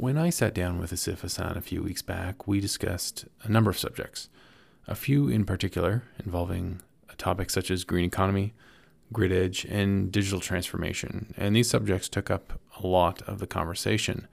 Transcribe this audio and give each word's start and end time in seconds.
When 0.00 0.16
I 0.16 0.30
sat 0.30 0.54
down 0.54 0.78
with 0.78 0.92
Asif 0.92 1.20
Hassan 1.20 1.58
a 1.58 1.60
few 1.60 1.82
weeks 1.82 2.00
back, 2.00 2.48
we 2.48 2.58
discussed 2.58 3.26
a 3.42 3.50
number 3.50 3.70
of 3.70 3.78
subjects, 3.78 4.30
a 4.88 4.94
few 4.94 5.28
in 5.28 5.44
particular 5.44 6.04
involving 6.24 6.80
topics 7.18 7.52
such 7.52 7.70
as 7.70 7.84
green 7.84 8.06
economy, 8.06 8.54
grid 9.12 9.30
edge, 9.30 9.66
and 9.66 10.10
digital 10.10 10.40
transformation. 10.40 11.34
And 11.36 11.54
these 11.54 11.68
subjects 11.68 12.08
took 12.08 12.30
up 12.30 12.58
a 12.82 12.86
lot 12.86 13.20
of 13.28 13.40
the 13.40 13.46
conversation. 13.46 14.26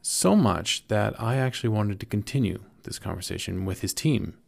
So 0.00 0.34
much 0.34 0.88
that 0.88 1.12
I 1.20 1.36
actually 1.36 1.68
wanted 1.68 2.00
to 2.00 2.06
continue 2.06 2.64
this 2.84 2.98
conversation 2.98 3.66
with 3.66 3.82
his 3.82 3.92
team. 3.92 4.38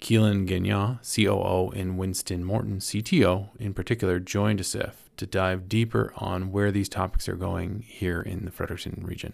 Keelan 0.00 0.46
Gagnon, 0.46 1.00
COO, 1.02 1.70
and 1.76 1.98
Winston 1.98 2.44
Morton, 2.44 2.78
CTO, 2.78 3.50
in 3.58 3.74
particular, 3.74 4.20
joined 4.20 4.60
Asif 4.60 5.07
to 5.18 5.26
dive 5.26 5.68
deeper 5.68 6.12
on 6.16 6.50
where 6.50 6.72
these 6.72 6.88
topics 6.88 7.28
are 7.28 7.36
going 7.36 7.84
here 7.86 8.22
in 8.22 8.44
the 8.44 8.50
Fredericton 8.50 9.04
region. 9.04 9.32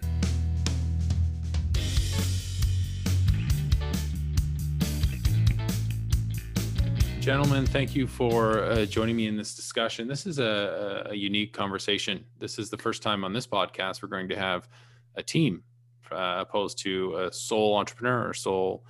Gentlemen, 7.21 7.65
thank 7.65 7.95
you 7.95 8.07
for 8.07 8.65
uh, 8.65 8.85
joining 8.85 9.17
me 9.17 9.27
in 9.27 9.37
this 9.37 9.55
discussion. 9.55 10.07
This 10.07 10.27
is 10.27 10.39
a, 10.39 11.07
a, 11.11 11.15
unique 11.15 11.55
conversation. 11.55 12.23
This 12.39 12.59
is 12.59 12.69
the 12.69 12.77
first 12.77 13.03
time 13.03 13.25
on 13.25 13.33
this 13.33 13.47
podcast 13.47 14.03
we're 14.03 14.11
going 14.11 14.29
to 14.29 14.37
have 14.37 14.69
a 15.15 15.23
team 15.23 15.63
uh, 16.13 16.37
opposed 16.41 16.77
to 16.81 17.17
a 17.17 17.33
sole 17.33 17.77
entrepreneur 17.77 18.29
or 18.29 18.35
sole 18.35 18.85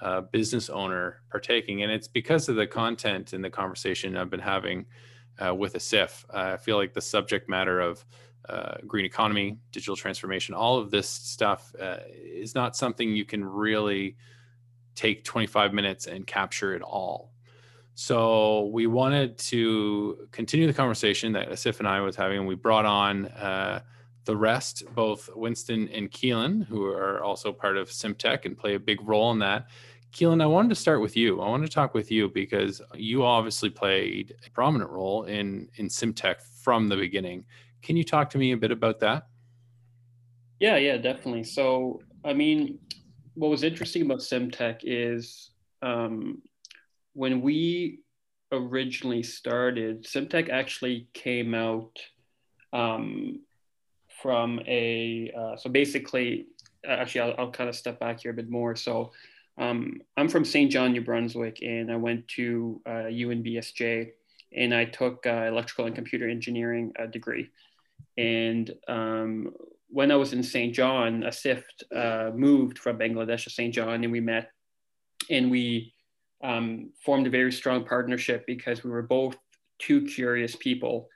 uh, 0.00 0.20
business 0.20 0.70
owner 0.70 1.22
partaking. 1.32 1.82
And 1.82 1.90
it's 1.90 2.06
because 2.06 2.48
of 2.48 2.54
the 2.54 2.66
content 2.66 3.32
and 3.32 3.42
the 3.42 3.50
conversation 3.50 4.16
I've 4.16 4.30
been 4.30 4.38
having 4.38 4.86
uh, 5.44 5.54
with 5.54 5.74
Asif. 5.74 6.24
I 6.34 6.56
feel 6.56 6.76
like 6.76 6.92
the 6.92 7.00
subject 7.00 7.48
matter 7.48 7.80
of 7.80 8.04
uh, 8.48 8.76
green 8.86 9.04
economy, 9.04 9.58
digital 9.72 9.96
transformation, 9.96 10.54
all 10.54 10.78
of 10.78 10.90
this 10.90 11.08
stuff 11.08 11.72
uh, 11.80 11.98
is 12.08 12.54
not 12.54 12.76
something 12.76 13.10
you 13.10 13.24
can 13.24 13.44
really 13.44 14.16
take 14.94 15.24
25 15.24 15.72
minutes 15.72 16.06
and 16.06 16.26
capture 16.26 16.74
it 16.74 16.82
all 16.82 17.30
so 18.00 18.70
we 18.72 18.86
wanted 18.86 19.36
to 19.38 20.26
continue 20.32 20.66
the 20.66 20.72
conversation 20.72 21.32
that 21.32 21.50
Asif 21.50 21.80
and 21.80 21.86
I 21.86 22.00
was 22.00 22.16
having. 22.16 22.46
We 22.46 22.54
brought 22.54 22.86
on 22.86 23.26
uh, 23.26 23.82
the 24.24 24.34
rest, 24.34 24.84
both 24.94 25.28
Winston 25.36 25.86
and 25.88 26.10
Keelan, 26.10 26.64
who 26.64 26.86
are 26.86 27.22
also 27.22 27.52
part 27.52 27.76
of 27.76 27.90
Simtech 27.90 28.46
and 28.46 28.56
play 28.56 28.74
a 28.74 28.80
big 28.80 29.06
role 29.06 29.32
in 29.32 29.38
that. 29.40 29.66
Keelan, 30.12 30.42
I 30.42 30.46
wanted 30.46 30.70
to 30.70 30.74
start 30.74 31.00
with 31.00 31.16
you. 31.16 31.40
I 31.40 31.48
wanted 31.48 31.66
to 31.66 31.72
talk 31.72 31.94
with 31.94 32.10
you 32.10 32.28
because 32.28 32.82
you 32.94 33.24
obviously 33.24 33.70
played 33.70 34.34
a 34.46 34.50
prominent 34.50 34.90
role 34.90 35.24
in 35.24 35.68
in 35.76 35.88
Simtech 35.88 36.42
from 36.62 36.88
the 36.88 36.96
beginning. 36.96 37.44
Can 37.82 37.96
you 37.96 38.04
talk 38.04 38.30
to 38.30 38.38
me 38.38 38.52
a 38.52 38.56
bit 38.56 38.72
about 38.72 39.00
that? 39.00 39.26
Yeah, 40.58 40.76
yeah, 40.76 40.98
definitely. 40.98 41.44
So, 41.44 42.02
I 42.24 42.34
mean, 42.34 42.78
what 43.34 43.48
was 43.48 43.62
interesting 43.62 44.02
about 44.02 44.18
Simtech 44.18 44.80
is 44.82 45.50
um, 45.80 46.42
when 47.14 47.40
we 47.40 48.00
originally 48.52 49.22
started, 49.22 50.04
Simtech 50.04 50.50
actually 50.50 51.08
came 51.14 51.54
out 51.54 51.98
um, 52.72 53.40
from 54.22 54.60
a, 54.66 55.32
uh, 55.36 55.56
so 55.56 55.70
basically, 55.70 56.46
actually, 56.86 57.22
I'll, 57.22 57.34
I'll, 57.38 57.50
kind 57.50 57.70
of 57.70 57.74
step 57.74 57.98
back 57.98 58.20
here 58.20 58.32
a 58.32 58.34
bit 58.34 58.50
more. 58.50 58.76
So 58.76 59.12
um, 59.60 60.00
I'm 60.16 60.28
from 60.28 60.44
Saint 60.44 60.72
John, 60.72 60.92
New 60.92 61.02
Brunswick, 61.02 61.58
and 61.62 61.92
I 61.92 61.96
went 61.96 62.26
to 62.28 62.80
uh, 62.86 63.10
UNBSJ 63.10 64.10
and 64.56 64.74
I 64.74 64.84
took 64.84 65.26
uh, 65.26 65.44
electrical 65.46 65.86
and 65.86 65.94
computer 65.94 66.28
engineering 66.28 66.92
uh, 66.98 67.06
degree. 67.06 67.50
And 68.18 68.70
um, 68.88 69.52
when 69.88 70.10
I 70.10 70.16
was 70.16 70.32
in 70.32 70.42
Saint 70.42 70.74
John, 70.74 71.22
Asif 71.22 71.62
uh, 71.94 72.30
moved 72.34 72.78
from 72.78 72.98
Bangladesh 72.98 73.44
to 73.44 73.50
Saint 73.50 73.74
John, 73.74 74.02
and 74.02 74.12
we 74.12 74.20
met, 74.20 74.50
and 75.28 75.50
we 75.50 75.92
um, 76.42 76.90
formed 77.04 77.26
a 77.26 77.30
very 77.30 77.52
strong 77.52 77.84
partnership 77.84 78.46
because 78.46 78.82
we 78.82 78.90
were 78.90 79.02
both 79.02 79.36
two 79.78 80.06
curious 80.06 80.56
people. 80.56 81.08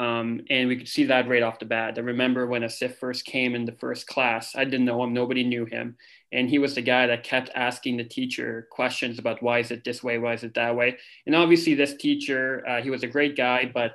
Um, 0.00 0.40
and 0.48 0.66
we 0.66 0.76
could 0.76 0.88
see 0.88 1.04
that 1.04 1.28
right 1.28 1.42
off 1.42 1.58
the 1.58 1.66
bat. 1.66 1.98
I 1.98 2.00
remember 2.00 2.46
when 2.46 2.62
Asif 2.62 2.96
first 2.96 3.26
came 3.26 3.54
in 3.54 3.66
the 3.66 3.72
first 3.72 4.06
class, 4.06 4.56
I 4.56 4.64
didn't 4.64 4.86
know 4.86 5.02
him, 5.02 5.12
nobody 5.12 5.44
knew 5.44 5.66
him. 5.66 5.96
And 6.32 6.48
he 6.48 6.58
was 6.58 6.74
the 6.74 6.80
guy 6.80 7.06
that 7.06 7.22
kept 7.22 7.50
asking 7.54 7.98
the 7.98 8.04
teacher 8.04 8.66
questions 8.70 9.18
about 9.18 9.42
why 9.42 9.58
is 9.58 9.70
it 9.70 9.84
this 9.84 10.02
way, 10.02 10.16
why 10.16 10.32
is 10.32 10.42
it 10.42 10.54
that 10.54 10.74
way. 10.74 10.96
And 11.26 11.34
obviously, 11.34 11.74
this 11.74 11.94
teacher, 11.96 12.66
uh, 12.66 12.80
he 12.80 12.88
was 12.88 13.02
a 13.02 13.08
great 13.08 13.36
guy, 13.36 13.70
but 13.72 13.92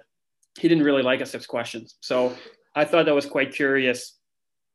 he 0.59 0.67
didn't 0.67 0.83
really 0.83 1.01
like 1.01 1.21
Asif's 1.21 1.47
questions. 1.47 1.95
So 2.01 2.35
I 2.75 2.85
thought 2.85 3.07
that 3.07 3.15
was 3.15 3.25
quite 3.25 3.55
curious 3.55 4.17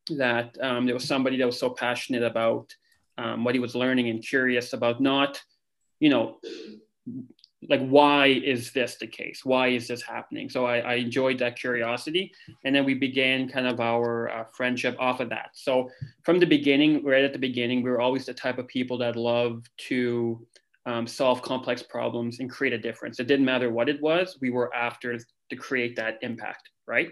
that 0.09 0.57
um, 0.61 0.85
there 0.85 0.95
was 0.95 1.05
somebody 1.05 1.37
that 1.37 1.45
was 1.45 1.59
so 1.59 1.69
passionate 1.69 2.23
about 2.23 2.75
um, 3.17 3.45
what 3.45 3.55
he 3.55 3.61
was 3.61 3.73
learning 3.73 4.09
and 4.09 4.21
curious 4.21 4.73
about 4.73 4.99
not 4.99 5.41
you 6.01 6.09
know, 6.09 6.39
like 7.69 7.85
why 7.87 8.27
is 8.27 8.71
this 8.71 8.95
the 8.95 9.07
case 9.07 9.45
why 9.45 9.67
is 9.67 9.87
this 9.87 10.01
happening 10.01 10.49
so 10.49 10.65
i, 10.65 10.79
I 10.79 10.93
enjoyed 10.95 11.37
that 11.39 11.57
curiosity 11.57 12.31
and 12.65 12.75
then 12.75 12.85
we 12.85 12.93
began 12.93 13.47
kind 13.47 13.67
of 13.67 13.79
our 13.79 14.29
uh, 14.29 14.45
friendship 14.53 14.95
off 14.99 15.19
of 15.19 15.29
that 15.29 15.51
so 15.53 15.89
from 16.23 16.39
the 16.39 16.45
beginning 16.45 17.03
right 17.03 17.23
at 17.23 17.33
the 17.33 17.39
beginning 17.39 17.83
we 17.83 17.89
were 17.89 18.01
always 18.01 18.25
the 18.25 18.33
type 18.33 18.57
of 18.57 18.67
people 18.67 18.97
that 18.99 19.15
love 19.15 19.63
to 19.77 20.45
um, 20.87 21.05
solve 21.05 21.43
complex 21.43 21.83
problems 21.83 22.39
and 22.39 22.49
create 22.49 22.73
a 22.73 22.79
difference 22.79 23.19
it 23.19 23.27
didn't 23.27 23.45
matter 23.45 23.69
what 23.69 23.89
it 23.89 24.01
was 24.01 24.37
we 24.41 24.49
were 24.49 24.73
after 24.73 25.17
to 25.49 25.55
create 25.55 25.95
that 25.95 26.17
impact 26.21 26.69
right 26.87 27.09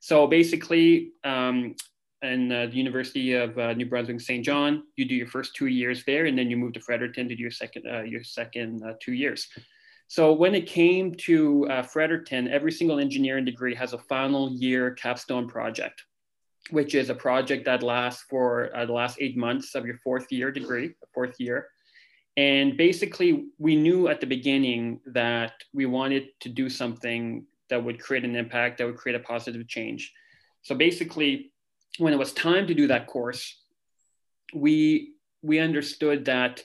so 0.00 0.26
basically 0.26 1.12
um, 1.24 1.74
and 2.22 2.52
uh, 2.52 2.66
the 2.66 2.76
University 2.76 3.34
of 3.34 3.56
uh, 3.58 3.74
New 3.74 3.86
Brunswick 3.86 4.20
Saint 4.20 4.44
John. 4.44 4.84
You 4.96 5.04
do 5.04 5.14
your 5.14 5.26
first 5.26 5.54
two 5.54 5.66
years 5.66 6.02
there, 6.06 6.24
and 6.26 6.36
then 6.36 6.48
you 6.50 6.56
move 6.56 6.72
to 6.72 6.80
Fredericton 6.80 7.28
to 7.28 7.36
do 7.36 7.42
your 7.42 7.50
second 7.50 7.84
uh, 7.86 8.02
your 8.02 8.24
second 8.24 8.82
uh, 8.82 8.94
two 9.00 9.12
years. 9.12 9.46
So 10.08 10.32
when 10.32 10.54
it 10.54 10.66
came 10.66 11.14
to 11.26 11.66
uh, 11.68 11.82
Fredericton, 11.82 12.48
every 12.48 12.72
single 12.72 13.00
engineering 13.00 13.44
degree 13.44 13.74
has 13.74 13.92
a 13.92 13.98
final 13.98 14.52
year 14.52 14.92
capstone 14.92 15.48
project, 15.48 16.04
which 16.70 16.94
is 16.94 17.10
a 17.10 17.14
project 17.14 17.64
that 17.64 17.82
lasts 17.82 18.24
for 18.30 18.74
uh, 18.76 18.86
the 18.86 18.92
last 18.92 19.18
eight 19.20 19.36
months 19.36 19.74
of 19.74 19.84
your 19.84 19.98
fourth 19.98 20.30
year 20.30 20.52
degree, 20.52 20.94
fourth 21.12 21.34
year. 21.40 21.68
And 22.36 22.76
basically, 22.76 23.46
we 23.58 23.76
knew 23.76 24.08
at 24.08 24.20
the 24.20 24.26
beginning 24.26 25.00
that 25.06 25.54
we 25.72 25.86
wanted 25.86 26.28
to 26.40 26.50
do 26.50 26.68
something 26.68 27.46
that 27.68 27.82
would 27.82 27.98
create 27.98 28.24
an 28.24 28.36
impact, 28.36 28.78
that 28.78 28.86
would 28.86 28.96
create 28.96 29.16
a 29.16 29.24
positive 29.24 29.66
change. 29.66 30.12
So 30.62 30.74
basically, 30.74 31.52
when 31.98 32.12
it 32.12 32.18
was 32.18 32.32
time 32.32 32.66
to 32.66 32.74
do 32.74 32.86
that 32.88 33.06
course, 33.06 33.60
we 34.54 35.14
we 35.42 35.58
understood 35.58 36.24
that 36.26 36.62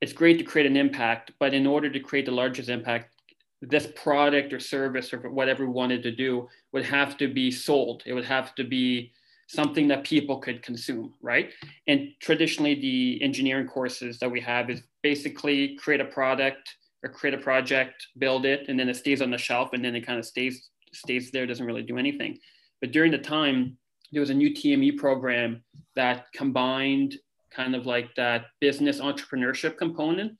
it's 0.00 0.12
great 0.12 0.38
to 0.38 0.44
create 0.44 0.66
an 0.66 0.76
impact, 0.76 1.32
but 1.38 1.54
in 1.54 1.66
order 1.66 1.90
to 1.90 2.00
create 2.00 2.26
the 2.26 2.32
largest 2.32 2.68
impact, 2.68 3.14
this 3.62 3.88
product 3.96 4.52
or 4.52 4.60
service 4.60 5.12
or 5.12 5.18
whatever 5.30 5.64
we 5.64 5.72
wanted 5.72 6.02
to 6.02 6.10
do 6.10 6.48
would 6.72 6.84
have 6.84 7.16
to 7.16 7.28
be 7.28 7.50
sold. 7.50 8.02
It 8.06 8.12
would 8.12 8.24
have 8.24 8.54
to 8.56 8.64
be 8.64 9.12
something 9.48 9.88
that 9.88 10.04
people 10.04 10.38
could 10.38 10.62
consume, 10.62 11.14
right? 11.22 11.50
And 11.86 12.10
traditionally, 12.20 12.74
the 12.74 13.22
engineering 13.22 13.66
courses 13.66 14.18
that 14.18 14.30
we 14.30 14.40
have 14.40 14.68
is 14.70 14.82
basically 15.02 15.76
create 15.76 16.00
a 16.00 16.06
product 16.06 16.76
or 17.02 17.10
create 17.10 17.34
a 17.34 17.38
project, 17.38 18.06
build 18.18 18.44
it, 18.44 18.68
and 18.68 18.78
then 18.78 18.88
it 18.88 18.96
stays 18.96 19.22
on 19.22 19.30
the 19.30 19.38
shelf, 19.38 19.70
and 19.72 19.84
then 19.84 19.94
it 19.94 20.06
kind 20.06 20.18
of 20.18 20.26
stays 20.26 20.68
stays 20.92 21.30
there, 21.30 21.46
doesn't 21.46 21.66
really 21.66 21.82
do 21.82 21.98
anything. 21.98 22.38
But 22.80 22.92
during 22.92 23.12
the 23.12 23.18
time 23.18 23.76
there 24.12 24.20
was 24.20 24.30
a 24.30 24.34
new 24.34 24.50
TME 24.50 24.96
program 24.96 25.62
that 25.94 26.32
combined 26.32 27.16
kind 27.56 27.74
of 27.74 27.86
like 27.86 28.14
that 28.16 28.46
business 28.60 29.00
entrepreneurship 29.00 29.78
component 29.78 30.32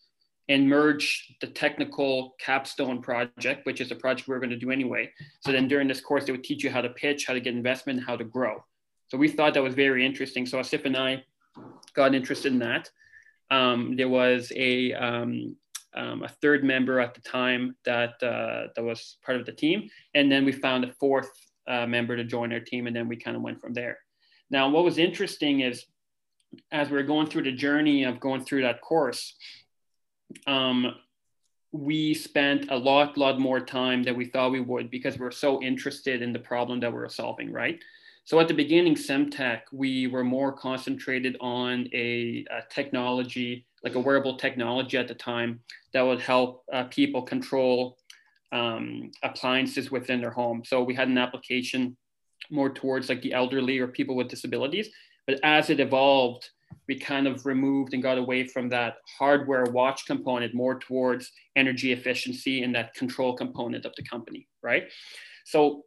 and 0.48 0.68
merge 0.68 1.34
the 1.40 1.46
technical 1.46 2.34
capstone 2.38 3.02
project, 3.02 3.66
which 3.66 3.80
is 3.80 3.90
a 3.90 3.96
project 3.96 4.28
we 4.28 4.34
are 4.34 4.38
going 4.38 4.50
to 4.50 4.56
do 4.56 4.70
anyway. 4.70 5.10
So 5.40 5.50
then 5.50 5.66
during 5.66 5.88
this 5.88 6.00
course, 6.00 6.24
they 6.24 6.32
would 6.32 6.44
teach 6.44 6.62
you 6.62 6.70
how 6.70 6.82
to 6.82 6.90
pitch, 6.90 7.26
how 7.26 7.34
to 7.34 7.40
get 7.40 7.54
investment, 7.54 8.04
how 8.06 8.16
to 8.16 8.24
grow. 8.24 8.62
So 9.08 9.18
we 9.18 9.28
thought 9.28 9.54
that 9.54 9.62
was 9.62 9.74
very 9.74 10.06
interesting. 10.06 10.46
So 10.46 10.58
Asif 10.58 10.84
and 10.84 10.96
I 10.96 11.24
got 11.94 12.14
interested 12.14 12.52
in 12.52 12.60
that. 12.60 12.90
Um, 13.50 13.96
there 13.96 14.08
was 14.08 14.52
a, 14.54 14.92
um, 14.92 15.56
um, 15.94 16.22
a 16.22 16.28
third 16.28 16.62
member 16.62 17.00
at 17.00 17.14
the 17.14 17.22
time 17.22 17.76
that, 17.84 18.22
uh, 18.22 18.68
that 18.74 18.84
was 18.84 19.16
part 19.24 19.38
of 19.40 19.46
the 19.46 19.52
team. 19.52 19.88
And 20.14 20.30
then 20.30 20.44
we 20.44 20.52
found 20.52 20.84
a 20.84 20.92
fourth 21.00 21.30
uh, 21.66 21.86
member 21.86 22.16
to 22.16 22.24
join 22.24 22.52
our 22.52 22.60
team, 22.60 22.86
and 22.86 22.94
then 22.94 23.08
we 23.08 23.16
kind 23.16 23.36
of 23.36 23.42
went 23.42 23.60
from 23.60 23.72
there. 23.72 23.98
Now, 24.50 24.68
what 24.68 24.84
was 24.84 24.98
interesting 24.98 25.60
is 25.60 25.84
as 26.72 26.90
we 26.90 26.98
are 26.98 27.02
going 27.02 27.26
through 27.26 27.44
the 27.44 27.52
journey 27.52 28.04
of 28.04 28.20
going 28.20 28.44
through 28.44 28.62
that 28.62 28.80
course, 28.80 29.34
um, 30.46 30.94
we 31.72 32.14
spent 32.14 32.70
a 32.70 32.76
lot, 32.76 33.16
lot 33.18 33.38
more 33.38 33.60
time 33.60 34.02
than 34.02 34.16
we 34.16 34.24
thought 34.24 34.50
we 34.50 34.60
would 34.60 34.90
because 34.90 35.18
we 35.18 35.26
are 35.26 35.32
so 35.32 35.62
interested 35.62 36.22
in 36.22 36.32
the 36.32 36.38
problem 36.38 36.80
that 36.80 36.92
we 36.92 36.98
are 36.98 37.08
solving, 37.08 37.52
right? 37.52 37.80
So 38.24 38.40
at 38.40 38.48
the 38.48 38.54
beginning, 38.54 38.96
Simtech, 38.96 39.60
we 39.72 40.08
were 40.08 40.24
more 40.24 40.50
concentrated 40.50 41.36
on 41.40 41.88
a, 41.92 42.44
a, 42.50 42.62
technology, 42.70 43.66
like 43.84 43.94
a 43.94 44.00
wearable 44.00 44.36
technology 44.36 44.98
at 44.98 45.06
the 45.06 45.14
time 45.14 45.60
that 45.92 46.02
would 46.02 46.20
help 46.20 46.64
uh, 46.72 46.84
people 46.84 47.22
control 47.22 47.98
um, 48.50 49.12
appliances 49.22 49.92
within 49.92 50.20
their 50.20 50.30
home. 50.30 50.64
So 50.64 50.82
we 50.82 50.94
had 50.94 51.06
an 51.08 51.18
application 51.18 51.96
more 52.50 52.70
towards 52.70 53.08
like 53.08 53.22
the 53.22 53.32
elderly 53.32 53.78
or 53.78 53.86
people 53.86 54.16
with 54.16 54.28
disabilities. 54.28 54.88
But 55.26 55.40
as 55.42 55.70
it 55.70 55.80
evolved, 55.80 56.50
we 56.88 56.98
kind 56.98 57.26
of 57.26 57.46
removed 57.46 57.94
and 57.94 58.02
got 58.02 58.18
away 58.18 58.46
from 58.46 58.68
that 58.68 58.96
hardware 59.18 59.64
watch 59.64 60.06
component 60.06 60.54
more 60.54 60.78
towards 60.78 61.32
energy 61.56 61.92
efficiency 61.92 62.62
and 62.62 62.74
that 62.74 62.94
control 62.94 63.34
component 63.36 63.84
of 63.84 63.92
the 63.96 64.04
company, 64.04 64.46
right? 64.62 64.84
So 65.44 65.84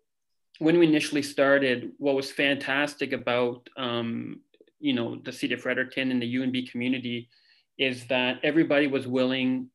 when 0.59 0.77
we 0.77 0.87
initially 0.87 1.21
started, 1.21 1.91
what 1.97 2.15
was 2.15 2.31
fantastic 2.31 3.13
about 3.13 3.67
um, 3.77 4.41
you 4.79 4.93
know 4.93 5.17
the 5.23 5.31
city 5.31 5.53
of 5.53 5.61
Fredericton 5.61 6.11
and 6.11 6.21
the 6.21 6.35
UNB 6.35 6.71
community 6.71 7.29
is 7.77 8.05
that 8.07 8.39
everybody 8.43 8.87
was 8.87 9.07
willing 9.07 9.69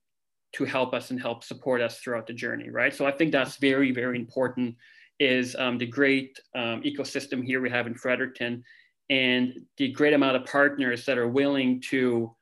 to 0.53 0.65
help 0.65 0.95
us 0.95 1.11
and 1.11 1.21
help 1.21 1.43
support 1.43 1.81
us 1.81 1.99
throughout 1.99 2.27
the 2.27 2.33
journey, 2.33 2.71
right? 2.71 2.95
So 2.95 3.07
I 3.07 3.13
think 3.13 3.33
that's 3.33 3.57
very 3.57 3.93
very 3.93 4.19
important. 4.19 4.77
Is 5.21 5.55
um, 5.57 5.79
the 5.79 5.87
great 5.87 6.39
um, 6.55 6.83
ecosystem 6.83 7.45
here 7.45 7.61
we 7.61 7.71
have 7.71 7.87
in 7.87 7.95
Fredericton 7.95 8.65
and 9.11 9.63
the 9.77 9.93
great 9.93 10.15
amount 10.15 10.37
of 10.37 10.45
partners 10.47 11.05
that 11.07 11.19
are 11.19 11.29
willing 11.29 11.81
to 11.81 12.35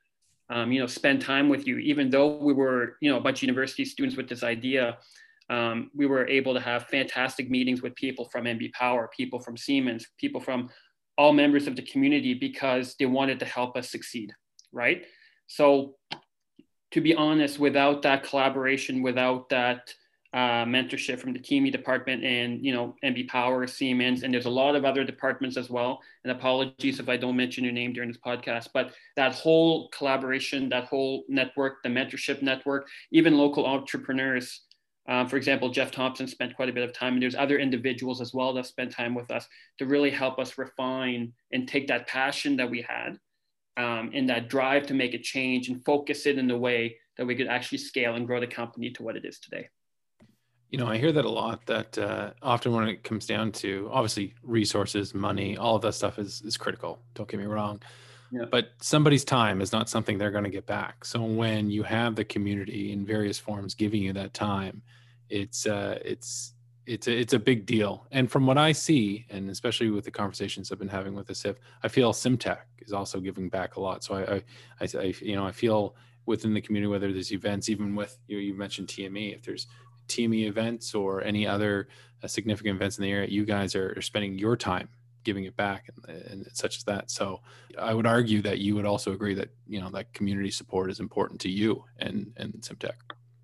um, 0.49 0.71
you 0.71 0.79
know 0.79 0.87
spend 0.87 1.21
time 1.21 1.49
with 1.49 1.67
you 1.67 1.77
even 1.77 2.09
though 2.09 2.37
we 2.37 2.53
were 2.53 2.97
you 3.01 3.09
know 3.09 3.17
a 3.17 3.21
bunch 3.21 3.39
of 3.39 3.43
university 3.43 3.85
students 3.85 4.15
with 4.15 4.29
this 4.29 4.43
idea 4.43 4.97
um, 5.49 5.91
we 5.93 6.05
were 6.05 6.27
able 6.27 6.53
to 6.53 6.59
have 6.59 6.87
fantastic 6.87 7.49
meetings 7.49 7.81
with 7.81 7.95
people 7.95 8.29
from 8.29 8.45
NB 8.45 8.73
Power, 8.73 9.09
people 9.15 9.39
from 9.39 9.57
Siemens, 9.57 10.07
people 10.17 10.41
from 10.41 10.69
all 11.17 11.33
members 11.33 11.67
of 11.67 11.75
the 11.75 11.81
community 11.81 12.33
because 12.33 12.95
they 12.95 13.05
wanted 13.05 13.39
to 13.39 13.45
help 13.45 13.77
us 13.77 13.89
succeed, 13.89 14.33
right? 14.71 15.05
So, 15.47 15.95
to 16.91 17.01
be 17.01 17.13
honest, 17.13 17.59
without 17.59 18.03
that 18.03 18.23
collaboration, 18.23 19.01
without 19.01 19.49
that 19.49 19.93
uh, 20.33 20.65
mentorship 20.65 21.19
from 21.19 21.31
the 21.31 21.39
TME 21.39 21.71
department 21.71 22.23
and 22.23 22.63
you 22.65 22.73
know 22.73 22.95
NB 23.03 23.27
Power, 23.27 23.67
Siemens, 23.67 24.23
and 24.23 24.33
there's 24.33 24.47
a 24.47 24.49
lot 24.49 24.75
of 24.75 24.83
other 24.83 25.03
departments 25.03 25.57
as 25.57 25.69
well. 25.69 26.01
And 26.23 26.31
apologies 26.31 26.99
if 26.99 27.07
I 27.07 27.17
don't 27.17 27.37
mention 27.37 27.63
your 27.63 27.73
name 27.73 27.93
during 27.93 28.09
this 28.09 28.19
podcast, 28.25 28.69
but 28.73 28.93
that 29.15 29.33
whole 29.33 29.89
collaboration, 29.89 30.69
that 30.69 30.85
whole 30.85 31.23
network, 31.29 31.83
the 31.83 31.89
mentorship 31.89 32.41
network, 32.41 32.87
even 33.11 33.37
local 33.37 33.65
entrepreneurs. 33.65 34.61
Um, 35.07 35.27
for 35.27 35.35
example, 35.35 35.69
Jeff 35.69 35.91
Thompson 35.91 36.27
spent 36.27 36.55
quite 36.55 36.69
a 36.69 36.73
bit 36.73 36.83
of 36.83 36.93
time, 36.93 37.13
and 37.13 37.21
there's 37.21 37.35
other 37.35 37.59
individuals 37.59 38.21
as 38.21 38.33
well 38.33 38.53
that 38.53 38.65
spent 38.65 38.89
time 38.89 39.13
with 39.13 39.29
us 39.31 39.45
to 39.79 39.85
really 39.85 40.09
help 40.09 40.39
us 40.39 40.57
refine 40.57 41.33
and 41.51 41.67
take 41.67 41.87
that 41.87 42.07
passion 42.07 42.55
that 42.55 42.69
we 42.69 42.81
had 42.81 43.19
um, 43.77 44.11
and 44.13 44.29
that 44.29 44.49
drive 44.49 44.87
to 44.87 44.93
make 44.93 45.13
a 45.13 45.19
change 45.19 45.67
and 45.67 45.83
focus 45.83 46.25
it 46.25 46.37
in 46.37 46.49
a 46.49 46.57
way 46.57 46.95
that 47.17 47.25
we 47.25 47.35
could 47.35 47.47
actually 47.47 47.77
scale 47.77 48.15
and 48.15 48.25
grow 48.25 48.39
the 48.39 48.47
company 48.47 48.89
to 48.91 49.03
what 49.03 49.17
it 49.17 49.25
is 49.25 49.39
today. 49.39 49.67
You 50.73 50.79
know, 50.79 50.87
I 50.87 50.97
hear 50.97 51.11
that 51.11 51.23
a 51.23 51.29
lot. 51.29 51.63
That 51.67 51.95
uh, 51.99 52.31
often 52.41 52.73
when 52.73 52.87
it 52.87 53.03
comes 53.03 53.27
down 53.27 53.51
to 53.51 53.87
obviously 53.93 54.33
resources, 54.41 55.13
money, 55.13 55.55
all 55.55 55.75
of 55.75 55.83
that 55.83 55.93
stuff 55.93 56.17
is 56.17 56.41
is 56.41 56.57
critical. 56.57 56.97
Don't 57.13 57.29
get 57.29 57.39
me 57.39 57.45
wrong. 57.45 57.79
Yeah. 58.31 58.45
But 58.49 58.69
somebody's 58.81 59.23
time 59.23 59.61
is 59.61 59.71
not 59.71 59.87
something 59.87 60.17
they're 60.17 60.31
going 60.31 60.45
to 60.45 60.49
get 60.49 60.65
back. 60.65 61.05
So 61.05 61.21
when 61.21 61.69
you 61.69 61.83
have 61.83 62.15
the 62.15 62.25
community 62.25 62.91
in 62.91 63.05
various 63.05 63.37
forms 63.37 63.75
giving 63.75 64.01
you 64.01 64.13
that 64.13 64.33
time, 64.33 64.81
it's 65.29 65.67
uh, 65.67 65.99
it's 66.03 66.53
it's 66.87 67.07
a, 67.07 67.15
it's 67.15 67.33
a 67.33 67.39
big 67.39 67.67
deal. 67.67 68.07
And 68.09 68.31
from 68.31 68.47
what 68.47 68.57
I 68.57 68.71
see, 68.71 69.27
and 69.29 69.51
especially 69.51 69.91
with 69.91 70.05
the 70.05 70.11
conversations 70.11 70.71
I've 70.71 70.79
been 70.79 70.87
having 70.87 71.13
with 71.13 71.27
the 71.27 71.33
CIF, 71.33 71.57
I 71.83 71.87
feel 71.87 72.13
Simtech 72.13 72.65
is 72.79 72.93
also 72.93 73.19
giving 73.19 73.47
back 73.47 73.75
a 73.75 73.79
lot. 73.79 74.03
So 74.03 74.15
I, 74.15 74.21
I, 74.21 74.43
I, 74.81 74.87
I 75.03 75.13
you 75.21 75.35
know, 75.35 75.45
I 75.45 75.51
feel 75.51 75.95
within 76.25 76.55
the 76.55 76.61
community, 76.61 76.89
whether 76.89 77.13
there's 77.13 77.31
events, 77.31 77.69
even 77.69 77.93
with 77.93 78.17
you, 78.27 78.37
know, 78.37 78.41
you 78.41 78.55
mentioned 78.55 78.87
TME, 78.87 79.35
if 79.35 79.43
there's 79.43 79.67
TME 80.07 80.47
events 80.47 80.93
or 80.95 81.23
any 81.23 81.47
other 81.47 81.87
uh, 82.23 82.27
significant 82.27 82.75
events 82.75 82.97
in 82.97 83.03
the 83.03 83.11
area, 83.11 83.27
you 83.27 83.45
guys 83.45 83.75
are, 83.75 83.93
are 83.97 84.01
spending 84.01 84.37
your 84.37 84.55
time 84.55 84.89
giving 85.23 85.45
it 85.45 85.55
back 85.55 85.89
and, 86.07 86.21
and, 86.23 86.47
such 86.53 86.77
as 86.77 86.83
that. 86.83 87.09
So 87.09 87.39
I 87.79 87.93
would 87.93 88.05
argue 88.05 88.41
that 88.41 88.59
you 88.59 88.75
would 88.75 88.85
also 88.85 89.13
agree 89.13 89.33
that, 89.35 89.49
you 89.67 89.79
know, 89.79 89.89
that 89.91 90.13
community 90.13 90.51
support 90.51 90.91
is 90.91 90.99
important 90.99 91.39
to 91.41 91.49
you 91.49 91.83
and, 91.97 92.33
and 92.37 92.53
Simtech. 92.55 92.95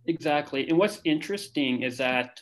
Exactly. 0.06 0.68
And 0.68 0.78
what's 0.78 1.00
interesting 1.06 1.84
is 1.84 1.98
that 1.98 2.42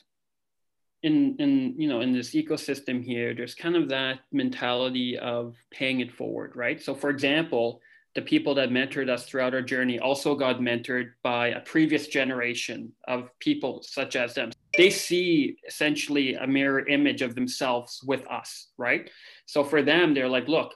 in, 1.03 1.35
in, 1.37 1.75
you 1.77 1.87
know, 1.87 2.01
in 2.01 2.13
this 2.13 2.33
ecosystem 2.33 3.03
here, 3.03 3.35
there's 3.35 3.53
kind 3.53 3.75
of 3.75 3.89
that 3.89 4.19
mentality 4.31 5.17
of 5.17 5.55
paying 5.71 5.99
it 5.99 6.11
forward, 6.11 6.55
right? 6.55 6.81
So 6.81 6.95
for 6.95 7.09
example, 7.09 7.81
the 8.15 8.21
people 8.21 8.56
that 8.56 8.69
mentored 8.69 9.09
us 9.09 9.25
throughout 9.25 9.54
our 9.54 9.62
journey 9.62 10.00
also 10.00 10.36
got 10.36 10.59
mentored 10.59 11.12
by 11.24 11.50
a 11.50 11.59
previous 11.59 12.07
generation 12.07 12.92
of 13.07 13.30
people 13.39 13.83
such 13.83 14.15
as 14.15 14.33
them. 14.33 14.51
They 14.75 14.89
see 14.89 15.57
essentially 15.68 16.33
a 16.36 16.48
mirror 16.48 16.88
image 16.88 17.21
of 17.21 17.36
themselves 17.36 18.01
with 18.04 18.25
us, 18.27 18.69
right? 18.77 19.09
So 19.45 19.63
for 19.63 19.81
them, 19.81 20.13
they're 20.13 20.30
like, 20.30 20.48
look, 20.48 20.74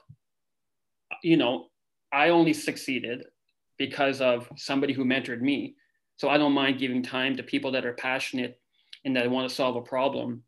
you 1.22 1.36
know, 1.36 1.66
I 2.12 2.28
only 2.28 2.52
succeeded 2.52 3.24
because 3.78 4.20
of 4.20 4.48
somebody 4.56 4.92
who 4.92 5.04
mentored 5.04 5.40
me. 5.40 5.74
So 6.16 6.28
I 6.28 6.38
don't 6.38 6.52
mind 6.52 6.78
giving 6.78 7.02
time 7.02 7.36
to 7.36 7.42
people 7.42 7.72
that 7.72 7.84
are 7.84 7.94
passionate 7.94 8.60
and 9.04 9.16
that 9.16 9.28
want 9.28 9.48
to 9.48 9.54
solve 9.54 9.76
a 9.76 9.82
problem. 9.82 10.44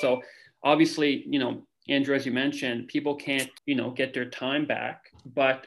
So 0.00 0.22
obviously, 0.62 1.24
you 1.28 1.38
know, 1.38 1.66
Andrew, 1.88 2.14
as 2.14 2.24
you 2.24 2.32
mentioned, 2.32 2.88
people 2.88 3.16
can't, 3.16 3.50
you 3.66 3.74
know, 3.74 3.90
get 3.90 4.14
their 4.14 4.30
time 4.30 4.66
back, 4.66 5.02
but 5.34 5.66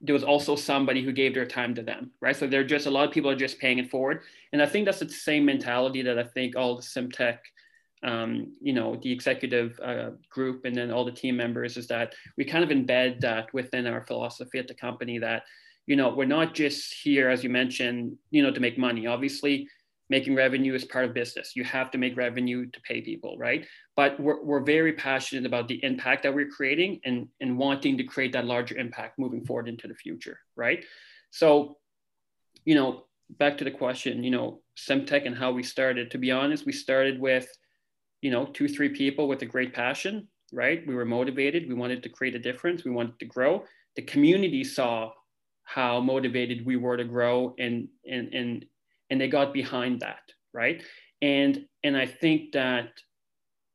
there 0.00 0.12
was 0.12 0.24
also 0.24 0.56
somebody 0.56 1.02
who 1.02 1.12
gave 1.12 1.34
their 1.34 1.46
time 1.46 1.74
to 1.74 1.82
them, 1.82 2.10
right? 2.20 2.36
So 2.36 2.46
they're 2.46 2.64
just 2.64 2.86
a 2.86 2.90
lot 2.90 3.06
of 3.06 3.12
people 3.12 3.30
are 3.30 3.36
just 3.36 3.58
paying 3.58 3.78
it 3.78 3.90
forward, 3.90 4.22
and 4.52 4.62
I 4.62 4.66
think 4.66 4.84
that's 4.84 5.00
the 5.00 5.08
same 5.08 5.44
mentality 5.44 6.02
that 6.02 6.18
I 6.18 6.24
think 6.24 6.56
all 6.56 6.76
the 6.76 6.82
Simtech, 6.82 7.38
um, 8.02 8.52
you 8.60 8.72
know, 8.72 8.96
the 9.02 9.10
executive 9.10 9.78
uh, 9.82 10.10
group, 10.30 10.64
and 10.64 10.76
then 10.76 10.90
all 10.90 11.04
the 11.04 11.12
team 11.12 11.36
members 11.36 11.76
is 11.76 11.86
that 11.88 12.14
we 12.36 12.44
kind 12.44 12.62
of 12.62 12.70
embed 12.70 13.20
that 13.20 13.52
within 13.54 13.86
our 13.86 14.04
philosophy 14.06 14.58
at 14.58 14.68
the 14.68 14.74
company 14.74 15.18
that, 15.18 15.44
you 15.86 15.96
know, 15.96 16.14
we're 16.14 16.24
not 16.26 16.54
just 16.54 16.92
here, 16.92 17.28
as 17.30 17.42
you 17.42 17.50
mentioned, 17.50 18.16
you 18.30 18.42
know, 18.42 18.52
to 18.52 18.60
make 18.60 18.76
money. 18.76 19.06
Obviously, 19.06 19.68
making 20.08 20.34
revenue 20.34 20.74
is 20.74 20.84
part 20.84 21.04
of 21.04 21.14
business. 21.14 21.56
You 21.56 21.64
have 21.64 21.90
to 21.90 21.98
make 21.98 22.16
revenue 22.16 22.66
to 22.70 22.80
pay 22.82 23.00
people, 23.00 23.36
right? 23.38 23.66
But 23.96 24.20
we're, 24.20 24.42
we're 24.42 24.62
very 24.62 24.92
passionate 24.92 25.46
about 25.46 25.68
the 25.68 25.82
impact 25.82 26.22
that 26.22 26.34
we're 26.34 26.48
creating 26.48 27.00
and, 27.04 27.28
and 27.40 27.58
wanting 27.58 27.98
to 27.98 28.04
create 28.04 28.32
that 28.32 28.44
larger 28.44 28.76
impact 28.76 29.18
moving 29.18 29.44
forward 29.44 29.68
into 29.68 29.88
the 29.88 29.94
future, 29.94 30.38
right? 30.54 30.84
So, 31.30 31.78
you 32.64 32.74
know, 32.74 33.06
back 33.30 33.58
to 33.58 33.64
the 33.64 33.70
question, 33.70 34.22
you 34.22 34.30
know, 34.30 34.60
Simtech 34.78 35.26
and 35.26 35.36
how 35.36 35.50
we 35.50 35.62
started. 35.62 36.10
To 36.12 36.18
be 36.18 36.30
honest, 36.30 36.66
we 36.66 36.72
started 36.72 37.20
with, 37.20 37.48
you 38.20 38.30
know, 38.30 38.46
two, 38.46 38.68
three 38.68 38.90
people 38.90 39.26
with 39.26 39.42
a 39.42 39.46
great 39.46 39.74
passion, 39.74 40.28
right? 40.52 40.86
We 40.86 40.94
were 40.94 41.04
motivated. 41.04 41.68
We 41.68 41.74
wanted 41.74 42.02
to 42.04 42.08
create 42.08 42.36
a 42.36 42.38
difference. 42.38 42.84
We 42.84 42.92
wanted 42.92 43.18
to 43.18 43.26
grow. 43.26 43.64
The 43.96 44.02
community 44.02 44.62
saw 44.62 45.10
how 45.64 46.00
motivated 46.00 46.64
we 46.64 46.76
were 46.76 46.96
to 46.96 47.04
grow 47.04 47.54
and, 47.58 47.88
and, 48.08 48.32
and 48.32 48.64
and 49.10 49.20
they 49.20 49.28
got 49.28 49.52
behind 49.52 50.00
that 50.00 50.20
right? 50.52 50.82
And 51.22 51.66
and 51.82 51.96
i 51.96 52.04
think 52.04 52.52
that 52.52 52.90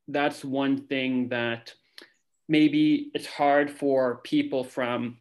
that's 0.08 0.46
one 0.46 0.86
thing 0.88 1.30
that 1.30 1.74
maybe 2.48 3.10
it's 3.14 3.26
hard 3.26 3.72
for 3.72 4.18
people 4.24 4.64
from 4.64 5.18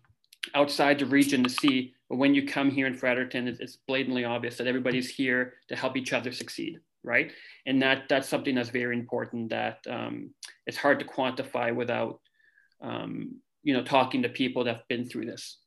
outside 0.55 0.99
the 0.99 1.07
region 1.07 1.43
to 1.45 1.51
see 1.51 1.95
but 2.09 2.17
when 2.17 2.35
you 2.35 2.47
come 2.47 2.71
here 2.71 2.87
in 2.87 2.95
fredericton 2.95 3.49
it's 3.49 3.77
blatantly 3.89 4.25
obvious 4.25 4.57
that 4.59 4.67
everybody's 4.67 5.09
here 5.09 5.55
to 5.69 5.77
help 5.77 5.97
each 5.97 6.13
other 6.13 6.33
succeed 6.33 6.81
right? 7.03 7.33
And 7.67 7.83
that 7.83 8.09
that's 8.09 8.29
something 8.29 8.55
that's 8.55 8.71
very 8.71 8.97
important 8.97 9.51
that 9.51 9.79
um, 9.89 10.31
it's 10.67 10.77
hard 10.77 10.99
to 11.01 11.05
quantify 11.05 11.75
without 11.75 12.21
um, 12.81 13.37
you 13.63 13.75
know 13.75 13.83
talking 13.83 14.23
to 14.23 14.29
people 14.29 14.65
that 14.65 14.77
have 14.77 14.89
been 14.89 15.09
through 15.09 15.27
this. 15.27 15.59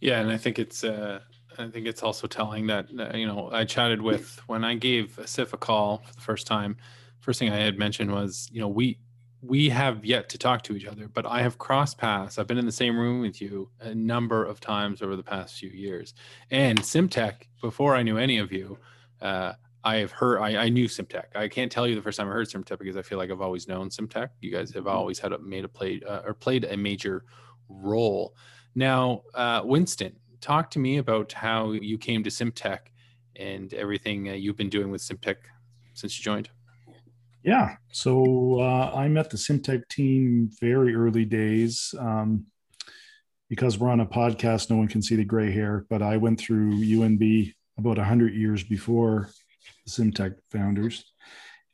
Yeah 0.00 0.20
and 0.20 0.32
i 0.32 0.36
think 0.36 0.58
it's 0.58 0.82
uh 0.82 1.20
I 1.58 1.68
think 1.68 1.86
it's 1.86 2.02
also 2.02 2.26
telling 2.26 2.66
that 2.68 2.86
uh, 2.98 3.16
you 3.16 3.26
know 3.26 3.50
I 3.52 3.64
chatted 3.64 4.02
with 4.02 4.40
when 4.46 4.64
I 4.64 4.74
gave 4.74 5.18
Sif 5.26 5.52
a 5.52 5.56
call 5.56 5.98
for 5.98 6.14
the 6.14 6.20
first 6.20 6.46
time. 6.46 6.76
First 7.20 7.38
thing 7.38 7.50
I 7.50 7.56
had 7.56 7.78
mentioned 7.78 8.12
was 8.12 8.48
you 8.52 8.60
know 8.60 8.68
we 8.68 8.98
we 9.42 9.68
have 9.68 10.04
yet 10.04 10.28
to 10.30 10.38
talk 10.38 10.62
to 10.62 10.76
each 10.76 10.86
other, 10.86 11.08
but 11.08 11.26
I 11.26 11.42
have 11.42 11.58
crossed 11.58 11.98
paths. 11.98 12.38
I've 12.38 12.46
been 12.46 12.58
in 12.58 12.66
the 12.66 12.72
same 12.72 12.96
room 12.96 13.20
with 13.20 13.40
you 13.40 13.70
a 13.80 13.92
number 13.92 14.44
of 14.44 14.60
times 14.60 15.02
over 15.02 15.16
the 15.16 15.22
past 15.22 15.56
few 15.56 15.68
years. 15.68 16.14
And 16.50 16.78
Simtech, 16.80 17.48
before 17.60 17.96
I 17.96 18.04
knew 18.04 18.18
any 18.18 18.38
of 18.38 18.52
you, 18.52 18.78
uh, 19.20 19.54
I 19.84 19.96
have 19.96 20.12
heard. 20.12 20.40
I, 20.40 20.64
I, 20.64 20.68
knew 20.68 20.86
Simtech. 20.86 21.34
I 21.34 21.48
can't 21.48 21.72
tell 21.72 21.88
you 21.88 21.96
the 21.96 22.02
first 22.02 22.18
time 22.18 22.28
I 22.28 22.32
heard 22.32 22.48
Simtech 22.48 22.78
because 22.78 22.96
I 22.96 23.02
feel 23.02 23.18
like 23.18 23.32
I've 23.32 23.40
always 23.40 23.66
known 23.66 23.90
Simtech. 23.90 24.28
You 24.40 24.52
guys 24.52 24.72
have 24.74 24.84
mm-hmm. 24.84 24.96
always 24.96 25.18
had 25.18 25.32
a, 25.32 25.38
made 25.40 25.64
a 25.64 25.68
play 25.68 26.00
uh, 26.06 26.20
or 26.24 26.34
played 26.34 26.64
a 26.64 26.76
major 26.76 27.24
role. 27.68 28.36
Now, 28.76 29.22
uh, 29.34 29.62
Winston, 29.64 30.16
talk 30.42 30.70
to 30.72 30.78
me 30.78 30.98
about 30.98 31.32
how 31.32 31.72
you 31.72 31.96
came 31.96 32.22
to 32.24 32.30
Simtech 32.30 32.80
and 33.36 33.72
everything 33.72 34.28
uh, 34.28 34.32
you've 34.32 34.56
been 34.56 34.68
doing 34.68 34.90
with 34.90 35.00
Simtech 35.00 35.36
since 35.94 36.18
you 36.18 36.22
joined. 36.22 36.50
Yeah, 37.42 37.76
so 37.90 38.60
uh, 38.60 38.92
I 38.94 39.08
met 39.08 39.30
the 39.30 39.36
Simtech 39.36 39.88
team 39.88 40.50
very 40.60 40.94
early 40.94 41.24
days. 41.24 41.94
Um, 41.98 42.46
because 43.52 43.76
we're 43.76 43.90
on 43.90 44.00
a 44.00 44.06
podcast, 44.06 44.70
no 44.70 44.76
one 44.76 44.88
can 44.88 45.02
see 45.02 45.14
the 45.14 45.26
gray 45.26 45.52
hair, 45.52 45.84
but 45.90 46.00
I 46.00 46.16
went 46.16 46.40
through 46.40 46.72
UNB 46.72 47.52
about 47.76 47.98
100 47.98 48.32
years 48.32 48.64
before 48.64 49.28
the 49.84 49.90
Simtech 49.90 50.36
founders. 50.50 51.12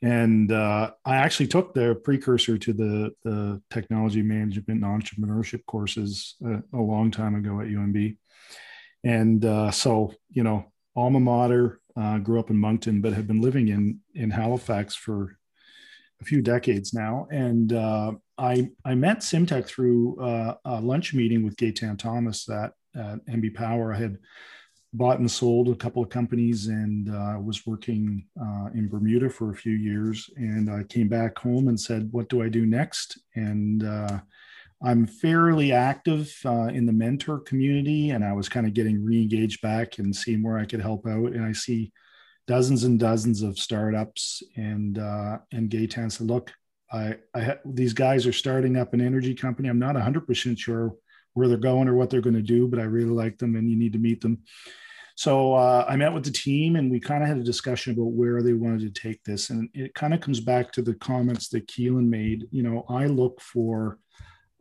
And 0.03 0.51
uh, 0.51 0.91
I 1.05 1.17
actually 1.19 1.47
took 1.47 1.75
the 1.75 1.95
precursor 2.03 2.59
to 2.59 2.73
the, 2.73 3.13
the 3.23 3.63
technology 3.71 4.23
management 4.23 4.83
and 4.83 5.03
entrepreneurship 5.03 5.65
courses 5.67 6.35
a, 6.45 6.63
a 6.77 6.83
long 6.83 7.13
time 7.13 7.37
ago 7.37 7.61
at 7.61 7.69
UNB. 7.69 8.17
And 9.05 9.45
uh, 9.45 9.71
so, 9.71 10.13
you 10.31 10.43
know, 10.43 10.67
alma 10.97 11.21
mater, 11.21 11.81
uh, 11.97 12.19
grew 12.19 12.39
up 12.39 12.51
in 12.51 12.57
Moncton, 12.57 13.01
but 13.01 13.13
have 13.13 13.27
been 13.27 13.41
living 13.41 13.69
in, 13.69 14.01
in 14.15 14.31
Halifax 14.31 14.95
for 14.95 15.37
a 16.21 16.25
few 16.25 16.43
decades 16.43 16.93
now. 16.93 17.27
And 17.31 17.73
uh, 17.73 18.13
I, 18.37 18.71
I 18.85 18.95
met 18.95 19.19
Simtech 19.19 19.67
through 19.67 20.21
uh, 20.21 20.55
a 20.65 20.81
lunch 20.81 21.15
meeting 21.15 21.45
with 21.45 21.57
Gaetan 21.57 21.99
Thomas 21.99 22.49
at, 22.49 22.73
at 22.95 23.25
NB 23.27 23.55
Power. 23.55 23.95
I 23.95 23.99
had 23.99 24.19
bought 24.93 25.19
and 25.19 25.31
sold 25.31 25.69
a 25.69 25.75
couple 25.75 26.03
of 26.03 26.09
companies 26.09 26.69
and 26.69 27.11
uh, 27.11 27.39
was 27.41 27.67
working 27.67 28.25
uh, 28.41 28.69
in 28.75 28.89
Bermuda 28.89 29.29
for 29.29 29.51
a 29.51 29.57
few 29.57 29.75
years. 29.75 30.31
And 30.37 30.71
I 30.71 30.85
came 30.85 31.09
back 31.09 31.39
home 31.39 31.69
and 31.69 31.79
said, 31.79 32.09
What 32.13 32.29
do 32.29 32.43
I 32.43 32.49
do 32.49 32.65
next? 32.65 33.19
And 33.35 33.85
uh, 33.85 34.21
I'm 34.83 35.07
fairly 35.07 35.73
active 35.73 36.33
uh, 36.45 36.67
in 36.67 36.87
the 36.87 36.93
mentor 36.93 37.41
community, 37.41 38.11
and 38.11 38.25
I 38.25 38.33
was 38.33 38.49
kind 38.49 38.67
of 38.67 38.75
getting 38.75 39.05
re 39.05 39.21
engaged 39.23 39.61
back 39.61 39.99
and 39.99 40.15
seeing 40.15 40.43
where 40.43 40.59
I 40.59 40.67
could 40.67 40.81
help 40.81 41.07
out. 41.07 41.33
And 41.33 41.45
I 41.45 41.53
see 41.53 41.93
dozens 42.47 42.85
and 42.85 42.99
dozens 42.99 43.43
of 43.43 43.59
startups 43.59 44.43
and 44.57 44.99
uh, 44.99 45.39
and 45.53 45.69
Gaetan 45.69 46.13
said, 46.13 46.29
look, 46.29 46.53
I, 46.93 47.17
I 47.35 47.41
ha- 47.41 47.61
these 47.65 47.93
guys 47.93 48.27
are 48.27 48.33
starting 48.33 48.77
up 48.77 48.95
an 48.95 49.01
energy 49.01 49.35
company. 49.35 49.69
I'm 49.69 49.79
not 49.79 49.97
100% 49.97 50.59
sure 50.59 50.95
where 51.35 51.49
they're 51.49 51.57
going 51.57 51.89
or 51.89 51.95
what 51.95 52.11
they're 52.11 52.21
going 52.21 52.35
to 52.35 52.43
do, 52.43 52.67
but 52.67 52.81
I 52.81 52.85
really 52.85 53.11
like 53.11 53.39
them 53.39 53.57
and 53.57 53.71
you 53.71 53.77
need 53.77 53.93
to 53.93 53.99
meet 53.99 54.21
them. 54.21 54.39
So 55.15 55.55
uh, 55.55 55.85
I 55.89 55.97
met 55.97 56.13
with 56.13 56.25
the 56.25 56.31
team 56.31 56.77
and 56.77 56.91
we 56.91 57.01
kind 57.01 57.23
of 57.23 57.29
had 57.29 57.39
a 57.39 57.45
discussion 57.45 57.93
about 57.93 58.13
where 58.13 58.41
they 58.41 58.53
wanted 58.53 58.95
to 58.95 59.01
take 59.01 59.23
this. 59.25 59.51
And 59.51 59.69
it 59.75 59.93
kind 59.95 60.15
of 60.15 60.21
comes 60.21 60.41
back 60.41 60.73
to 60.73 60.83
the 60.83 60.95
comments 60.95 61.49
that 61.49 61.67
Keelan 61.67 62.09
made. 62.09 62.47
You 62.51 62.63
know, 62.63 62.85
I 62.89 63.07
look 63.07 63.41
for, 63.41 63.99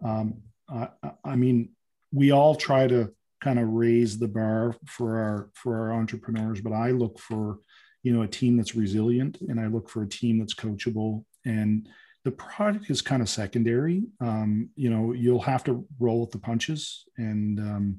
um, 0.04 0.42
I, 0.70 0.90
I 1.24 1.36
mean, 1.36 1.70
we 2.12 2.32
all 2.32 2.56
try 2.56 2.88
to 2.88 3.12
kind 3.42 3.60
of 3.60 3.70
raise 3.70 4.18
the 4.18 4.28
bar 4.28 4.76
for 4.86 5.18
our 5.18 5.50
for 5.54 5.78
our 5.78 5.94
entrepreneurs, 5.94 6.62
but 6.62 6.74
I 6.74 6.92
look 6.92 7.20
for 7.20 7.60
you 8.04 8.14
know 8.14 8.24
a 8.24 8.28
team 8.28 8.58
that's 8.58 8.76
resilient 8.76 9.40
and 9.42 9.60
i 9.60 9.68
look 9.68 9.90
for 9.90 10.04
a 10.04 10.08
team 10.08 10.40
that's 10.40 10.54
coachable. 10.54 11.26
And 11.46 11.88
the 12.24 12.32
product 12.32 12.90
is 12.90 13.02
kind 13.02 13.22
of 13.22 13.30
secondary. 13.30 14.04
Um, 14.20 14.70
you 14.76 14.90
know 14.90 15.14
you'll 15.14 15.42
have 15.42 15.64
to 15.66 15.86
roll 16.00 16.22
with 16.22 16.32
the 16.32 16.40
punches 16.40 17.06
and 17.18 17.60
um, 17.60 17.98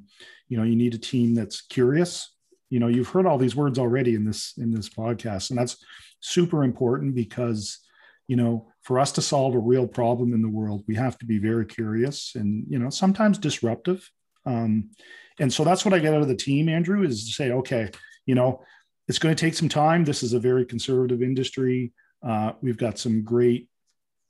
you 0.48 0.56
know 0.56 0.64
you 0.64 0.76
need 0.76 0.94
a 0.94 0.98
team 0.98 1.34
that's 1.34 1.60
curious. 1.62 2.34
You 2.70 2.80
know 2.80 2.88
you've 2.88 3.08
heard 3.08 3.26
all 3.26 3.38
these 3.38 3.56
words 3.56 3.78
already 3.78 4.14
in 4.14 4.24
this 4.24 4.54
in 4.58 4.70
this 4.70 4.88
podcast 4.88 5.50
and 5.50 5.58
that's 5.58 5.76
super 6.20 6.64
important 6.64 7.14
because 7.14 7.78
you 8.26 8.36
know 8.36 8.68
for 8.88 8.98
us 8.98 9.12
to 9.12 9.22
solve 9.22 9.54
a 9.54 9.58
real 9.58 9.86
problem 9.86 10.32
in 10.32 10.42
the 10.42 10.48
world 10.48 10.82
we 10.88 10.94
have 10.94 11.18
to 11.18 11.26
be 11.26 11.38
very 11.38 11.66
curious 11.66 12.32
and 12.34 12.64
you 12.68 12.78
know 12.78 12.90
sometimes 12.90 13.36
disruptive 13.38 14.10
um, 14.46 14.90
and 15.38 15.52
so 15.52 15.62
that's 15.62 15.84
what 15.84 15.94
i 15.94 15.98
get 15.98 16.14
out 16.14 16.22
of 16.22 16.28
the 16.28 16.34
team 16.34 16.68
andrew 16.68 17.02
is 17.02 17.26
to 17.26 17.32
say 17.32 17.52
okay 17.52 17.90
you 18.26 18.34
know 18.34 18.62
it's 19.08 19.18
going 19.18 19.34
to 19.34 19.40
take 19.40 19.54
some 19.54 19.70
time. 19.70 20.04
This 20.04 20.22
is 20.22 20.34
a 20.34 20.38
very 20.38 20.66
conservative 20.66 21.22
industry. 21.22 21.92
Uh, 22.22 22.52
we've 22.60 22.76
got 22.76 22.98
some 22.98 23.24
great 23.24 23.68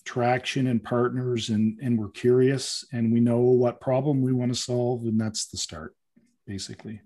traction 0.04 0.68
and 0.68 0.82
partners, 0.82 1.48
and 1.48 1.78
and 1.82 1.98
we're 1.98 2.10
curious, 2.10 2.84
and 2.92 3.12
we 3.12 3.20
know 3.20 3.40
what 3.40 3.80
problem 3.80 4.22
we 4.22 4.32
want 4.32 4.54
to 4.54 4.58
solve, 4.58 5.02
and 5.02 5.20
that's 5.20 5.48
the 5.48 5.56
start, 5.58 5.96
basically. 6.46 7.00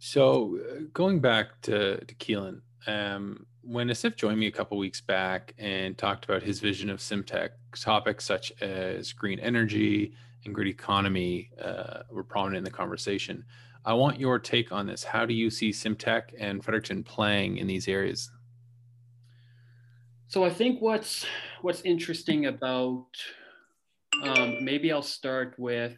So, 0.00 0.58
uh, 0.58 0.80
going 0.92 1.20
back 1.20 1.60
to 1.62 2.04
to 2.04 2.14
Keelan, 2.16 2.60
um, 2.86 3.46
when 3.66 3.88
Asif 3.88 4.16
joined 4.16 4.38
me 4.38 4.46
a 4.46 4.50
couple 4.50 4.76
weeks 4.78 5.00
back 5.00 5.54
and 5.58 5.96
talked 5.96 6.24
about 6.24 6.42
his 6.42 6.60
vision 6.60 6.90
of 6.90 6.98
Simtech, 6.98 7.50
topics 7.74 8.24
such 8.24 8.52
as 8.60 9.12
green 9.12 9.38
energy 9.40 10.14
and 10.44 10.54
grid 10.54 10.68
economy 10.68 11.50
uh, 11.62 12.02
were 12.10 12.24
prominent 12.24 12.58
in 12.58 12.64
the 12.64 12.70
conversation. 12.70 13.44
I 13.84 13.94
want 13.94 14.20
your 14.20 14.38
take 14.38 14.72
on 14.72 14.86
this. 14.86 15.04
How 15.04 15.26
do 15.26 15.34
you 15.34 15.50
see 15.50 15.70
Simtech 15.70 16.34
and 16.38 16.62
Fredericton 16.62 17.02
playing 17.02 17.58
in 17.58 17.66
these 17.66 17.88
areas? 17.88 18.30
So 20.28 20.44
I 20.44 20.50
think 20.50 20.80
what's 20.80 21.26
what's 21.62 21.82
interesting 21.82 22.46
about 22.46 23.06
um, 24.22 24.64
maybe 24.64 24.92
I'll 24.92 25.02
start 25.02 25.54
with 25.58 25.96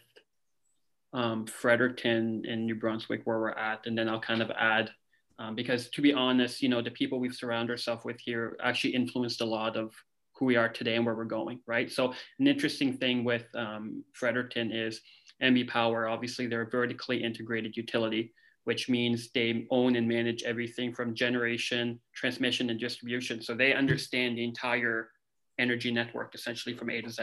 um, 1.13 1.47
Fredericton 1.47 2.45
and 2.49 2.67
New 2.67 2.75
Brunswick 2.75 3.23
where 3.25 3.39
we're 3.39 3.51
at, 3.51 3.87
and 3.87 3.97
then 3.97 4.09
I'll 4.09 4.21
kind 4.21 4.43
of 4.43 4.51
add 4.51 4.91
um, 5.39 5.55
because 5.55 5.89
to 5.91 6.03
be 6.03 6.13
honest, 6.13 6.63
you 6.63 6.69
know, 6.69 6.81
the 6.81 6.91
people 6.91 7.19
we've 7.19 7.35
surrounded 7.35 7.73
ourselves 7.73 8.05
with 8.05 8.19
here 8.21 8.57
actually 8.63 8.95
influenced 8.95 9.41
a 9.41 9.45
lot 9.45 9.77
of 9.77 9.93
who 10.39 10.45
we 10.45 10.57
are 10.57 10.69
today 10.69 10.97
and 10.97 11.05
where 11.05 11.15
we're 11.15 11.25
going, 11.25 11.61
right? 11.67 11.91
So 11.91 12.13
an 12.39 12.47
interesting 12.47 12.97
thing 12.97 13.25
with 13.25 13.45
um, 13.55 14.05
Fredericton 14.13 14.71
is 14.73 15.01
NB 15.43 15.69
Power, 15.69 16.09
obviously 16.09 16.47
they're 16.47 16.63
a 16.63 16.71
vertically 16.71 17.23
integrated 17.23 17.77
utility, 17.77 18.33
which 18.65 18.89
means 18.89 19.31
they 19.31 19.67
own 19.71 19.97
and 19.97 20.09
manage 20.09 20.43
everything 20.43 20.93
from 20.93 21.15
generation, 21.15 22.01
transmission, 22.15 22.71
and 22.71 22.81
distribution. 22.81 23.41
So 23.41 23.55
they 23.55 23.73
understand 23.75 24.37
the 24.37 24.45
entire 24.45 25.11
energy 25.59 25.91
network 25.91 26.35
essentially 26.35 26.77
from 26.77 26.91
A 26.91 27.01
to 27.01 27.11
Z. 27.11 27.23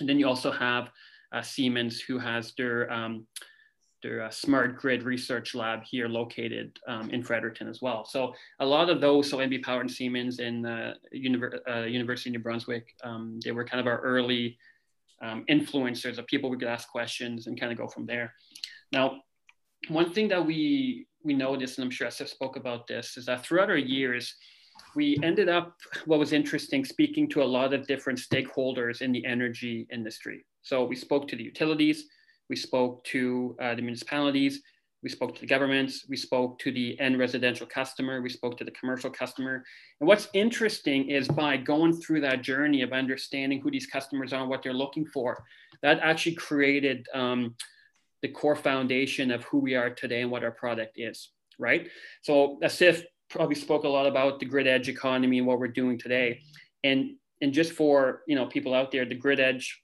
And 0.00 0.08
then 0.08 0.18
you 0.18 0.28
also 0.28 0.50
have 0.50 0.90
uh, 1.32 1.42
Siemens 1.42 2.00
who 2.00 2.18
has 2.18 2.52
their 2.56 2.92
um, 2.92 3.26
their 4.02 4.22
uh, 4.22 4.30
smart 4.30 4.76
grid 4.76 5.02
research 5.02 5.54
lab 5.54 5.82
here 5.84 6.08
located 6.08 6.78
um, 6.86 7.10
in 7.10 7.22
Fredericton 7.22 7.68
as 7.68 7.80
well. 7.80 8.04
So 8.04 8.34
a 8.60 8.66
lot 8.66 8.90
of 8.90 9.00
those, 9.00 9.28
so 9.30 9.38
NB 9.38 9.62
Power 9.62 9.80
and 9.80 9.90
Siemens 9.90 10.38
in 10.38 10.66
uh, 10.66 10.94
Univer 11.14 11.58
uh, 11.68 11.84
University 11.84 12.30
of 12.30 12.34
New 12.34 12.42
Brunswick, 12.42 12.94
um, 13.02 13.40
they 13.44 13.52
were 13.52 13.64
kind 13.64 13.80
of 13.80 13.86
our 13.86 14.00
early 14.00 14.58
um, 15.22 15.44
influencers 15.48 16.18
of 16.18 16.26
people 16.26 16.50
we 16.50 16.58
could 16.58 16.68
ask 16.68 16.88
questions 16.88 17.46
and 17.46 17.58
kind 17.58 17.72
of 17.72 17.78
go 17.78 17.88
from 17.88 18.06
there. 18.06 18.34
Now, 18.92 19.22
one 19.88 20.12
thing 20.12 20.28
that 20.28 20.44
we 20.44 21.06
we 21.22 21.34
noticed, 21.34 21.78
and 21.78 21.84
I'm 21.84 21.90
sure 21.90 22.06
Asif 22.06 22.28
spoke 22.28 22.56
about 22.56 22.86
this, 22.86 23.16
is 23.16 23.26
that 23.26 23.44
throughout 23.44 23.68
our 23.68 23.76
years, 23.76 24.36
we 24.94 25.18
ended 25.22 25.48
up 25.48 25.76
what 26.04 26.18
was 26.18 26.32
interesting 26.32 26.84
speaking 26.84 27.28
to 27.30 27.42
a 27.42 27.44
lot 27.44 27.74
of 27.74 27.86
different 27.86 28.18
stakeholders 28.18 29.02
in 29.02 29.10
the 29.10 29.24
energy 29.26 29.86
industry. 29.92 30.44
So 30.62 30.84
we 30.84 30.96
spoke 30.96 31.26
to 31.28 31.36
the 31.36 31.42
utilities, 31.42 32.06
we 32.48 32.56
spoke 32.56 33.04
to 33.04 33.56
uh, 33.60 33.74
the 33.74 33.82
municipalities, 33.82 34.62
we 35.02 35.10
spoke 35.10 35.34
to 35.34 35.40
the 35.40 35.46
governments, 35.46 36.06
we 36.08 36.16
spoke 36.16 36.58
to 36.58 36.72
the 36.72 36.98
end 36.98 37.18
residential 37.18 37.66
customer, 37.66 38.22
we 38.22 38.28
spoke 38.28 38.56
to 38.58 38.64
the 38.64 38.70
commercial 38.72 39.10
customer. 39.10 39.64
And 40.00 40.08
what's 40.08 40.28
interesting 40.32 41.10
is 41.10 41.28
by 41.28 41.56
going 41.56 41.92
through 41.92 42.22
that 42.22 42.42
journey 42.42 42.82
of 42.82 42.92
understanding 42.92 43.60
who 43.60 43.70
these 43.70 43.86
customers 43.86 44.32
are 44.32 44.40
and 44.40 44.50
what 44.50 44.62
they're 44.62 44.72
looking 44.72 45.06
for, 45.06 45.44
that 45.82 46.00
actually 46.00 46.34
created 46.34 47.06
um, 47.14 47.54
the 48.22 48.28
core 48.28 48.56
foundation 48.56 49.30
of 49.30 49.44
who 49.44 49.58
we 49.58 49.74
are 49.74 49.90
today 49.90 50.22
and 50.22 50.30
what 50.30 50.42
our 50.42 50.50
product 50.50 50.94
is, 50.96 51.30
right? 51.58 51.88
So 52.22 52.58
Asif 52.62 53.04
probably 53.28 53.56
spoke 53.56 53.84
a 53.84 53.88
lot 53.88 54.06
about 54.06 54.40
the 54.40 54.46
grid 54.46 54.66
edge 54.66 54.88
economy 54.88 55.38
and 55.38 55.46
what 55.46 55.58
we're 55.58 55.68
doing 55.68 55.98
today. 55.98 56.40
And, 56.82 57.16
and 57.42 57.52
just 57.52 57.72
for 57.72 58.22
you 58.26 58.34
know 58.34 58.46
people 58.46 58.74
out 58.74 58.90
there, 58.90 59.04
the 59.04 59.14
grid 59.14 59.40
edge 59.40 59.82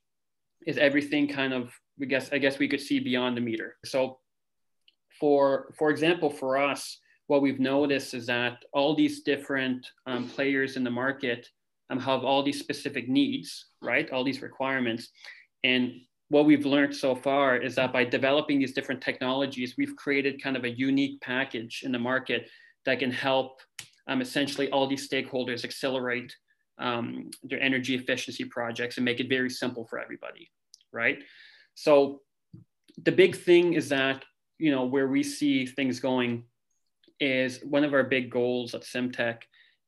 is 0.66 0.78
everything 0.78 1.28
kind 1.28 1.52
of, 1.52 1.72
we 2.02 2.08
guess, 2.08 2.30
I 2.32 2.38
guess 2.38 2.58
we 2.58 2.66
could 2.66 2.80
see 2.80 2.98
beyond 2.98 3.36
the 3.36 3.40
meter. 3.40 3.76
So 3.84 4.18
for, 5.20 5.72
for 5.78 5.88
example, 5.88 6.30
for 6.30 6.58
us, 6.58 6.98
what 7.28 7.42
we've 7.42 7.60
noticed 7.60 8.12
is 8.12 8.26
that 8.26 8.64
all 8.72 8.96
these 8.96 9.22
different 9.22 9.86
um, 10.08 10.28
players 10.28 10.76
in 10.76 10.82
the 10.82 10.90
market 10.90 11.48
um, 11.90 12.00
have 12.00 12.24
all 12.24 12.42
these 12.42 12.58
specific 12.58 13.08
needs, 13.08 13.66
right? 13.80 14.10
All 14.10 14.24
these 14.24 14.42
requirements. 14.42 15.10
And 15.62 15.92
what 16.28 16.44
we've 16.44 16.66
learned 16.66 16.96
so 16.96 17.14
far 17.14 17.56
is 17.56 17.76
that 17.76 17.92
by 17.92 18.04
developing 18.04 18.58
these 18.58 18.72
different 18.72 19.00
technologies, 19.00 19.76
we've 19.78 19.94
created 19.94 20.42
kind 20.42 20.56
of 20.56 20.64
a 20.64 20.70
unique 20.70 21.20
package 21.20 21.82
in 21.84 21.92
the 21.92 22.00
market 22.00 22.48
that 22.84 22.98
can 22.98 23.12
help 23.12 23.60
um, 24.08 24.20
essentially 24.20 24.68
all 24.72 24.88
these 24.88 25.08
stakeholders 25.08 25.64
accelerate 25.64 26.34
um, 26.78 27.30
their 27.44 27.60
energy 27.60 27.94
efficiency 27.94 28.44
projects 28.44 28.96
and 28.96 29.04
make 29.04 29.20
it 29.20 29.28
very 29.28 29.50
simple 29.50 29.86
for 29.86 30.00
everybody, 30.00 30.50
right? 30.90 31.22
So 31.74 32.20
the 33.02 33.12
big 33.12 33.36
thing 33.36 33.74
is 33.74 33.88
that 33.88 34.24
you 34.62 34.70
know, 34.70 34.84
where 34.84 35.08
we 35.08 35.24
see 35.24 35.66
things 35.66 35.98
going 35.98 36.44
is 37.18 37.58
one 37.64 37.82
of 37.82 37.94
our 37.94 38.04
big 38.04 38.30
goals 38.30 38.76
at 38.76 38.82
Simtech 38.82 39.38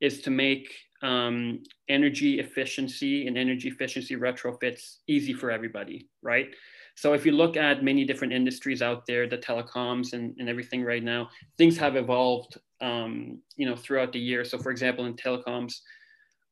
is 0.01 0.21
to 0.23 0.31
make 0.31 0.75
um, 1.01 1.63
energy 1.89 2.41
efficiency 2.41 3.29
and 3.29 3.39
energy 3.39 3.69
efficiency 3.69 4.17
retrofits 4.17 4.97
easy 5.07 5.33
for 5.33 5.53
everybody, 5.53 6.09
right? 6.23 6.49
So 6.97 7.13
if 7.13 7.25
you 7.25 7.31
look 7.31 7.57
at 7.57 7.85
many 7.85 8.05
different 8.05 8.33
industries 8.33 8.83
out 8.83 9.07
there, 9.07 9.29
the 9.29 9.39
telecoms 9.39 10.13
and, 10.13 10.35
and 10.41 10.49
everything 10.49 10.83
right 10.83 11.05
now, 11.05 11.29
things 11.57 11.79
have 11.79 11.95
evolved, 11.95 12.59
um, 12.81 13.39
you 13.57 13.67
know, 13.67 13.77
throughout 13.77 14.13
the 14.13 14.19
year. 14.19 14.45
So 14.45 14.59
for 14.59 14.73
example, 14.73 15.05
in 15.05 15.15
telecoms, 15.15 15.75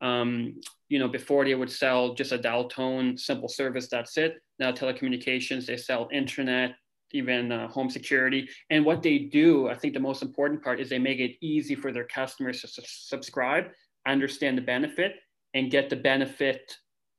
um, 0.03 0.61
you 0.89 0.99
know, 0.99 1.09
before 1.09 1.45
they 1.45 1.55
would 1.55 1.71
sell 1.71 2.15
just 2.15 2.33
a 2.33 2.39
dial 2.39 2.69
tone 2.69 3.17
simple 3.17 3.49
service, 3.49 3.89
that's 3.89 4.19
it. 4.19 4.43
Now 4.59 4.73
telecommunications, 4.73 5.65
they 5.65 5.77
sell 5.79 6.09
internet, 6.13 6.75
even 7.13 7.51
uh, 7.51 7.69
home 7.69 7.89
security. 7.89 8.49
And 8.69 8.85
what 8.85 9.03
they 9.03 9.19
do, 9.19 9.69
I 9.69 9.75
think 9.75 9.95
the 9.95 10.01
most 10.01 10.23
important 10.23 10.63
part 10.63 10.81
is 10.81 10.91
they 10.91 10.99
make 10.99 11.21
it 11.21 11.37
easy 11.41 11.75
for 11.75 11.93
their 11.93 12.05
customers 12.05 12.61
to 12.61 12.69
su- 12.69 12.83
subscribe 12.85 13.67
understand 14.07 14.59
the 14.59 14.63
benefit 14.63 15.17
and 15.55 15.71
get 15.71 15.91
the 15.91 15.97
benefit 15.97 16.77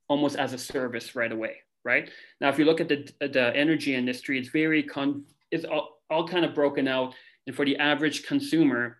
almost 0.10 0.36
as 0.36 0.54
a 0.54 0.58
service 0.58 1.16
right 1.16 1.32
away 1.32 1.56
right 1.86 2.10
now 2.42 2.50
if 2.50 2.60
you 2.60 2.66
look 2.66 2.82
at 2.82 2.90
the, 2.90 3.10
the 3.20 3.56
energy 3.56 3.96
industry 3.96 4.38
it's 4.38 4.50
very 4.50 4.84
con 4.84 5.24
it's 5.52 5.66
all, 5.66 6.00
all 6.10 6.28
kind 6.28 6.46
of 6.46 6.54
broken 6.54 6.88
out 6.88 7.14
and 7.48 7.56
for 7.56 7.66
the 7.66 7.78
average 7.78 8.24
consumer 8.26 8.98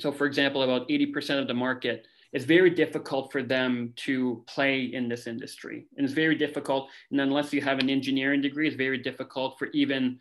so 0.00 0.12
for 0.12 0.26
example 0.26 0.62
about 0.62 0.88
80% 0.88 1.40
of 1.40 1.48
the 1.48 1.54
market 1.54 2.06
it's 2.34 2.44
very 2.44 2.70
difficult 2.70 3.30
for 3.30 3.44
them 3.44 3.92
to 3.94 4.44
play 4.48 4.82
in 4.82 5.08
this 5.08 5.28
industry. 5.28 5.86
And 5.96 6.04
it's 6.04 6.12
very 6.12 6.34
difficult 6.34 6.90
and 7.10 7.20
unless 7.20 7.52
you 7.52 7.62
have 7.62 7.78
an 7.78 7.88
engineering 7.88 8.42
degree 8.42 8.66
it's 8.66 8.76
very 8.76 8.98
difficult 8.98 9.56
for 9.58 9.68
even 9.68 10.18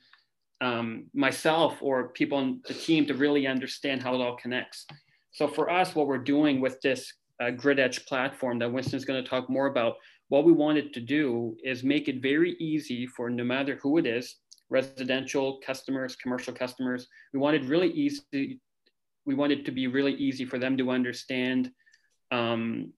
um, 0.61 1.07
myself 1.13 1.79
or 1.81 2.09
people 2.09 2.37
on 2.37 2.61
the 2.67 2.75
team 2.75 3.05
to 3.07 3.15
really 3.15 3.47
understand 3.47 4.01
how 4.01 4.13
it 4.13 4.21
all 4.21 4.37
connects. 4.37 4.85
So 5.31 5.47
for 5.47 5.71
us 5.71 5.95
what 5.95 6.07
we're 6.07 6.19
doing 6.19 6.61
with 6.61 6.79
this 6.81 7.11
uh, 7.41 7.49
grid 7.49 7.79
edge 7.79 8.05
platform 8.05 8.59
that 8.59 8.71
winston's 8.71 9.05
going 9.05 9.21
to 9.21 9.29
talk 9.29 9.49
more 9.49 9.65
about 9.65 9.95
what 10.29 10.45
we 10.45 10.51
wanted 10.51 10.93
to 10.93 11.01
do 11.01 11.57
is 11.63 11.83
make 11.83 12.07
it 12.07 12.21
very 12.21 12.51
easy 12.59 13.07
for 13.07 13.29
no 13.29 13.43
matter 13.43 13.79
who 13.81 13.97
it 13.97 14.05
is 14.05 14.35
residential 14.69 15.59
customers 15.65 16.15
commercial 16.15 16.53
customers 16.53 17.07
we 17.33 17.39
wanted 17.39 17.65
really 17.65 17.89
easy 17.89 18.59
we 19.25 19.33
wanted 19.33 19.59
it 19.59 19.65
to 19.65 19.71
be 19.71 19.87
really 19.87 20.13
easy 20.13 20.45
for 20.45 20.59
them 20.59 20.77
to 20.77 20.91
understand 20.91 21.71
um, 22.33 22.93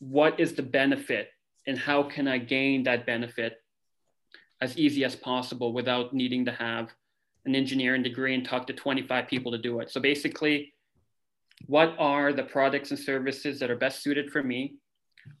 what 0.00 0.40
is 0.40 0.54
the 0.54 0.62
benefit 0.62 1.28
and 1.66 1.78
how 1.78 2.02
can 2.02 2.26
I 2.26 2.38
gain 2.38 2.82
that 2.82 3.06
benefit 3.06 3.58
as 4.60 4.76
easy 4.76 5.04
as 5.04 5.14
possible 5.14 5.72
without 5.72 6.12
needing 6.12 6.44
to 6.46 6.52
have 6.52 6.90
an 7.46 7.54
engineering 7.54 8.02
degree 8.02 8.34
and 8.34 8.44
talk 8.44 8.66
to 8.66 8.72
25 8.72 9.28
people 9.28 9.52
to 9.52 9.58
do 9.58 9.80
it. 9.80 9.90
So 9.90 10.00
basically, 10.00 10.72
what 11.66 11.94
are 11.98 12.32
the 12.32 12.42
products 12.42 12.90
and 12.90 12.98
services 12.98 13.60
that 13.60 13.70
are 13.70 13.76
best 13.76 14.02
suited 14.02 14.30
for 14.30 14.42
me? 14.42 14.76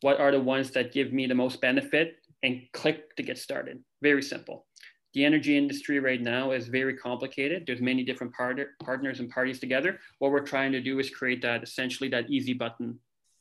What 0.02 0.20
are 0.20 0.30
the 0.30 0.40
ones 0.40 0.70
that 0.72 0.92
give 0.92 1.12
me 1.12 1.26
the 1.26 1.34
most 1.34 1.60
benefit? 1.60 2.16
And 2.42 2.62
click 2.72 3.16
to 3.16 3.22
get 3.22 3.38
started. 3.38 3.82
Very 4.02 4.22
simple 4.22 4.66
the 5.14 5.24
energy 5.24 5.56
industry 5.56 6.00
right 6.00 6.20
now 6.20 6.50
is 6.50 6.66
very 6.66 6.94
complicated. 6.96 7.64
There's 7.66 7.80
many 7.80 8.02
different 8.02 8.34
part- 8.34 8.78
partners 8.80 9.20
and 9.20 9.30
parties 9.30 9.60
together. 9.60 10.00
What 10.18 10.32
we're 10.32 10.40
trying 10.40 10.72
to 10.72 10.80
do 10.80 10.98
is 10.98 11.08
create 11.08 11.40
that 11.42 11.62
essentially 11.62 12.08
that 12.10 12.28
easy 12.28 12.52
button 12.52 12.98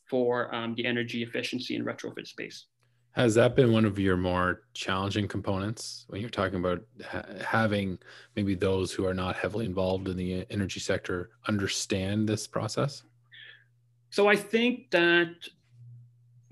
for 0.08 0.54
um, 0.54 0.76
the 0.76 0.86
energy 0.86 1.24
efficiency 1.24 1.76
and 1.76 1.86
retrofit 1.86 2.28
space. 2.28 2.68
Has 3.14 3.36
that 3.36 3.56
been 3.56 3.72
one 3.72 3.86
of 3.86 3.98
your 4.00 4.18
more 4.18 4.64
challenging 4.74 5.28
components 5.28 6.06
when 6.10 6.22
you're 6.22 6.30
talking 6.30 6.60
about 6.60 6.84
ha- 7.06 7.26
having 7.46 8.00
maybe 8.36 8.56
those 8.56 8.92
who 8.92 9.06
are 9.06 9.14
not 9.14 9.36
heavily 9.36 9.66
involved 9.66 10.08
in 10.08 10.18
the 10.18 10.46
energy 10.50 10.80
sector 10.80 11.32
understand 11.48 12.30
this 12.30 12.48
process? 12.48 13.04
So 14.10 14.28
I 14.28 14.36
think 14.36 14.92
that 14.92 15.32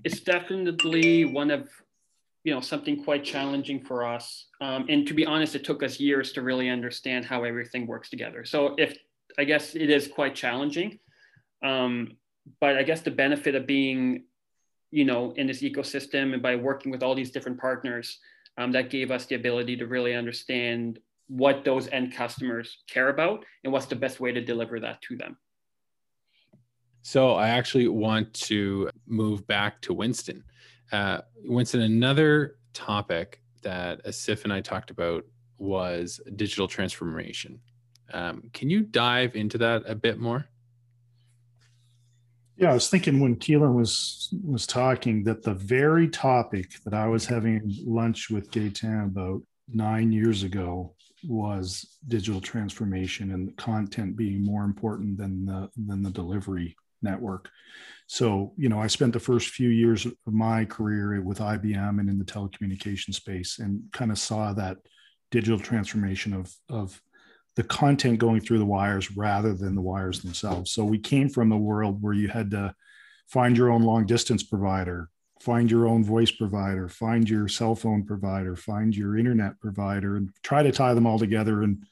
it's 0.04 0.20
definitely 0.20 1.24
one 1.24 1.50
of 1.50 1.68
you 2.44 2.52
know 2.52 2.60
something 2.60 3.02
quite 3.02 3.24
challenging 3.24 3.84
for 3.84 4.04
us. 4.04 4.46
Um, 4.60 4.86
and 4.88 5.06
to 5.06 5.14
be 5.14 5.26
honest 5.26 5.54
it 5.54 5.64
took 5.64 5.82
us 5.82 6.00
years 6.00 6.32
to 6.32 6.42
really 6.42 6.68
understand 6.68 7.24
how 7.24 7.44
everything 7.44 7.86
works 7.86 8.10
together. 8.10 8.44
So 8.44 8.74
if 8.78 8.96
i 9.38 9.44
guess 9.44 9.74
it 9.74 9.90
is 9.90 10.08
quite 10.08 10.34
challenging 10.34 10.98
um, 11.62 12.16
but 12.60 12.76
i 12.76 12.82
guess 12.82 13.00
the 13.00 13.10
benefit 13.10 13.54
of 13.54 13.66
being 13.66 14.24
you 14.90 15.04
know 15.04 15.32
in 15.36 15.46
this 15.46 15.62
ecosystem 15.62 16.34
and 16.34 16.42
by 16.42 16.56
working 16.56 16.90
with 16.90 17.02
all 17.02 17.14
these 17.14 17.30
different 17.30 17.58
partners 17.58 18.18
um, 18.58 18.72
that 18.72 18.90
gave 18.90 19.10
us 19.10 19.26
the 19.26 19.34
ability 19.34 19.76
to 19.76 19.86
really 19.86 20.14
understand 20.14 20.98
what 21.28 21.64
those 21.64 21.88
end 21.88 22.14
customers 22.14 22.78
care 22.88 23.08
about 23.08 23.44
and 23.64 23.72
what's 23.72 23.86
the 23.86 23.96
best 23.96 24.20
way 24.20 24.32
to 24.32 24.44
deliver 24.44 24.78
that 24.78 25.00
to 25.00 25.16
them. 25.16 25.36
So 27.02 27.32
i 27.32 27.48
actually 27.48 27.88
want 27.88 28.32
to 28.34 28.90
move 29.06 29.46
back 29.46 29.80
to 29.82 29.94
winston 29.94 30.44
uh, 30.90 31.20
Winston, 31.44 31.82
another 31.82 32.56
topic 32.74 33.42
that 33.62 34.04
Asif 34.04 34.44
and 34.44 34.52
I 34.52 34.60
talked 34.60 34.90
about 34.90 35.24
was 35.58 36.20
digital 36.36 36.66
transformation. 36.66 37.60
Um, 38.12 38.50
can 38.52 38.68
you 38.68 38.82
dive 38.82 39.36
into 39.36 39.58
that 39.58 39.84
a 39.86 39.94
bit 39.94 40.18
more? 40.18 40.46
Yeah, 42.56 42.70
I 42.70 42.74
was 42.74 42.90
thinking 42.90 43.18
when 43.18 43.36
Keelan 43.36 43.74
was 43.74 44.28
was 44.44 44.66
talking 44.66 45.24
that 45.24 45.42
the 45.42 45.54
very 45.54 46.08
topic 46.08 46.72
that 46.84 46.94
I 46.94 47.06
was 47.06 47.24
having 47.24 47.74
lunch 47.84 48.30
with 48.30 48.50
Gaetan 48.50 49.06
about 49.06 49.42
nine 49.68 50.12
years 50.12 50.42
ago 50.42 50.94
was 51.24 51.98
digital 52.08 52.40
transformation 52.40 53.32
and 53.32 53.56
content 53.56 54.16
being 54.16 54.44
more 54.44 54.64
important 54.64 55.16
than 55.16 55.46
the 55.46 55.70
than 55.76 56.02
the 56.02 56.10
delivery 56.10 56.76
network. 57.02 57.48
So, 58.06 58.52
you 58.56 58.68
know, 58.68 58.80
I 58.80 58.88
spent 58.88 59.12
the 59.12 59.20
first 59.20 59.50
few 59.50 59.70
years 59.70 60.04
of 60.04 60.14
my 60.26 60.64
career 60.64 61.20
with 61.22 61.38
IBM 61.38 61.98
and 62.00 62.10
in 62.10 62.18
the 62.18 62.24
telecommunication 62.24 63.14
space 63.14 63.58
and 63.58 63.82
kind 63.92 64.10
of 64.10 64.18
saw 64.18 64.52
that 64.52 64.78
digital 65.30 65.58
transformation 65.58 66.34
of, 66.34 66.52
of 66.68 67.00
the 67.56 67.62
content 67.62 68.18
going 68.18 68.40
through 68.40 68.58
the 68.58 68.66
wires 68.66 69.16
rather 69.16 69.54
than 69.54 69.74
the 69.74 69.80
wires 69.80 70.20
themselves. 70.20 70.72
So 70.72 70.84
we 70.84 70.98
came 70.98 71.28
from 71.28 71.52
a 71.52 71.58
world 71.58 72.02
where 72.02 72.12
you 72.12 72.28
had 72.28 72.50
to 72.50 72.74
find 73.28 73.56
your 73.56 73.70
own 73.70 73.82
long 73.82 74.06
distance 74.06 74.42
provider, 74.42 75.08
find 75.40 75.70
your 75.70 75.86
own 75.86 76.04
voice 76.04 76.30
provider, 76.30 76.88
find 76.88 77.28
your 77.28 77.48
cell 77.48 77.74
phone 77.74 78.04
provider, 78.04 78.56
find 78.56 78.94
your 78.94 79.16
internet 79.16 79.58
provider, 79.60 80.16
and 80.16 80.30
try 80.42 80.62
to 80.62 80.72
tie 80.72 80.94
them 80.94 81.06
all 81.06 81.18
together 81.18 81.62
and 81.62 81.84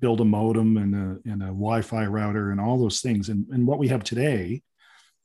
build 0.00 0.20
a 0.20 0.24
modem 0.24 0.76
and 0.76 0.94
a, 0.94 1.30
and 1.30 1.42
a 1.42 1.46
Wi-Fi 1.46 2.06
router 2.06 2.50
and 2.50 2.60
all 2.60 2.78
those 2.78 3.00
things. 3.00 3.28
And, 3.28 3.46
and 3.50 3.66
what 3.66 3.78
we 3.78 3.88
have 3.88 4.04
today 4.04 4.62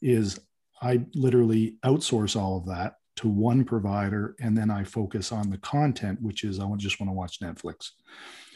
is 0.02 0.40
I 0.82 1.06
literally 1.14 1.78
outsource 1.86 2.40
all 2.40 2.58
of 2.58 2.66
that 2.68 2.96
to 3.18 3.28
one 3.28 3.66
provider, 3.66 4.36
and 4.40 4.58
then 4.58 4.72
I 4.72 4.84
focus 4.84 5.32
on 5.32 5.50
the 5.50 5.58
content, 5.58 6.22
which 6.22 6.44
is 6.44 6.60
I 6.60 6.68
just 6.78 7.00
want 7.00 7.10
to 7.10 7.14
watch 7.14 7.40
Netflix. 7.40 7.90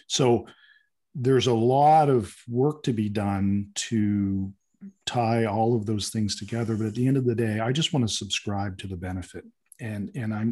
So 0.07 0.47
there's 1.13 1.47
a 1.47 1.53
lot 1.53 2.09
of 2.09 2.33
work 2.47 2.83
to 2.83 2.93
be 2.93 3.09
done 3.09 3.69
to 3.75 4.51
tie 5.05 5.45
all 5.45 5.75
of 5.75 5.85
those 5.85 6.09
things 6.09 6.35
together. 6.35 6.75
But 6.75 6.87
at 6.87 6.95
the 6.95 7.07
end 7.07 7.17
of 7.17 7.25
the 7.25 7.35
day, 7.35 7.59
I 7.59 7.71
just 7.71 7.93
want 7.93 8.07
to 8.07 8.13
subscribe 8.13 8.77
to 8.79 8.87
the 8.87 8.97
benefit 8.97 9.43
and 9.79 10.11
and 10.15 10.33
I 10.33 10.45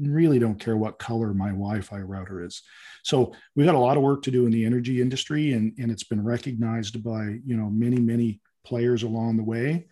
really 0.00 0.38
don't 0.38 0.60
care 0.60 0.76
what 0.76 0.98
color 0.98 1.34
my 1.34 1.48
Wi-Fi 1.48 1.98
router 2.00 2.44
is. 2.44 2.62
So 3.02 3.32
we've 3.54 3.66
got 3.66 3.74
a 3.74 3.78
lot 3.78 3.96
of 3.96 4.02
work 4.02 4.22
to 4.22 4.30
do 4.30 4.46
in 4.46 4.52
the 4.52 4.64
energy 4.64 5.00
industry, 5.00 5.52
and 5.52 5.72
and 5.78 5.90
it's 5.90 6.04
been 6.04 6.24
recognized 6.24 7.02
by 7.02 7.38
you 7.44 7.56
know 7.56 7.70
many 7.70 7.98
many 7.98 8.40
players 8.64 9.02
along 9.02 9.36
the 9.36 9.44
way. 9.44 9.88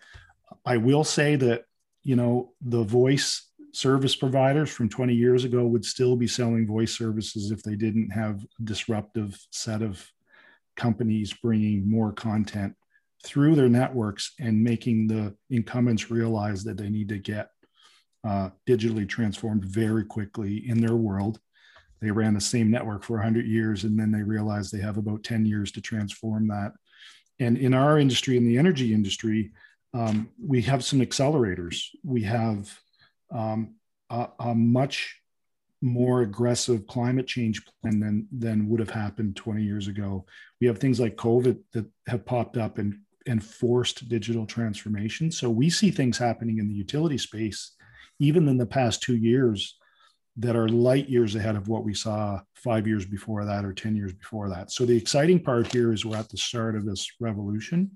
I 0.64 0.77
will 0.77 1.05
say 1.05 1.37
that 1.37 1.64
you 2.03 2.17
know 2.17 2.53
the 2.61 2.85
voice 2.85 3.45
service 3.73 4.17
providers 4.17 4.71
from 4.71 4.88
20 4.88 5.14
years 5.14 5.45
ago 5.45 5.67
would 5.67 5.85
still 5.85 6.17
be 6.17 6.27
selling 6.27 6.67
voice 6.67 6.97
services 6.97 7.51
if 7.51 7.62
they 7.62 7.77
didn't 7.77 8.11
have 8.11 8.45
a 8.59 8.62
disruptive 8.64 9.38
set 9.51 9.83
of 9.83 10.05
companies 10.75 11.35
bringing 11.35 11.88
more 11.88 12.12
content 12.12 12.75
through 13.25 13.55
their 13.55 13.69
networks 13.69 14.33
and 14.38 14.62
making 14.62 15.07
the 15.07 15.35
incumbents 15.51 16.11
realize 16.11 16.64
that 16.64 16.77
they 16.77 16.88
need 16.88 17.09
to 17.09 17.19
get 17.19 17.51
uh, 18.29 18.51
digitally 18.69 19.09
transformed 19.09 19.64
very 19.64 20.05
quickly 20.05 20.69
in 20.69 20.83
their 20.83 20.97
world. 20.97 21.41
They 22.03 22.11
ran 22.11 22.35
the 22.35 22.41
same 22.43 22.71
network 22.71 23.03
for 23.03 23.14
100 23.14 23.47
years 23.47 23.85
and 23.85 23.99
then 23.99 24.12
they 24.12 24.23
realized 24.23 24.71
they 24.71 24.81
have 24.81 24.99
about 24.99 25.25
10 25.25 25.47
years 25.47 25.73
to 25.73 25.81
transform 25.81 26.49
that. 26.49 26.73
And 27.41 27.57
in 27.57 27.73
our 27.73 27.99
industry, 27.99 28.37
in 28.37 28.47
the 28.47 28.59
energy 28.59 28.93
industry, 28.93 29.53
um, 29.95 30.29
we 30.38 30.61
have 30.62 30.85
some 30.85 31.01
accelerators. 31.01 31.87
We 32.05 32.23
have 32.25 32.79
um, 33.33 33.77
a, 34.11 34.29
a, 34.38 34.55
much 34.55 35.17
more 35.81 36.21
aggressive 36.21 36.87
climate 36.87 37.27
change 37.27 37.62
plan 37.81 37.99
than, 37.99 38.29
than 38.31 38.69
would 38.69 38.81
have 38.81 38.91
happened 38.91 39.37
20 39.37 39.62
years 39.62 39.88
ago. 39.88 40.27
We 40.61 40.67
have 40.67 40.79
things 40.79 41.01
like 41.01 41.17
COVID 41.17 41.59
that 41.73 41.87
have 42.07 42.27
popped 42.27 42.59
up 42.59 42.77
and, 42.77 42.99
and 43.27 43.43
forced 43.43 44.07
digital 44.11 44.45
transformation. 44.45 45.31
So 45.31 45.49
we 45.49 45.71
see 45.71 45.91
things 45.91 46.19
happening 46.19 46.59
in 46.59 46.69
the 46.69 46.75
utility 46.75 47.17
space 47.17 47.73
even 48.18 48.48
in 48.48 48.59
the 48.59 48.66
past 48.66 49.02
two 49.02 49.16
years 49.16 49.78
that 50.37 50.57
are 50.57 50.68
light 50.68 51.09
years 51.09 51.35
ahead 51.35 51.57
of 51.57 51.68
what 51.68 51.85
we 51.85 51.92
saw 51.92 52.40
five 52.54 52.87
years 52.87 53.04
before 53.04 53.44
that 53.44 53.64
or 53.64 53.72
10 53.72 53.96
years 53.96 54.12
before 54.12 54.48
that. 54.48 54.70
So 54.70 54.87
the 54.87 54.96
exciting 54.96 55.42
part 55.42 55.72
here 55.72 55.92
is 55.92 56.04
we're 56.04 56.16
at 56.16 56.28
the 56.28 56.37
start 56.37 56.76
of 56.76 56.87
this 56.87 57.11
revolution. 57.18 57.90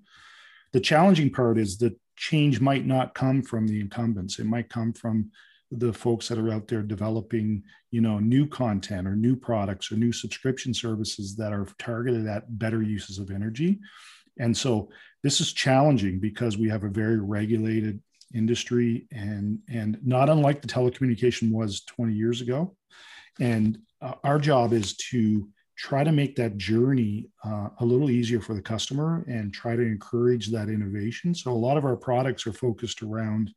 The 0.72 0.80
challenging 0.80 1.30
part 1.30 1.56
is 1.56 1.78
that 1.78 1.96
change 2.16 2.61
might 2.61 2.85
not 2.85 3.14
come 3.14 3.42
from 3.42 3.68
the 3.68 3.80
incumbents. 3.80 4.38
It 4.38 4.46
might 4.46 4.68
come 4.68 4.92
from 4.92 5.30
the 5.70 5.92
folks 5.92 6.28
that 6.28 6.38
are 6.38 6.52
out 6.52 6.68
there 6.68 6.82
developing, 6.82 7.62
you 7.90 8.00
know, 8.00 8.18
new 8.18 8.46
content 8.46 9.06
or 9.06 9.16
new 9.16 9.37
products 9.37 9.90
or 9.90 9.96
new 9.96 10.12
subscription 10.12 10.74
services 10.74 11.37
that 11.37 11.52
are 11.52 11.66
targeted 11.78 12.26
at 12.26 12.58
better 12.58 12.82
uses 12.82 13.18
of 13.18 13.30
energy. 13.30 13.80
And 14.38 14.56
so 14.56 14.90
this 15.22 15.40
is 15.40 15.52
challenging 15.52 16.18
because 16.18 16.58
we 16.58 16.68
have 16.68 16.85
a 16.85 16.88
very 16.88 17.20
regulated 17.20 18.00
industry 18.35 19.07
and 19.12 19.59
and 19.68 19.99
not 20.05 20.29
unlike 20.29 20.62
the 20.62 20.68
telecommunication 20.68 21.51
was 21.51 21.83
20 21.85 22.12
years 22.12 22.40
ago. 22.40 22.77
And 23.40 23.79
uh, 24.01 24.14
our 24.25 24.38
job 24.38 24.73
is 24.73 24.97
to 25.11 25.49
try 25.77 26.05
to 26.05 26.12
make 26.12 26.37
that 26.37 26.59
journey 26.59 27.29
uh, 27.45 27.68
a 27.81 27.85
little 27.85 28.11
easier 28.11 28.40
for 28.40 28.55
the 28.55 28.62
customer 28.62 29.25
and 29.27 29.53
try 29.53 29.75
to 29.75 29.83
encourage 29.83 30.51
that 30.51 30.68
innovation. 30.68 31.35
So 31.35 31.51
a 31.51 31.55
lot 31.55 31.77
of 31.77 31.85
our 31.85 31.97
products 31.97 32.47
are 32.47 32.53
focused 32.53 33.03
around 33.03 33.53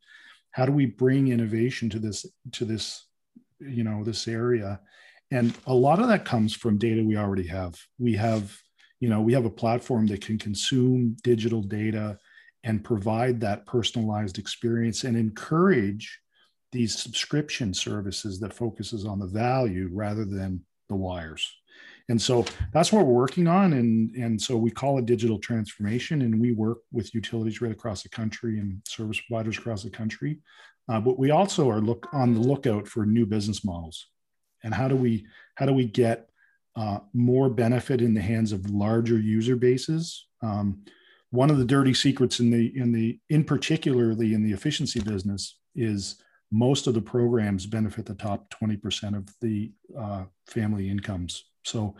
how 0.52 0.66
do 0.66 0.72
we 0.72 0.86
bring 0.86 1.28
innovation 1.28 1.90
to 1.90 2.00
this 2.00 2.26
to 2.54 2.66
this 2.66 3.06
you 3.60 3.84
know 3.84 4.04
this 4.04 4.28
area. 4.28 4.80
And 5.32 5.54
a 5.66 5.74
lot 5.74 6.00
of 6.00 6.08
that 6.08 6.26
comes 6.26 6.54
from 6.54 6.78
data 6.78 7.04
we 7.04 7.18
already 7.18 7.48
have. 7.48 7.76
We 7.98 8.14
have 8.14 8.56
you 9.00 9.10
know 9.10 9.22
we 9.22 9.34
have 9.34 9.46
a 9.46 9.50
platform 9.50 10.08
that 10.08 10.26
can 10.26 10.38
consume 10.38 11.18
digital 11.24 11.62
data 11.62 12.18
and 12.66 12.84
provide 12.84 13.40
that 13.40 13.66
personalized 13.68 14.40
experience 14.40 15.04
and 15.04 15.16
encourage 15.16 16.20
these 16.72 16.98
subscription 16.98 17.74
services 17.74 18.40
that 18.40 18.54
focuses 18.54 19.06
on 19.06 19.20
the 19.20 19.28
value 19.28 19.90
rather 19.94 20.26
than 20.26 20.60
the 20.90 20.96
wires. 20.96 21.50
And 22.10 22.22
so 22.22 22.44
that's 22.74 22.92
what 22.92 23.06
we're 23.06 23.14
working 23.14 23.48
on 23.48 23.74
and 23.74 24.14
and 24.16 24.40
so 24.40 24.58
we 24.58 24.70
call 24.70 25.00
it 25.00 25.06
digital 25.06 25.40
transformation 25.40 26.22
and 26.22 26.40
we 26.40 26.52
work 26.52 26.80
with 26.92 27.16
utilities 27.16 27.62
right 27.62 27.72
across 27.72 28.04
the 28.04 28.10
country 28.10 28.60
and 28.60 28.82
service 28.88 29.20
providers 29.22 29.58
across 29.58 29.84
the 29.84 29.90
country. 29.90 30.40
Uh, 30.88 31.00
but 31.00 31.18
we 31.18 31.32
also 31.32 31.70
are 31.70 31.82
look 31.82 32.08
on 32.14 32.34
the 32.34 32.40
lookout 32.40 32.88
for 32.88 33.06
new 33.06 33.26
business 33.26 33.64
models. 33.64 34.08
And 34.64 34.74
how 34.74 34.88
do 34.88 34.96
we 34.96 35.26
how 35.56 35.66
do 35.66 35.74
we 35.74 35.86
get 35.86 36.30
uh, 36.76 37.00
more 37.14 37.50
benefit 37.50 38.02
in 38.02 38.14
the 38.14 38.22
hands 38.22 38.52
of 38.52 38.70
larger 38.70 39.20
user 39.20 39.56
bases? 39.56 40.28
Um, 40.44 40.84
one 41.32 41.50
of 41.50 41.58
the 41.58 41.66
dirty 41.66 41.94
secrets 41.94 42.40
in 42.40 42.50
the 42.50 42.72
in 42.78 42.92
the 42.92 43.20
in 43.30 43.44
particularly 43.44 44.34
in 44.34 44.44
the 44.44 44.54
efficiency 44.54 45.00
business 45.00 45.58
is 45.76 46.16
most 46.52 46.88
of 46.88 46.94
the 46.94 47.02
programs 47.02 47.66
benefit 47.66 48.06
the 48.06 48.14
top 48.14 48.54
20% 48.62 49.18
of 49.18 49.28
the 49.42 49.72
uh, 50.00 50.24
family 50.48 50.88
incomes. 50.90 51.46
So 51.64 51.96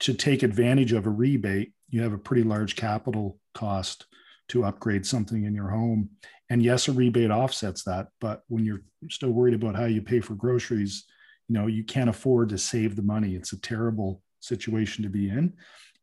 to 0.00 0.14
take 0.14 0.42
advantage 0.42 0.92
of 0.92 1.06
a 1.06 1.10
rebate 1.10 1.72
you 1.88 2.00
have 2.02 2.12
a 2.12 2.18
pretty 2.18 2.44
large 2.44 2.76
capital 2.76 3.38
cost 3.52 4.06
to 4.48 4.64
upgrade 4.64 5.04
something 5.04 5.44
in 5.44 5.54
your 5.54 5.68
home. 5.68 6.10
And 6.48 6.62
yes 6.62 6.88
a 6.88 6.92
rebate 6.92 7.30
offsets 7.30 7.84
that 7.84 8.08
but 8.20 8.42
when 8.48 8.64
you're 8.64 8.82
still 9.10 9.30
worried 9.30 9.54
about 9.54 9.76
how 9.76 9.86
you 9.86 10.02
pay 10.02 10.20
for 10.20 10.34
groceries 10.34 11.04
you 11.48 11.54
know 11.54 11.66
you 11.66 11.82
can't 11.82 12.10
afford 12.10 12.48
to 12.50 12.58
save 12.58 12.96
the 12.96 13.02
money. 13.02 13.34
It's 13.34 13.52
a 13.52 13.60
terrible 13.60 14.22
situation 14.38 15.02
to 15.02 15.10
be 15.10 15.28
in 15.28 15.52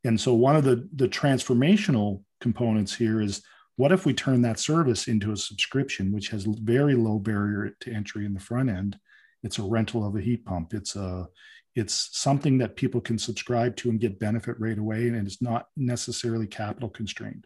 and 0.03 0.19
so 0.19 0.33
one 0.33 0.55
of 0.55 0.63
the 0.63 0.87
the 0.95 1.07
transformational 1.07 2.23
components 2.41 2.95
here 2.95 3.21
is 3.21 3.41
what 3.75 3.91
if 3.91 4.05
we 4.05 4.13
turn 4.13 4.41
that 4.41 4.59
service 4.59 5.07
into 5.07 5.31
a 5.31 5.37
subscription 5.37 6.11
which 6.11 6.29
has 6.29 6.45
very 6.45 6.95
low 6.95 7.19
barrier 7.19 7.75
to 7.81 7.91
entry 7.91 8.25
in 8.25 8.33
the 8.33 8.39
front 8.39 8.69
end? 8.69 8.97
It's 9.43 9.59
a 9.59 9.63
rental 9.63 10.05
of 10.05 10.15
a 10.15 10.21
heat 10.21 10.45
pump. 10.45 10.73
It's 10.73 10.95
a 10.95 11.27
it's 11.75 12.09
something 12.11 12.57
that 12.57 12.75
people 12.75 12.99
can 12.99 13.19
subscribe 13.19 13.75
to 13.77 13.89
and 13.89 13.99
get 13.99 14.19
benefit 14.19 14.59
right 14.59 14.77
away 14.77 15.07
and 15.09 15.27
it's 15.27 15.43
not 15.43 15.67
necessarily 15.75 16.47
capital 16.47 16.89
constrained 16.89 17.45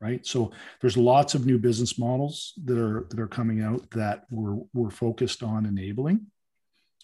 right? 0.00 0.26
So 0.26 0.50
there's 0.80 0.96
lots 0.96 1.34
of 1.34 1.46
new 1.46 1.58
business 1.58 1.98
models 1.98 2.54
that 2.64 2.78
are 2.78 3.06
that 3.10 3.20
are 3.20 3.28
coming 3.28 3.60
out 3.62 3.90
that 3.90 4.24
we're 4.30 4.58
we're 4.72 4.90
focused 4.90 5.42
on 5.42 5.66
enabling 5.66 6.26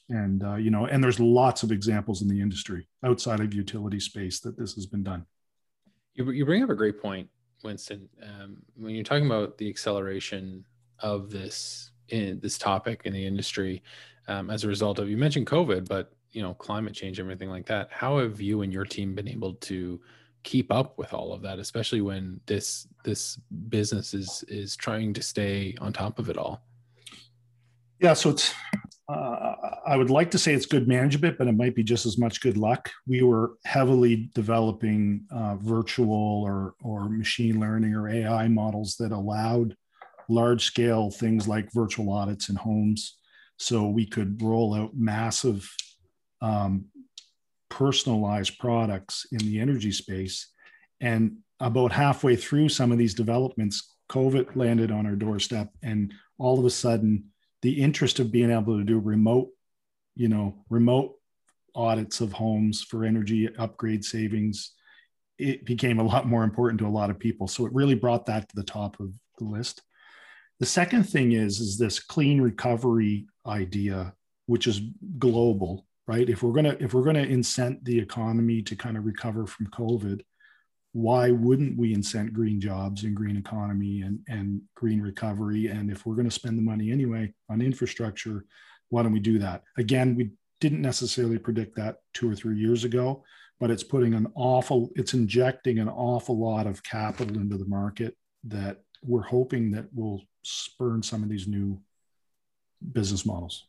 and 0.09 0.45
uh, 0.45 0.57
you 0.57 0.71
know 0.71 0.87
and 0.87 1.03
there's 1.03 1.21
lots 1.21 1.63
of 1.63 1.73
examples 1.73 2.23
in 2.23 2.29
the 2.29 2.41
industry 2.41 2.89
outside 3.05 3.41
of 3.41 3.53
utility 3.53 4.01
space 4.01 4.41
that 4.41 4.59
this 4.59 4.75
has 4.75 4.87
been 4.87 5.03
done. 5.03 5.27
You, 6.15 6.31
you 6.31 6.45
bring 6.45 6.63
up 6.63 6.71
a 6.71 6.75
great 6.75 7.01
point 7.01 7.29
winston. 7.65 8.09
Um, 8.23 8.59
when 8.77 8.95
you're 8.95 9.05
talking 9.05 9.27
about 9.27 9.59
the 9.59 9.69
acceleration 9.69 10.65
of 11.01 11.31
this 11.31 11.91
in 12.09 12.39
this 12.41 12.59
topic 12.59 13.03
in 13.05 13.13
the 13.13 13.27
industry 13.27 13.83
um, 14.29 14.51
as 14.51 14.65
a 14.65 14.69
result 14.69 14.99
of 14.99 15.11
you 15.11 15.17
mentioned 15.17 15.47
covid 15.47 15.89
but 15.89 16.13
you 16.31 16.41
know 16.41 16.55
climate 16.55 16.95
change 16.95 17.19
everything 17.19 17.51
like 17.51 17.67
that 17.67 17.89
how 17.91 18.19
have 18.19 18.41
you 18.41 18.63
and 18.63 18.73
your 18.73 18.85
team 18.85 19.15
been 19.15 19.29
able 19.29 19.55
to 19.55 20.01
keep 20.43 20.71
up 20.71 20.97
with 20.97 21.13
all 21.13 21.33
of 21.33 21.43
that 21.43 21.59
especially 21.59 22.01
when 22.01 22.41
this 22.47 22.87
this 23.05 23.37
business 23.69 24.15
is 24.15 24.45
is 24.47 24.77
trying 24.77 25.13
to 25.13 25.23
stay 25.23 25.75
on 25.81 25.93
top 25.93 26.19
of 26.19 26.31
it 26.31 26.39
all? 26.39 26.63
Yeah 28.01 28.15
so 28.15 28.31
it's 28.31 28.55
uh, 29.09 29.56
i 29.87 29.97
would 29.97 30.11
like 30.11 30.31
to 30.31 30.39
say 30.39 30.53
it's 30.53 30.67
good 30.67 30.89
management 30.89 31.39
but 31.39 31.49
it 31.49 31.57
might 31.57 31.75
be 31.75 31.83
just 31.83 32.07
as 32.07 32.19
much 32.19 32.41
good 32.41 32.57
luck 32.57 32.91
we 33.07 33.23
were 33.23 33.55
heavily 33.65 34.31
developing 34.35 35.25
uh, 35.31 35.57
virtual 35.57 36.43
or 36.45 36.75
or 36.83 37.09
machine 37.09 37.61
learning 37.61 37.95
or 37.95 38.09
ai 38.09 38.49
models 38.49 38.97
that 38.97 39.13
allowed 39.13 39.77
large 40.29 40.65
scale 40.65 41.11
things 41.11 41.47
like 41.47 41.73
virtual 41.73 42.13
audits 42.13 42.49
in 42.49 42.57
homes 42.57 43.19
so 43.59 43.89
we 43.89 44.07
could 44.07 44.43
roll 44.43 44.75
out 44.75 44.91
massive 44.95 45.69
um, 46.43 46.87
personalized 47.69 48.59
products 48.59 49.27
in 49.33 49.39
the 49.39 49.61
energy 49.61 49.93
space. 49.93 50.51
And 51.01 51.39
about 51.61 51.93
halfway 51.93 52.37
through 52.37 52.69
some 52.69 52.93
of 52.93 52.99
these 52.99 53.15
developments, 53.15 53.95
COVID 54.11 54.57
landed 54.57 54.91
on 54.91 55.07
our 55.07 55.17
doorstep, 55.17 55.71
and 55.83 56.13
all 56.39 56.59
of 56.59 56.65
a 56.65 56.71
sudden, 56.71 57.25
the 57.63 57.83
interest 57.83 58.21
of 58.21 58.31
being 58.31 58.51
able 58.51 58.79
to 58.79 58.85
do 58.85 58.99
remote, 58.99 59.49
you 60.17 60.29
know, 60.29 60.65
remote 60.69 61.15
audits 61.75 62.21
of 62.21 62.33
homes 62.33 62.83
for 62.83 63.05
energy 63.05 63.49
upgrade 63.59 64.05
savings, 64.05 64.73
it 65.39 65.65
became 65.65 66.01
a 66.01 66.05
lot 66.05 66.27
more 66.27 66.43
important 66.43 66.81
to 66.81 66.87
a 66.87 66.89
lot 66.89 67.11
of 67.11 67.19
people. 67.19 67.47
So 67.47 67.67
it 67.67 67.75
really 67.75 67.95
brought 67.95 68.27
that 68.27 68.49
to 68.49 68.57
the 68.57 68.65
top 68.65 68.99
of 68.99 69.13
the 69.39 69.45
list. 69.45 69.83
The 70.59 70.67
second 70.67 71.05
thing 71.05 71.33
is 71.33 71.61
is 71.61 71.77
this 71.77 72.01
clean 72.01 72.41
recovery 72.41 73.27
idea, 73.47 74.15
which 74.47 74.67
is 74.67 74.81
global 75.19 75.87
right? 76.07 76.29
If 76.29 76.43
we're 76.43 76.53
gonna 76.53 76.77
if 76.81 76.95
we're 76.95 77.05
gonna 77.05 77.25
incent 77.25 77.85
the 77.85 77.99
economy 77.99 78.63
to 78.63 78.77
kind 78.77 78.97
of 78.97 79.05
recover 79.05 79.47
from 79.47 79.67
COVID, 79.69 80.23
why 80.93 81.31
wouldn't 81.31 81.77
we 81.77 81.95
incent 81.95 82.33
green 82.33 82.61
jobs 82.61 83.05
and 83.05 83.15
green 83.15 83.37
economy 83.37 84.03
and 84.03 84.21
and 84.29 84.61
green 84.75 85.01
recovery? 85.01 85.67
And 85.69 85.91
if 85.91 86.07
we're 86.07 86.15
to 86.23 86.31
spend 86.31 86.59
the 86.59 86.63
money 86.63 86.91
anyway 86.91 87.33
on 87.51 87.61
infrastructure, 87.61 88.45
why 88.91 89.03
don't 89.03 89.13
we 89.13 89.21
do 89.21 89.39
that? 89.39 89.63
Again, 89.77 90.15
we 90.15 90.31
didn't 90.61 90.83
necessarily 90.83 91.39
predict 91.39 91.77
that 91.77 92.01
two 92.15 92.31
or 92.31 92.35
three 92.35 92.59
years 92.59 92.85
ago, 92.85 93.25
but 93.61 93.71
it's 93.71 93.83
putting 93.83 94.15
an 94.15 94.27
awful, 94.35 94.91
it's 94.95 95.15
injecting 95.15 95.79
an 95.79 95.89
awful 95.89 96.39
lot 96.39 96.67
of 96.67 96.83
capital 96.83 97.37
into 97.37 97.57
the 97.57 97.67
market 97.67 98.17
that 98.45 98.83
we're 99.03 99.23
hoping 99.23 99.71
that 99.73 99.87
will 99.95 100.23
spurn 100.43 101.03
some 101.03 101.23
of 101.23 101.29
these 101.29 101.47
new 101.47 101.81
business 102.93 103.27
models. 103.27 103.67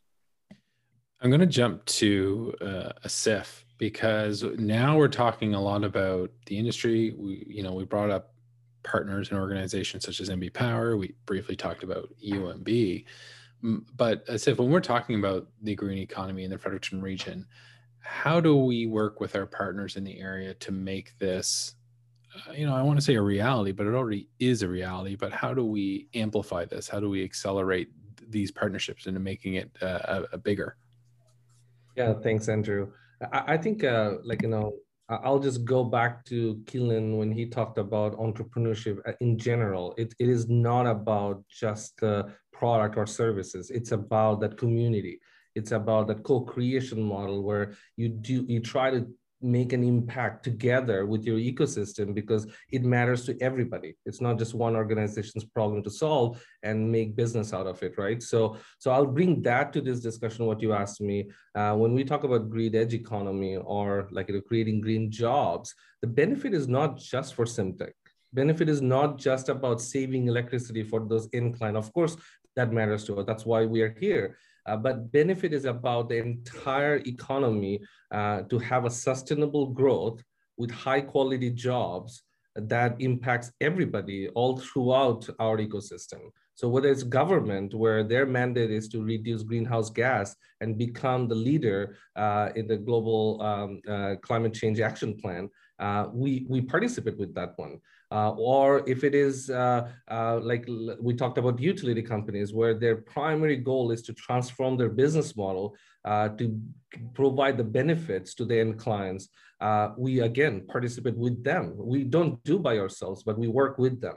I'm 1.22 1.30
going 1.30 1.42
to 1.42 1.48
jump 1.48 1.84
to 1.86 2.54
uh, 2.62 2.92
Asif 3.06 3.64
because 3.78 4.44
now 4.44 4.98
we're 4.98 5.08
talking 5.08 5.56
a 5.56 5.62
lot 5.62 5.84
about 5.84 6.32
the 6.46 6.58
industry. 6.58 7.16
We, 7.18 7.46
you 7.48 7.64
know, 7.64 7.74
we 7.74 7.86
brought 7.86 8.12
up 8.12 8.34
partners 8.84 9.30
and 9.30 9.40
organizations 9.40 10.06
such 10.06 10.20
as 10.20 10.30
NB 10.30 10.54
Power. 10.54 10.96
We 10.96 11.16
briefly 11.26 11.56
talked 11.56 11.84
about 11.84 12.10
UNB, 12.26 13.06
but 13.62 14.26
Asif 14.28 14.58
when 14.58 14.70
we're 14.70 14.80
talking 14.80 15.18
about 15.20 15.48
the 15.62 15.76
green 15.76 15.98
economy 15.98 16.44
in 16.44 16.52
the 16.52 16.58
Fredericton 16.58 17.02
region, 17.02 17.46
how 18.00 18.40
do 18.40 18.56
we 18.56 18.86
work 18.86 19.20
with 19.20 19.36
our 19.36 19.46
partners 19.46 19.96
in 19.96 20.04
the 20.04 20.20
area 20.20 20.54
to 20.56 20.72
make 20.72 21.18
this, 21.20 21.76
uh, 22.36 22.54
you 22.54 22.66
know, 22.66 22.76
I 22.76 22.82
want 22.82 22.98
to 23.00 23.06
say 23.06 23.16
a 23.16 23.22
reality, 23.22 23.72
but 23.72 23.88
it 23.88 23.94
already 23.94 24.30
is 24.40 24.62
a 24.62 24.68
reality. 24.68 25.16
But 25.16 25.34
how 25.34 25.54
do 25.54 25.66
we 25.66 26.08
amplify 26.14 26.66
this? 26.66 26.88
How 26.88 27.00
do 27.00 27.10
we 27.10 27.24
accelerate 27.24 27.90
these 28.30 28.52
partnerships 28.52 29.08
into 29.08 29.20
making 29.20 29.56
it 29.56 29.72
uh, 29.82 30.00
a, 30.04 30.24
a 30.34 30.38
bigger? 30.38 30.78
Yeah, 31.96 32.14
thanks, 32.14 32.48
Andrew. 32.48 32.92
I, 33.34 33.54
I 33.54 33.58
think, 33.58 33.84
uh, 33.84 34.16
like, 34.24 34.42
you 34.42 34.50
know, 34.50 34.74
I'll 35.10 35.40
just 35.40 35.64
go 35.64 35.86
back 35.86 36.26
to 36.26 36.56
Keelan 36.66 37.18
when 37.18 37.32
he 37.32 37.46
talked 37.46 37.78
about 37.78 38.18
entrepreneurship 38.18 39.00
uh, 39.08 39.14
in 39.22 39.38
general. 39.38 39.94
It, 39.98 40.14
it 40.20 40.28
is 40.28 40.50
not 40.50 40.86
about 40.86 41.44
just 41.50 41.98
the 42.02 42.34
product 42.58 42.98
or 42.98 43.06
services. 43.06 43.70
It's 43.70 43.92
about 43.92 44.42
that 44.42 44.58
community. 44.58 45.20
It's 45.56 45.72
about 45.72 46.08
that 46.08 46.24
co-creation 46.24 47.02
model 47.02 47.42
where 47.44 47.74
you 47.96 48.10
do 48.10 48.46
you 48.48 48.60
try 48.60 48.92
to 48.92 49.08
make 49.42 49.72
an 49.72 49.84
impact 49.84 50.44
together 50.44 51.06
with 51.06 51.24
your 51.24 51.38
ecosystem 51.38 52.14
because 52.14 52.48
it 52.72 52.84
matters 52.84 53.24
to 53.24 53.38
everybody 53.40 53.96
it's 54.04 54.20
not 54.20 54.40
just 54.40 54.56
one 54.56 54.76
organization's 54.76 55.46
problem 55.46 55.84
to 55.84 55.92
solve 55.92 56.44
and 56.64 56.92
make 56.92 57.16
business 57.16 57.54
out 57.54 57.68
of 57.68 57.82
it 57.84 57.94
right 58.00 58.24
so 58.24 58.58
so 58.80 58.90
i'll 58.90 59.06
bring 59.06 59.40
that 59.44 59.72
to 59.72 59.80
this 59.80 60.00
discussion 60.00 60.48
what 60.48 60.60
you 60.60 60.74
asked 60.74 61.02
me 61.02 61.30
uh, 61.54 61.76
when 61.76 61.94
we 61.94 62.04
talk 62.04 62.24
about 62.24 62.50
green 62.50 62.74
edge 62.76 62.96
economy 62.96 63.58
or 63.58 64.08
like 64.12 64.28
you 64.28 64.34
know, 64.34 64.42
creating 64.42 64.82
green 64.82 65.12
jobs 65.12 65.76
the 66.02 66.08
benefit 66.08 66.56
is 66.56 66.68
not 66.68 66.98
just 66.98 67.36
for 67.36 67.46
simtech 67.46 67.94
benefit 68.34 68.70
is 68.70 68.82
not 68.82 69.18
just 69.18 69.50
about 69.50 69.82
saving 69.82 70.28
electricity 70.28 70.84
for 70.84 71.06
those 71.06 71.28
incline 71.34 71.76
of 71.76 71.92
course 71.94 72.18
that 72.56 72.74
matters 72.74 73.04
to 73.06 73.16
us 73.18 73.26
that's 73.26 73.46
why 73.46 73.66
we 73.66 73.82
are 73.82 73.96
here 74.00 74.38
uh, 74.68 74.76
but 74.76 75.12
benefit 75.12 75.54
is 75.54 75.66
about 75.66 76.10
the 76.10 76.18
entire 76.18 76.98
economy 77.06 77.80
uh, 78.12 78.42
to 78.42 78.60
have 78.60 78.86
a 78.86 78.90
sustainable 78.90 79.68
growth 79.68 80.22
with 80.58 80.72
high 80.72 81.02
quality 81.02 81.50
jobs 81.50 82.24
that 82.58 82.96
impacts 83.00 83.52
everybody 83.62 84.28
all 84.30 84.58
throughout 84.58 85.30
our 85.40 85.58
ecosystem. 85.58 86.32
So 86.56 86.68
whether 86.68 86.90
it's 86.90 87.04
government, 87.04 87.76
where 87.76 88.04
their 88.04 88.26
mandate 88.26 88.72
is 88.72 88.88
to 88.90 89.04
reduce 89.04 89.44
greenhouse 89.44 89.92
gas 89.92 90.36
and 90.60 90.76
become 90.78 91.28
the 91.28 91.36
leader 91.36 91.98
uh, 92.16 92.50
in 92.56 92.68
the 92.68 92.78
global 92.78 93.40
um, 93.44 93.80
uh, 93.88 94.16
climate 94.24 94.56
change 94.56 94.80
action 94.80 95.16
plan, 95.16 95.50
uh, 95.78 96.08
we, 96.12 96.48
we 96.50 96.62
participate 96.62 97.18
with 97.20 97.36
that 97.36 97.54
one. 97.58 97.80
Uh, 98.10 98.32
or 98.38 98.88
if 98.88 99.04
it 99.04 99.14
is 99.14 99.50
uh, 99.50 99.90
uh, 100.10 100.40
like 100.42 100.66
we 101.02 101.14
talked 101.14 101.38
about 101.38 101.60
utility 101.60 102.02
companies 102.02 102.54
where 102.54 102.74
their 102.74 102.96
primary 102.96 103.58
goal 103.58 103.92
is 103.92 104.02
to 104.02 104.14
transform 104.14 104.78
their 104.78 104.90
business 104.90 105.36
model 105.36 105.76
to 106.38 106.58
provide 107.14 107.58
the 107.58 107.64
benefits 107.64 108.34
to 108.34 108.46
the 108.46 108.58
end 108.58 108.80
clients, 108.80 109.28
we 109.98 110.22
again 110.22 110.66
participate 110.68 111.18
with 111.18 111.44
them. 111.44 111.74
We 111.76 112.06
don't 112.06 112.42
do 112.44 112.58
by 112.60 112.78
ourselves, 112.78 113.24
but 113.24 113.38
we 113.38 113.48
work 113.48 113.78
with 113.78 114.00
them 114.00 114.16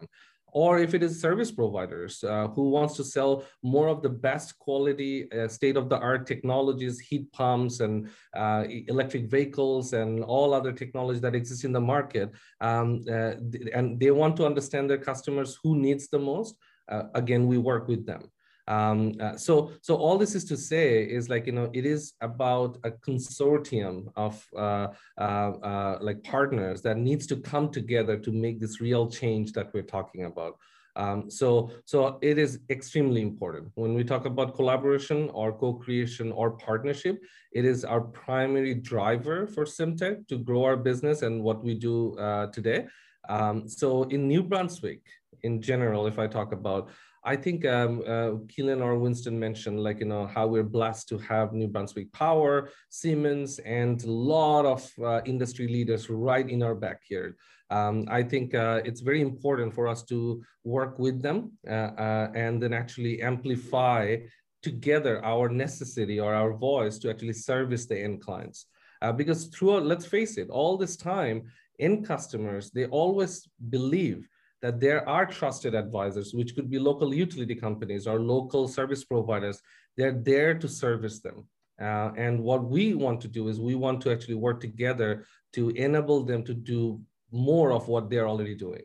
or 0.53 0.79
if 0.79 0.95
it 0.95 1.03
is 1.03 1.21
service 1.21 1.51
providers 1.51 2.25
uh, 2.25 2.49
who 2.49 2.71
wants 2.71 2.97
to 2.97 3.05
sell 3.05 3.45
more 3.63 3.89
of 3.89 4.03
the 4.03 4.09
best 4.09 4.59
quality 4.59 5.31
uh, 5.33 5.49
state 5.49 5.77
of 5.77 5.89
the 5.89 5.99
art 5.99 6.27
technologies 6.27 6.99
heat 6.99 7.31
pumps 7.33 7.81
and 7.81 8.09
uh, 8.37 8.65
electric 8.89 9.31
vehicles 9.31 9.93
and 9.93 10.25
all 10.25 10.55
other 10.55 10.73
technology 10.73 11.21
that 11.21 11.35
exists 11.35 11.65
in 11.65 11.73
the 11.73 11.81
market 11.81 12.31
um, 12.61 13.03
uh, 13.11 13.33
and 13.73 13.99
they 14.01 14.11
want 14.11 14.37
to 14.37 14.47
understand 14.47 14.89
their 14.89 14.99
customers 14.99 15.59
who 15.63 15.77
needs 15.77 16.09
the 16.09 16.19
most 16.19 16.57
uh, 16.89 17.05
again 17.15 17.47
we 17.47 17.59
work 17.59 17.89
with 17.89 18.07
them 18.07 18.23
um, 18.71 19.15
uh, 19.21 19.37
so, 19.37 19.73
so 19.83 19.97
all 19.97 20.17
this 20.17 20.37
is 20.37 20.45
to 20.45 20.57
say 20.57 21.03
is 21.03 21.29
like 21.29 21.47
you 21.47 21.53
know 21.53 21.69
it 21.73 21.85
is 21.85 22.13
about 22.21 22.79
a 22.85 22.93
consortium 22.93 24.13
of 24.15 24.47
uh, 24.57 24.87
uh, 25.19 25.51
uh, 25.71 25.99
like 26.01 26.23
partners 26.23 26.81
that 26.83 26.97
needs 26.97 27.27
to 27.27 27.37
come 27.37 27.71
together 27.71 28.17
to 28.17 28.31
make 28.31 28.61
this 28.61 28.81
real 28.81 29.11
change 29.11 29.53
that 29.55 29.75
we're 29.75 29.91
talking 29.97 30.25
about. 30.25 30.57
Um, 30.95 31.31
so, 31.31 31.71
so 31.85 32.19
it 32.23 32.39
is 32.39 32.61
extremely 32.69 33.23
important 33.23 33.73
when 33.75 33.95
we 33.95 34.05
talk 34.05 34.25
about 34.25 34.55
collaboration 34.55 35.31
or 35.31 35.53
co-creation 35.53 36.31
or 36.31 36.53
partnership. 36.53 37.19
It 37.53 37.65
is 37.65 37.85
our 37.85 38.01
primary 38.01 38.75
driver 38.75 39.49
for 39.49 39.65
Simtech 39.65 40.29
to 40.29 40.39
grow 40.39 40.65
our 40.65 40.77
business 40.77 41.23
and 41.23 41.43
what 41.43 41.65
we 41.65 41.75
do 41.75 42.17
uh, 42.19 42.47
today. 42.49 42.87
Um, 43.29 43.69
so, 43.69 44.05
in 44.05 44.29
New 44.29 44.45
Brunswick, 44.45 45.03
in 45.43 45.61
general, 45.61 46.07
if 46.07 46.19
I 46.19 46.27
talk 46.27 46.53
about 46.53 46.91
I 47.23 47.37
think 47.37 47.67
um, 47.67 48.01
uh, 48.07 48.41
Keelan 48.49 48.83
or 48.83 48.97
Winston 48.99 49.39
mentioned, 49.39 49.81
like, 49.81 50.01
you 50.01 50.07
know, 50.07 50.27
how 50.27 50.47
we're 50.47 50.63
blessed 50.63 51.09
to 51.11 51.19
have 51.19 51.53
New 51.53 51.69
Brunswick 51.69 52.11
Power, 52.13 52.71
Siemens, 52.89 53.59
and 53.61 54.03
a 54.03 54.11
lot 54.11 54.65
of 54.65 54.91
uh, 55.05 55.21
industry 55.27 55.69
leaders 55.69 56.09
right 56.09 56.49
in 56.49 56.63
our 56.63 56.75
backyard. 56.75 57.37
Um, 57.71 58.07
I 58.11 58.23
think 58.23 58.55
uh, 58.55 58.81
it's 58.85 59.01
very 59.01 59.21
important 59.21 59.75
for 59.75 59.87
us 59.87 60.03
to 60.05 60.43
work 60.65 60.99
with 60.99 61.23
them 61.23 61.53
uh, 61.69 61.91
uh, 62.07 62.33
and 62.35 62.61
then 62.63 62.73
actually 62.73 63.23
amplify 63.23 64.17
together 64.63 65.25
our 65.25 65.49
necessity 65.49 66.19
or 66.19 66.35
our 66.35 66.53
voice 66.55 66.99
to 66.99 67.11
actually 67.11 67.35
service 67.35 67.87
the 67.87 67.99
end 67.99 68.23
clients. 68.23 68.67
Uh, 69.03 69.13
because 69.13 69.47
throughout, 69.47 69.85
let's 69.85 70.07
face 70.07 70.37
it, 70.37 70.51
all 70.51 70.77
this 70.77 70.97
time, 70.97 71.45
end 71.79 72.07
customers, 72.07 72.71
they 72.71 72.87
always 72.87 73.49
believe 73.71 74.29
that 74.63 74.81
there 74.81 75.09
are 75.09 75.27
trusted 75.27 75.75
advisors, 75.75 76.35
which 76.35 76.55
could 76.55 76.71
be 76.71 76.79
local 76.79 77.15
utility 77.15 77.55
companies 77.55 78.07
or 78.07 78.21
local 78.21 78.69
service 78.69 79.05
providers. 79.05 79.61
They're 79.97 80.13
there 80.13 80.55
to 80.59 80.69
service 80.69 81.21
them. 81.21 81.47
Uh, 81.81 82.11
and 82.17 82.43
what 82.43 82.65
we 82.65 82.95
want 82.95 83.21
to 83.23 83.29
do 83.29 83.49
is 83.49 83.59
we 83.59 83.75
want 83.75 84.03
to 84.03 84.13
actually 84.13 84.35
work 84.35 84.61
together 84.61 85.25
to 85.55 85.71
enable 85.71 86.23
them 86.25 86.45
to 86.45 86.55
do 86.55 87.01
more 87.33 87.73
of 87.73 87.89
what 87.89 88.11
they're 88.11 88.29
already 88.29 88.55
doing. 88.55 88.83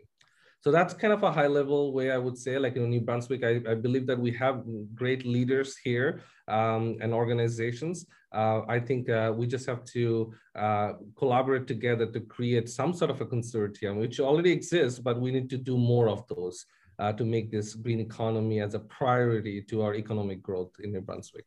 So 0.61 0.71
that's 0.71 0.95
kind 0.95 1.13
of 1.13 1.21
a 1.21 1.31
high 1.31 1.47
level 1.47 1.93
way 1.93 2.09
I 2.09 2.17
would 2.17 2.37
say, 2.37 2.57
like 2.57 2.75
in 2.75 2.89
New 2.89 3.01
Brunswick, 3.01 3.43
I, 3.43 3.61
I 3.69 3.75
believe 3.75 4.07
that 4.07 4.19
we 4.19 4.31
have 4.31 4.63
great 4.95 5.23
leaders 5.23 5.77
here 5.77 6.21
um, 6.47 6.97
and 7.01 7.13
organizations. 7.13 8.07
Uh, 8.35 8.61
I 8.67 8.79
think 8.79 9.09
uh, 9.09 9.31
we 9.33 9.47
just 9.47 9.65
have 9.65 9.85
to 9.85 10.33
uh, 10.55 10.93
collaborate 11.17 11.67
together 11.67 12.05
to 12.07 12.19
create 12.19 12.67
some 12.69 12.93
sort 12.93 13.09
of 13.09 13.21
a 13.21 13.25
consortium, 13.25 13.97
which 13.97 14.19
already 14.19 14.51
exists, 14.51 14.99
but 14.99 15.21
we 15.21 15.31
need 15.31 15.49
to 15.51 15.57
do 15.57 15.77
more 15.77 16.09
of 16.09 16.27
those 16.27 16.65
uh, 16.99 17.13
to 17.13 17.23
make 17.23 17.49
this 17.49 17.75
green 17.75 18.01
economy 18.01 18.59
as 18.59 18.73
a 18.73 18.79
priority 18.79 19.61
to 19.61 19.81
our 19.83 19.95
economic 19.95 20.43
growth 20.43 20.71
in 20.83 20.91
New 20.91 21.01
Brunswick. 21.01 21.45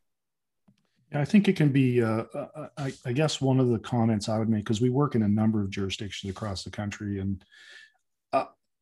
I 1.13 1.25
think 1.25 1.47
it 1.47 1.55
can 1.55 1.69
be, 1.69 2.03
uh, 2.03 2.23
uh, 2.33 2.67
I, 2.77 2.93
I, 3.05 3.13
guess, 3.13 3.41
one 3.41 3.59
of 3.59 3.69
the 3.69 3.79
comments 3.79 4.29
I 4.29 4.37
would 4.37 4.49
make, 4.49 4.63
because 4.63 4.81
we 4.81 4.89
work 4.89 5.15
in 5.15 5.23
a 5.23 5.27
number 5.27 5.61
of 5.61 5.69
jurisdictions 5.69 6.29
across 6.29 6.63
the 6.63 6.69
country. 6.71 7.19
And 7.19 7.43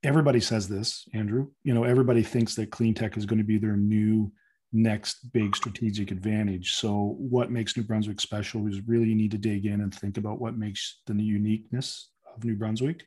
everybody 0.03 0.39
says 0.39 0.67
this, 0.67 1.07
Andrew. 1.13 1.47
You 1.63 1.73
know, 1.73 1.83
everybody 1.83 2.23
thinks 2.23 2.55
that 2.55 2.71
clean 2.71 2.93
tech 2.93 3.17
is 3.17 3.25
going 3.25 3.39
to 3.39 3.45
be 3.45 3.57
their 3.57 3.77
new 3.77 4.31
next 4.73 5.31
big 5.31 5.55
strategic 5.55 6.11
advantage. 6.11 6.75
So, 6.75 7.15
what 7.19 7.51
makes 7.51 7.75
New 7.75 7.83
Brunswick 7.83 8.19
special 8.19 8.67
is 8.67 8.81
really 8.87 9.09
you 9.09 9.15
need 9.15 9.31
to 9.31 9.37
dig 9.37 9.65
in 9.65 9.81
and 9.81 9.93
think 9.93 10.17
about 10.17 10.41
what 10.41 10.57
makes 10.57 11.01
the 11.05 11.13
uniqueness 11.13 12.09
of 12.35 12.43
New 12.43 12.55
Brunswick. 12.55 13.05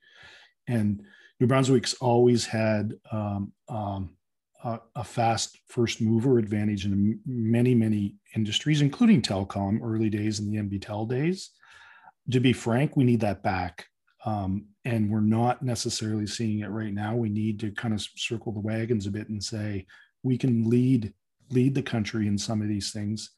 And 0.68 1.02
New 1.38 1.46
Brunswick's 1.46 1.94
always 1.94 2.46
had 2.46 2.94
um, 3.10 3.52
um, 3.68 4.10
a, 4.62 4.78
a, 4.94 5.04
fast 5.04 5.58
first 5.68 6.00
mover 6.00 6.38
advantage 6.38 6.84
in 6.84 7.18
many, 7.26 7.74
many 7.74 8.16
industries, 8.36 8.82
including 8.82 9.22
telecom, 9.22 9.80
early 9.82 10.10
days 10.10 10.38
and 10.38 10.52
the 10.52 10.58
NBTel 10.58 11.08
days. 11.08 11.50
To 12.30 12.40
be 12.40 12.52
frank, 12.52 12.96
we 12.96 13.04
need 13.04 13.20
that 13.20 13.42
back. 13.42 13.86
Um, 14.24 14.66
and 14.84 15.10
we're 15.10 15.20
not 15.20 15.62
necessarily 15.62 16.26
seeing 16.26 16.60
it 16.60 16.68
right 16.68 16.92
now. 16.92 17.16
We 17.16 17.30
need 17.30 17.58
to 17.60 17.70
kind 17.72 17.94
of 17.94 18.02
circle 18.02 18.52
the 18.52 18.60
wagons 18.60 19.06
a 19.06 19.10
bit 19.10 19.30
and 19.30 19.42
say 19.42 19.86
we 20.22 20.36
can 20.36 20.68
lead 20.68 21.14
lead 21.50 21.74
the 21.74 21.82
country 21.82 22.26
in 22.26 22.38
some 22.38 22.62
of 22.62 22.68
these 22.68 22.92
things. 22.92 23.30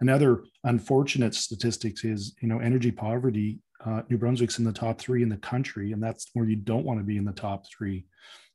Another 0.00 0.44
unfortunate 0.64 1.34
statistics 1.34 2.04
is 2.04 2.34
you 2.40 2.48
know 2.48 2.58
energy 2.58 2.90
poverty. 2.90 3.60
Uh, 3.84 4.02
New 4.10 4.18
Brunswick's 4.18 4.58
in 4.58 4.64
the 4.64 4.72
top 4.72 4.98
three 5.00 5.22
in 5.22 5.28
the 5.28 5.36
country, 5.38 5.92
and 5.92 6.02
that's 6.02 6.30
where 6.34 6.46
you 6.46 6.56
don't 6.56 6.84
want 6.84 7.00
to 7.00 7.04
be 7.04 7.16
in 7.16 7.24
the 7.24 7.32
top 7.32 7.64
three. 7.66 8.06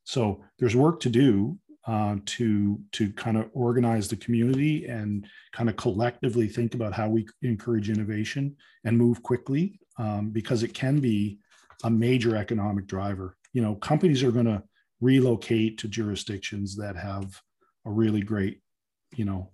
So 0.04 0.44
there's 0.58 0.76
work 0.76 1.00
to 1.00 1.08
do 1.08 1.58
uh, 1.86 2.16
to 2.26 2.80
to 2.92 3.12
kind 3.12 3.36
of 3.36 3.48
organize 3.52 4.08
the 4.08 4.16
community 4.16 4.86
and 4.86 5.26
kind 5.52 5.68
of 5.68 5.76
collectively 5.76 6.48
think 6.48 6.74
about 6.74 6.92
how 6.92 7.08
we 7.08 7.26
encourage 7.42 7.90
innovation 7.90 8.56
and 8.84 8.98
move 8.98 9.22
quickly 9.22 9.78
um, 9.98 10.30
because 10.30 10.62
it 10.62 10.74
can 10.74 10.98
be 10.98 11.38
a 11.84 11.90
major 11.90 12.36
economic 12.36 12.86
driver. 12.86 13.36
You 13.52 13.62
know, 13.62 13.76
companies 13.76 14.22
are 14.22 14.32
going 14.32 14.46
to 14.46 14.62
relocate 15.00 15.78
to 15.78 15.88
jurisdictions 15.88 16.76
that 16.76 16.96
have 16.96 17.40
a 17.84 17.90
really 17.90 18.22
great, 18.22 18.60
you 19.14 19.24
know, 19.24 19.50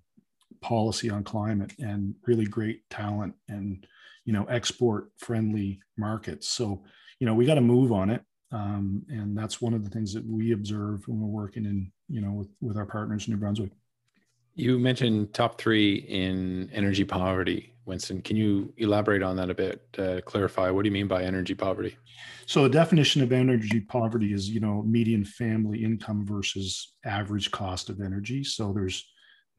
policy 0.61 1.11
on 1.11 1.25
climate 1.25 1.73
and 1.79 2.15
really 2.27 2.45
great 2.45 2.89
talent 2.89 3.35
and 3.49 3.87
you 4.25 4.33
know 4.33 4.45
export 4.45 5.11
friendly 5.19 5.81
markets. 5.97 6.49
So 6.49 6.85
you 7.19 7.27
know 7.27 7.35
we 7.35 7.47
got 7.47 7.57
to 7.57 7.61
move 7.61 7.93
on 7.93 8.11
it, 8.11 8.23
um, 8.53 9.03
and 9.09 9.37
that's 9.37 9.61
one 9.61 9.75
of 9.75 9.85
the 9.85 9.91
things 9.91 10.15
that 10.15 10.25
we 10.25 10.53
observe 10.53 11.07
when 11.07 11.21
we're 11.21 11.43
working 11.43 11.65
in 11.65 11.93
you 12.09 12.21
know 12.21 12.33
with, 12.33 12.49
with 12.61 12.77
our 12.77 12.87
partners 12.87 13.27
in 13.27 13.35
New 13.35 13.41
Brunswick. 13.41 13.73
You 14.55 14.79
mentioned 14.79 15.33
top 15.33 15.59
three 15.59 15.95
in 15.95 16.71
energy 16.73 17.05
poverty. 17.05 17.75
Winston, 17.85 18.23
can 18.23 18.37
you 18.37 18.73
elaborate 18.77 19.23
on 19.23 19.35
that 19.37 19.51
a 19.51 19.55
bit? 19.55 19.83
Uh, 19.99 20.21
clarify 20.25 20.71
what 20.71 20.83
do 20.83 20.89
you 20.89 20.93
mean 20.93 21.09
by 21.09 21.25
energy 21.25 21.55
poverty? 21.55 21.97
So, 22.47 22.63
the 22.63 22.69
definition 22.69 23.23
of 23.23 23.33
energy 23.33 23.81
poverty 23.81 24.33
is, 24.33 24.49
you 24.49 24.61
know, 24.61 24.83
median 24.83 25.25
family 25.25 25.83
income 25.83 26.25
versus 26.25 26.95
average 27.05 27.51
cost 27.51 27.89
of 27.89 28.01
energy. 28.01 28.45
So, 28.45 28.73
there's 28.73 29.12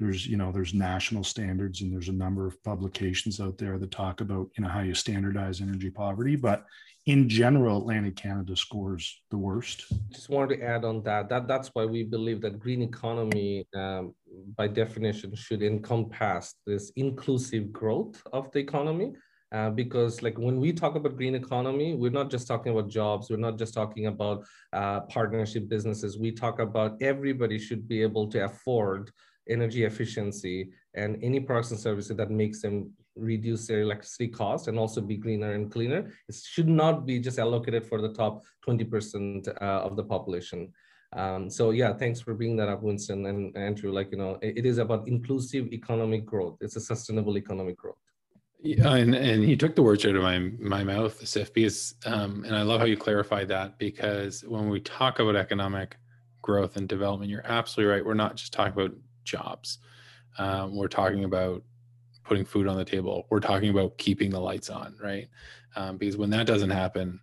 there's 0.04 0.28
you 0.28 0.38
know 0.38 0.52
there's 0.52 0.74
national 0.74 1.24
standards 1.24 1.82
and 1.82 1.94
there's 1.94 2.10
a 2.10 2.14
number 2.26 2.46
of 2.46 2.62
publications 2.64 3.40
out 3.40 3.58
there 3.58 3.78
that 3.78 3.92
talk 3.92 4.22
about 4.22 4.50
you 4.58 4.64
know 4.64 4.70
how 4.70 4.82
you 4.82 4.94
standardize 4.94 5.62
energy 5.62 5.90
poverty 5.90 6.36
but 6.36 6.66
in 7.06 7.30
general 7.30 7.78
atlantic 7.78 8.16
canada 8.16 8.56
scores 8.56 9.22
the 9.32 9.38
worst. 9.38 9.86
Just 10.12 10.30
wanted 10.30 10.58
to 10.58 10.64
add 10.64 10.86
on 10.86 11.04
that. 11.04 11.30
That 11.30 11.48
that's 11.48 11.70
why 11.74 11.86
we 11.86 12.04
believe 12.04 12.42
that 12.42 12.60
green 12.60 12.82
economy 12.82 13.68
um, 13.76 14.14
by 14.58 14.68
definition 14.68 15.36
should 15.36 15.64
encompass 15.64 16.56
this 16.66 16.92
inclusive 16.96 17.72
growth 17.72 18.22
of 18.32 18.52
the 18.52 18.60
economy. 18.60 19.14
Uh, 19.52 19.70
because 19.70 20.24
like 20.24 20.38
when 20.40 20.60
we 20.60 20.74
talk 20.74 20.96
about 20.96 21.16
green 21.16 21.36
economy 21.36 21.94
we're 21.94 22.10
not 22.10 22.32
just 22.32 22.48
talking 22.48 22.72
about 22.72 22.90
jobs. 22.90 23.30
We're 23.30 23.46
not 23.48 23.60
just 23.60 23.74
talking 23.74 24.08
about 24.08 24.44
uh, 24.74 25.02
partnership 25.02 25.70
businesses. 25.70 26.18
We 26.18 26.32
talk 26.32 26.60
about 26.60 27.00
everybody 27.02 27.60
should 27.60 27.88
be 27.88 28.02
able 28.02 28.28
to 28.32 28.46
afford 28.46 29.12
energy 29.50 29.84
efficiency 29.84 30.72
and 30.94 31.18
any 31.24 31.40
products 31.40 31.72
and 31.72 31.80
services 31.80 32.16
that 32.18 32.32
makes 32.32 32.62
them 32.62 32.92
reduce 33.16 33.68
their 33.68 33.82
electricity 33.82 34.28
cost 34.28 34.68
and 34.68 34.78
also 34.80 35.02
be 35.02 35.18
greener 35.18 35.54
and 35.54 35.72
cleaner. 35.72 36.12
It 36.28 36.36
should 36.36 36.68
not 36.68 37.06
be 37.06 37.20
just 37.20 37.40
allocated 37.40 37.86
for 37.86 38.02
the 38.02 38.14
top 38.14 38.44
20% 38.68 39.48
uh, 39.48 39.64
of 39.64 39.96
the 39.96 40.04
population. 40.04 40.72
Um, 41.16 41.50
so 41.50 41.70
yeah, 41.70 41.94
thanks 41.94 42.20
for 42.20 42.34
bringing 42.34 42.58
that 42.58 42.70
up, 42.70 42.82
Winston 42.82 43.26
and 43.28 43.56
Andrew. 43.56 43.92
Like, 43.92 44.12
you 44.12 44.18
know, 44.18 44.40
it, 44.42 44.60
it 44.60 44.66
is 44.66 44.80
about 44.80 45.08
inclusive 45.08 45.68
economic 45.68 46.26
growth. 46.26 46.58
It's 46.62 46.76
a 46.76 46.82
sustainable 46.82 47.38
economic 47.38 47.78
growth. 47.78 47.98
Yeah, 48.66 48.96
and, 48.96 49.14
and 49.14 49.44
he 49.44 49.58
took 49.58 49.76
the 49.76 49.84
words 49.84 50.06
out 50.06 50.16
of 50.16 50.24
my, 50.24 50.40
my 50.40 50.86
mouth, 50.86 51.28
Sif, 51.28 51.54
because, 51.54 51.96
um, 52.06 52.46
and 52.46 52.56
I 52.56 52.62
love 52.62 52.80
how 52.80 52.86
you 52.86 52.96
clarified 52.96 53.50
that 53.50 53.78
because 53.78 54.44
when 54.46 54.70
we 54.70 54.80
talk 54.80 55.20
about 55.20 55.36
economic 55.36 55.98
growth 56.42 56.78
and 56.78 56.88
development, 56.88 57.30
you're 57.30 57.46
absolutely 57.46 57.94
right. 57.94 58.06
We're 58.06 58.14
not 58.14 58.38
just 58.38 58.54
talking 58.54 58.74
about 58.74 58.96
jobs. 59.24 59.80
Um, 60.38 60.76
we're 60.76 60.88
talking 60.88 61.24
about 61.24 61.64
putting 62.24 62.46
food 62.46 62.68
on 62.68 62.78
the 62.78 62.86
table. 62.86 63.28
We're 63.30 63.40
talking 63.40 63.70
about 63.70 63.98
keeping 63.98 64.30
the 64.30 64.40
lights 64.40 64.70
on, 64.70 64.96
right? 65.02 65.28
Um, 65.76 65.98
because 65.98 66.18
when 66.18 66.30
that 66.32 66.48
doesn't 66.48 66.70
happen, 66.70 67.20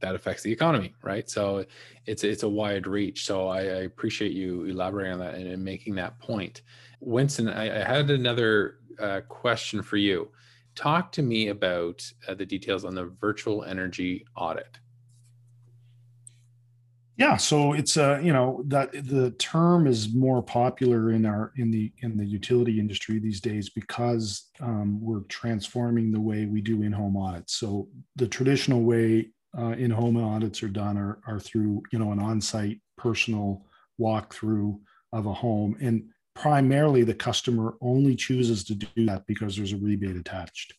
that 0.00 0.14
affects 0.14 0.42
the 0.42 0.52
economy, 0.52 0.94
right? 1.02 1.28
So 1.28 1.64
it's 2.06 2.22
it's 2.22 2.44
a 2.44 2.48
wide 2.48 2.86
reach. 2.86 3.24
So 3.26 3.48
I, 3.48 3.58
I 3.58 3.82
appreciate 3.82 4.32
you 4.32 4.64
elaborating 4.64 5.14
on 5.14 5.18
that 5.18 5.34
and, 5.34 5.48
and 5.48 5.64
making 5.64 5.96
that 5.96 6.18
point. 6.20 6.62
Winston, 7.00 7.48
I, 7.48 7.80
I 7.80 7.84
had 7.84 8.10
another 8.10 8.78
uh, 9.00 9.20
question 9.28 9.82
for 9.82 9.96
you. 9.96 10.30
Talk 10.74 11.10
to 11.12 11.22
me 11.22 11.48
about 11.48 12.08
uh, 12.28 12.34
the 12.34 12.46
details 12.46 12.84
on 12.84 12.94
the 12.94 13.06
virtual 13.06 13.64
energy 13.64 14.24
audit. 14.36 14.78
Yeah, 17.18 17.36
so 17.36 17.72
it's 17.72 17.96
uh, 17.96 18.20
you 18.22 18.32
know 18.32 18.62
that 18.68 18.92
the 18.92 19.32
term 19.32 19.88
is 19.88 20.14
more 20.14 20.40
popular 20.40 21.10
in 21.10 21.26
our 21.26 21.52
in 21.56 21.72
the 21.72 21.92
in 21.98 22.16
the 22.16 22.24
utility 22.24 22.78
industry 22.78 23.18
these 23.18 23.40
days 23.40 23.68
because 23.70 24.48
um, 24.60 25.00
we're 25.02 25.22
transforming 25.22 26.12
the 26.12 26.20
way 26.20 26.46
we 26.46 26.60
do 26.60 26.82
in-home 26.82 27.16
audits. 27.16 27.56
So 27.56 27.88
the 28.14 28.28
traditional 28.28 28.82
way 28.82 29.30
uh, 29.58 29.70
in-home 29.70 30.16
audits 30.16 30.62
are 30.62 30.68
done 30.68 30.96
are, 30.96 31.18
are 31.26 31.40
through 31.40 31.82
you 31.90 31.98
know 31.98 32.12
an 32.12 32.20
on-site 32.20 32.80
personal 32.96 33.66
walkthrough 34.00 34.78
of 35.12 35.26
a 35.26 35.34
home, 35.34 35.76
and 35.80 36.04
primarily 36.36 37.02
the 37.02 37.14
customer 37.14 37.74
only 37.80 38.14
chooses 38.14 38.62
to 38.62 38.76
do 38.76 38.86
that 39.06 39.26
because 39.26 39.56
there's 39.56 39.72
a 39.72 39.78
rebate 39.78 40.14
attached 40.14 40.72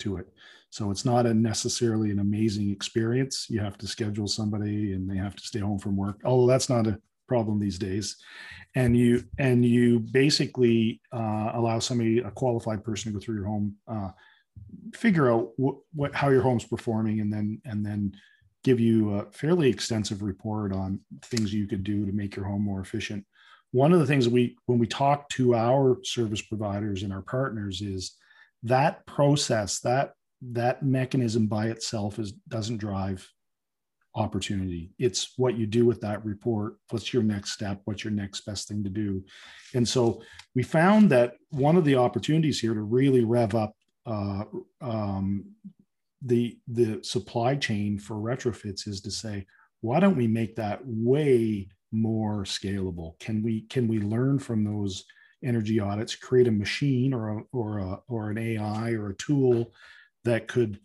to 0.00 0.16
it. 0.16 0.28
So 0.70 0.90
it's 0.90 1.04
not 1.04 1.26
a 1.26 1.32
necessarily 1.32 2.10
an 2.10 2.18
amazing 2.18 2.70
experience. 2.70 3.46
You 3.48 3.60
have 3.60 3.78
to 3.78 3.86
schedule 3.86 4.26
somebody 4.26 4.92
and 4.92 5.08
they 5.08 5.16
have 5.16 5.36
to 5.36 5.44
stay 5.44 5.60
home 5.60 5.78
from 5.78 5.96
work. 5.96 6.20
Although 6.24 6.50
that's 6.50 6.68
not 6.68 6.86
a 6.86 6.98
problem 7.28 7.58
these 7.58 7.78
days. 7.78 8.16
And 8.74 8.96
you 8.96 9.24
and 9.38 9.64
you 9.64 10.00
basically 10.00 11.00
uh, 11.12 11.52
allow 11.54 11.78
somebody, 11.78 12.18
a 12.18 12.30
qualified 12.30 12.82
person, 12.84 13.12
to 13.12 13.18
go 13.18 13.24
through 13.24 13.36
your 13.36 13.46
home, 13.46 13.76
uh, 13.86 14.10
figure 14.94 15.30
out 15.32 15.50
what, 15.56 15.76
what 15.94 16.14
how 16.14 16.30
your 16.30 16.42
home's 16.42 16.64
performing, 16.64 17.20
and 17.20 17.32
then 17.32 17.60
and 17.64 17.84
then 17.86 18.12
give 18.64 18.80
you 18.80 19.14
a 19.14 19.30
fairly 19.30 19.68
extensive 19.68 20.22
report 20.22 20.72
on 20.72 20.98
things 21.22 21.52
you 21.52 21.66
could 21.66 21.84
do 21.84 22.06
to 22.06 22.12
make 22.12 22.34
your 22.34 22.46
home 22.46 22.62
more 22.62 22.80
efficient. 22.80 23.24
One 23.72 23.92
of 23.92 24.00
the 24.00 24.06
things 24.06 24.28
we 24.28 24.56
when 24.66 24.78
we 24.78 24.86
talk 24.86 25.28
to 25.30 25.54
our 25.54 25.98
service 26.02 26.42
providers 26.42 27.02
and 27.02 27.12
our 27.12 27.22
partners 27.22 27.80
is 27.80 28.16
that 28.64 29.06
process 29.06 29.80
that 29.80 30.12
that 30.52 30.82
mechanism 30.82 31.46
by 31.46 31.66
itself 31.66 32.18
is 32.18 32.32
doesn't 32.48 32.78
drive 32.78 33.26
opportunity. 34.16 34.92
It's 34.98 35.32
what 35.36 35.56
you 35.56 35.66
do 35.66 35.84
with 35.84 36.00
that 36.02 36.24
report. 36.24 36.76
What's 36.90 37.12
your 37.12 37.22
next 37.22 37.52
step? 37.52 37.80
What's 37.84 38.04
your 38.04 38.12
next 38.12 38.42
best 38.42 38.68
thing 38.68 38.84
to 38.84 38.90
do? 38.90 39.24
And 39.74 39.88
so 39.88 40.22
we 40.54 40.62
found 40.62 41.10
that 41.10 41.34
one 41.50 41.76
of 41.76 41.84
the 41.84 41.96
opportunities 41.96 42.60
here 42.60 42.74
to 42.74 42.82
really 42.82 43.24
rev 43.24 43.54
up 43.54 43.72
uh, 44.06 44.44
um, 44.80 45.46
the 46.22 46.58
the 46.68 47.02
supply 47.02 47.54
chain 47.56 47.98
for 47.98 48.16
retrofits 48.16 48.86
is 48.88 49.00
to 49.02 49.10
say 49.10 49.46
why 49.80 50.00
don't 50.00 50.16
we 50.16 50.26
make 50.26 50.56
that 50.56 50.80
way 50.84 51.68
more 51.92 52.44
scalable? 52.44 53.18
Can 53.20 53.42
we 53.42 53.62
can 53.62 53.88
we 53.88 54.00
learn 54.00 54.38
from 54.38 54.64
those 54.64 55.04
energy 55.44 55.80
audits 55.80 56.16
create 56.16 56.48
a 56.48 56.52
machine 56.52 57.12
or 57.12 57.38
a, 57.38 57.42
or 57.52 57.78
a, 57.78 58.00
or 58.08 58.30
an 58.30 58.38
ai 58.38 58.92
or 58.92 59.10
a 59.10 59.16
tool 59.16 59.72
that 60.24 60.48
could 60.48 60.80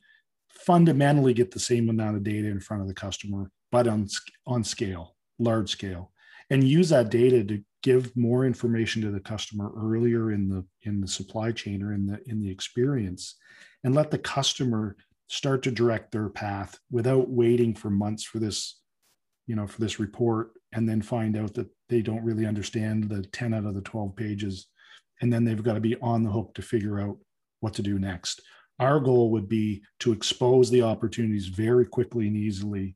fundamentally 0.49 1.33
get 1.33 1.51
the 1.51 1.59
same 1.59 1.89
amount 1.89 2.17
of 2.17 2.23
data 2.23 2.47
in 2.47 2.59
front 2.59 2.81
of 2.81 2.87
the 2.87 2.93
customer, 2.93 3.49
but 3.71 3.87
on, 3.87 4.07
on 4.45 4.63
scale, 4.63 5.15
large 5.39 5.69
scale, 5.69 6.11
and 6.49 6.63
use 6.63 6.89
that 6.89 7.09
data 7.09 7.43
to 7.43 7.63
give 7.81 8.15
more 8.15 8.45
information 8.45 9.01
to 9.01 9.11
the 9.11 9.19
customer 9.19 9.71
earlier 9.77 10.31
in 10.31 10.49
the 10.49 10.65
in 10.81 10.99
the 10.99 11.07
supply 11.07 11.51
chain 11.51 11.81
or 11.81 11.93
in 11.93 12.05
the 12.05 12.19
in 12.25 12.41
the 12.41 12.49
experience 12.49 13.35
and 13.83 13.95
let 13.95 14.11
the 14.11 14.17
customer 14.17 14.97
start 15.27 15.63
to 15.63 15.71
direct 15.71 16.11
their 16.11 16.29
path 16.29 16.77
without 16.91 17.29
waiting 17.29 17.73
for 17.73 17.89
months 17.89 18.23
for 18.23 18.39
this 18.39 18.81
you 19.47 19.55
know 19.55 19.65
for 19.65 19.79
this 19.79 19.99
report 19.99 20.51
and 20.73 20.87
then 20.87 21.01
find 21.01 21.35
out 21.35 21.53
that 21.55 21.69
they 21.89 22.01
don't 22.01 22.23
really 22.23 22.45
understand 22.45 23.09
the 23.09 23.23
10 23.23 23.53
out 23.53 23.65
of 23.65 23.75
the 23.75 23.81
12 23.81 24.15
pages. 24.15 24.67
And 25.21 25.31
then 25.31 25.43
they've 25.43 25.63
got 25.63 25.73
to 25.73 25.79
be 25.79 25.95
on 25.97 26.23
the 26.23 26.31
hook 26.31 26.53
to 26.55 26.61
figure 26.61 26.99
out 26.99 27.17
what 27.59 27.73
to 27.75 27.81
do 27.81 27.99
next. 27.99 28.41
Our 28.79 28.99
goal 28.99 29.31
would 29.31 29.49
be 29.49 29.83
to 29.99 30.13
expose 30.13 30.69
the 30.69 30.83
opportunities 30.83 31.47
very 31.47 31.85
quickly 31.85 32.27
and 32.27 32.37
easily 32.37 32.95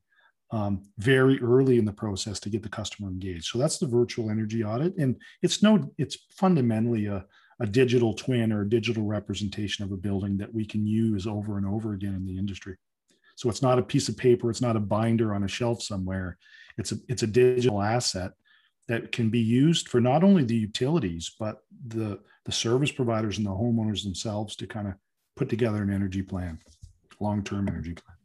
um, 0.50 0.82
very 0.98 1.40
early 1.42 1.78
in 1.78 1.84
the 1.84 1.92
process 1.92 2.38
to 2.40 2.48
get 2.48 2.62
the 2.62 2.68
customer 2.68 3.08
engaged. 3.08 3.46
So 3.46 3.58
that's 3.58 3.78
the 3.78 3.86
virtual 3.86 4.30
energy 4.30 4.62
audit. 4.62 4.96
And 4.96 5.16
it's 5.42 5.62
no 5.62 5.90
it's 5.98 6.16
fundamentally 6.30 7.06
a, 7.06 7.24
a 7.60 7.66
digital 7.66 8.14
twin 8.14 8.52
or 8.52 8.62
a 8.62 8.68
digital 8.68 9.02
representation 9.02 9.84
of 9.84 9.92
a 9.92 9.96
building 9.96 10.36
that 10.38 10.54
we 10.54 10.64
can 10.64 10.86
use 10.86 11.26
over 11.26 11.58
and 11.58 11.66
over 11.66 11.94
again 11.94 12.14
in 12.14 12.24
the 12.24 12.38
industry 12.38 12.76
so 13.34 13.48
it's 13.48 13.62
not 13.62 13.78
a 13.78 13.82
piece 13.82 14.08
of 14.08 14.16
paper 14.16 14.50
it's 14.50 14.62
not 14.62 14.76
a 14.76 14.80
binder 14.80 15.34
on 15.34 15.44
a 15.44 15.48
shelf 15.48 15.82
somewhere 15.82 16.38
it's 16.78 16.92
a 16.92 16.96
it's 17.08 17.22
a 17.22 17.26
digital 17.26 17.82
asset 17.82 18.32
that 18.86 19.12
can 19.12 19.30
be 19.30 19.40
used 19.40 19.88
for 19.88 20.00
not 20.00 20.22
only 20.22 20.44
the 20.44 20.56
utilities 20.56 21.34
but 21.38 21.58
the 21.86 22.18
the 22.44 22.52
service 22.52 22.92
providers 22.92 23.38
and 23.38 23.46
the 23.46 23.50
homeowners 23.50 24.04
themselves 24.04 24.54
to 24.56 24.66
kind 24.66 24.88
of 24.88 24.94
put 25.36 25.48
together 25.48 25.82
an 25.82 25.92
energy 25.92 26.22
plan, 26.22 26.58
long-term 27.20 27.68
energy 27.68 27.94
plan. 27.94 28.16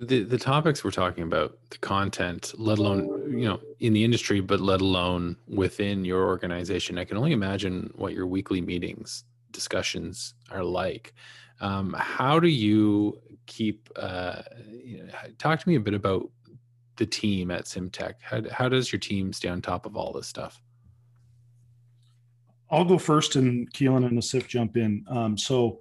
The 0.00 0.22
the 0.22 0.38
topics 0.38 0.84
we're 0.84 0.92
talking 0.92 1.24
about, 1.24 1.58
the 1.70 1.78
content, 1.78 2.54
let 2.56 2.78
alone 2.78 3.36
you 3.36 3.48
know 3.48 3.60
in 3.80 3.92
the 3.92 4.04
industry, 4.04 4.40
but 4.40 4.60
let 4.60 4.80
alone 4.80 5.36
within 5.48 6.04
your 6.04 6.24
organization. 6.26 6.98
I 6.98 7.04
can 7.04 7.16
only 7.16 7.32
imagine 7.32 7.90
what 7.96 8.12
your 8.12 8.26
weekly 8.26 8.60
meetings 8.60 9.24
discussions 9.50 10.34
are 10.50 10.62
like. 10.62 11.14
Um, 11.60 11.94
how 11.98 12.38
do 12.38 12.48
you 12.48 13.20
keep? 13.46 13.88
Uh, 13.96 14.42
you 14.70 15.04
know, 15.04 15.12
talk 15.38 15.60
to 15.60 15.68
me 15.68 15.76
a 15.76 15.80
bit 15.80 15.94
about 15.94 16.30
the 16.96 17.06
team 17.06 17.50
at 17.50 17.64
Simtech. 17.64 18.14
How, 18.20 18.42
how 18.50 18.68
does 18.68 18.92
your 18.92 18.98
team 19.00 19.32
stay 19.32 19.48
on 19.48 19.62
top 19.62 19.86
of 19.86 19.96
all 19.96 20.12
this 20.12 20.26
stuff? 20.26 20.60
I'll 22.70 22.84
go 22.84 22.98
first, 22.98 23.36
and 23.36 23.72
Keelan 23.72 24.06
and 24.06 24.18
Asif 24.18 24.46
jump 24.46 24.76
in. 24.76 25.04
Um, 25.08 25.38
so 25.38 25.80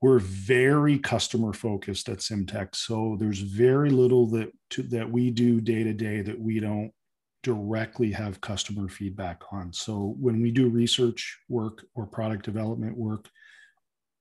we're 0.00 0.20
very 0.20 0.98
customer 0.98 1.52
focused 1.52 2.08
at 2.08 2.18
Simtech. 2.18 2.76
So 2.76 3.16
there's 3.18 3.40
very 3.40 3.90
little 3.90 4.26
that 4.28 4.52
to, 4.70 4.82
that 4.84 5.10
we 5.10 5.30
do 5.30 5.60
day 5.60 5.82
to 5.82 5.92
day 5.92 6.22
that 6.22 6.38
we 6.38 6.60
don't 6.60 6.92
directly 7.42 8.12
have 8.12 8.40
customer 8.40 8.88
feedback 8.88 9.42
on. 9.52 9.72
So 9.72 10.14
when 10.20 10.40
we 10.40 10.52
do 10.52 10.68
research 10.68 11.38
work 11.48 11.84
or 11.94 12.06
product 12.06 12.44
development 12.44 12.96
work, 12.96 13.28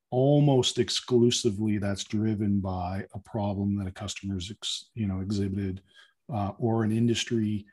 almost 0.09 0.79
exclusively 0.79 1.77
that's 1.77 2.03
driven 2.03 2.59
by 2.59 3.05
a 3.13 3.19
problem 3.19 3.77
that 3.77 3.87
a 3.87 3.91
customer's 3.91 4.49
ex, 4.51 4.89
you 4.93 5.07
know 5.07 5.19
exhibited 5.19 5.81
uh, 6.33 6.51
or 6.57 6.83
an 6.83 6.91
industry 6.91 7.65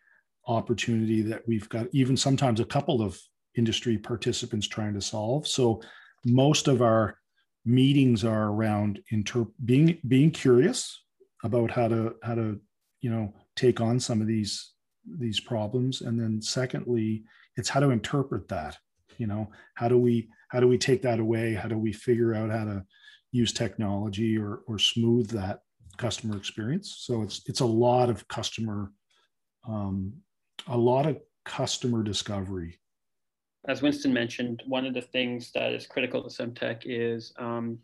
opportunity 0.46 1.22
that 1.22 1.46
we've 1.46 1.68
got 1.68 1.86
even 1.92 2.16
sometimes 2.16 2.60
a 2.60 2.64
couple 2.64 3.02
of 3.02 3.18
industry 3.56 3.96
participants 3.96 4.66
trying 4.66 4.94
to 4.94 5.00
solve. 5.00 5.46
So 5.46 5.80
most 6.24 6.68
of 6.68 6.82
our 6.82 7.18
meetings 7.64 8.24
are 8.24 8.48
around 8.48 9.00
inter- 9.10 9.46
being 9.64 9.98
being 10.06 10.30
curious 10.30 11.02
about 11.44 11.70
how 11.70 11.88
to 11.88 12.14
how 12.22 12.34
to 12.34 12.60
you 13.00 13.10
know 13.10 13.32
take 13.56 13.80
on 13.80 13.98
some 13.98 14.20
of 14.20 14.26
these 14.26 14.72
these 15.18 15.40
problems 15.40 16.00
and 16.00 16.18
then 16.18 16.40
secondly 16.40 17.24
it's 17.56 17.68
how 17.68 17.80
to 17.80 17.90
interpret 17.90 18.48
that 18.48 18.76
you 19.18 19.26
know 19.26 19.50
how 19.74 19.88
do 19.88 19.98
we 19.98 20.28
how 20.54 20.60
do 20.60 20.68
we 20.68 20.78
take 20.78 21.02
that 21.02 21.18
away 21.18 21.52
how 21.52 21.68
do 21.68 21.76
we 21.76 21.92
figure 21.92 22.32
out 22.32 22.48
how 22.48 22.64
to 22.64 22.84
use 23.32 23.52
technology 23.52 24.38
or 24.38 24.60
or 24.68 24.78
smooth 24.78 25.28
that 25.28 25.60
customer 25.96 26.36
experience 26.36 26.96
so 27.00 27.22
it's 27.22 27.42
it's 27.46 27.60
a 27.60 27.66
lot 27.66 28.08
of 28.08 28.26
customer 28.28 28.92
um, 29.68 30.12
a 30.68 30.78
lot 30.78 31.06
of 31.06 31.18
customer 31.44 32.02
discovery 32.02 32.78
as 33.66 33.80
Winston 33.80 34.12
mentioned, 34.12 34.62
one 34.66 34.84
of 34.84 34.92
the 34.92 35.00
things 35.00 35.50
that 35.52 35.72
is 35.72 35.86
critical 35.86 36.22
to 36.22 36.28
Simtech 36.28 36.82
is 36.84 37.32
um, 37.38 37.78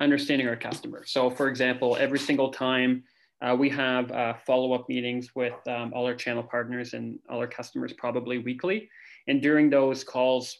understanding 0.00 0.46
our 0.46 0.56
customer. 0.56 1.02
So, 1.06 1.30
for 1.30 1.48
example, 1.48 1.96
every 1.98 2.18
single 2.18 2.50
time 2.50 3.02
uh, 3.40 3.56
we 3.58 3.70
have 3.70 4.12
uh, 4.12 4.34
follow-up 4.46 4.88
meetings 4.90 5.34
with 5.34 5.54
um, 5.66 5.92
all 5.94 6.04
our 6.04 6.14
channel 6.14 6.42
partners 6.42 6.92
and 6.92 7.18
all 7.30 7.38
our 7.38 7.46
customers, 7.46 7.94
probably 7.94 8.38
weekly. 8.38 8.90
And 9.28 9.40
during 9.40 9.70
those 9.70 10.04
calls, 10.04 10.58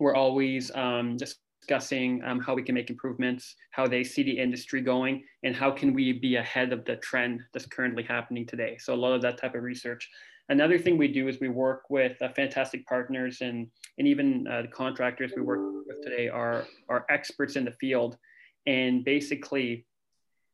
we're 0.00 0.14
always 0.14 0.70
um, 0.74 1.16
discussing 1.16 2.22
um, 2.24 2.40
how 2.40 2.54
we 2.54 2.62
can 2.62 2.74
make 2.74 2.90
improvements, 2.90 3.54
how 3.70 3.86
they 3.86 4.04
see 4.04 4.22
the 4.22 4.38
industry 4.38 4.80
going, 4.80 5.24
and 5.42 5.54
how 5.54 5.70
can 5.70 5.94
we 5.94 6.12
be 6.12 6.36
ahead 6.36 6.72
of 6.72 6.84
the 6.84 6.96
trend 6.96 7.42
that's 7.52 7.66
currently 7.66 8.02
happening 8.02 8.46
today. 8.46 8.76
So 8.78 8.94
a 8.94 8.96
lot 8.96 9.12
of 9.12 9.22
that 9.22 9.38
type 9.38 9.54
of 9.54 9.62
research 9.62 10.08
Another 10.50 10.78
thing 10.78 10.98
we 10.98 11.08
do 11.08 11.28
is 11.28 11.40
we 11.40 11.48
work 11.48 11.84
with 11.88 12.20
uh, 12.20 12.28
fantastic 12.30 12.86
partners 12.86 13.40
and, 13.40 13.66
and 13.98 14.06
even 14.06 14.46
uh, 14.46 14.62
the 14.62 14.68
contractors 14.68 15.32
we 15.34 15.42
work 15.42 15.60
with 15.86 16.02
today 16.02 16.28
are, 16.28 16.66
are 16.88 17.06
experts 17.08 17.56
in 17.56 17.64
the 17.64 17.70
field. 17.72 18.18
And 18.66 19.04
basically, 19.04 19.86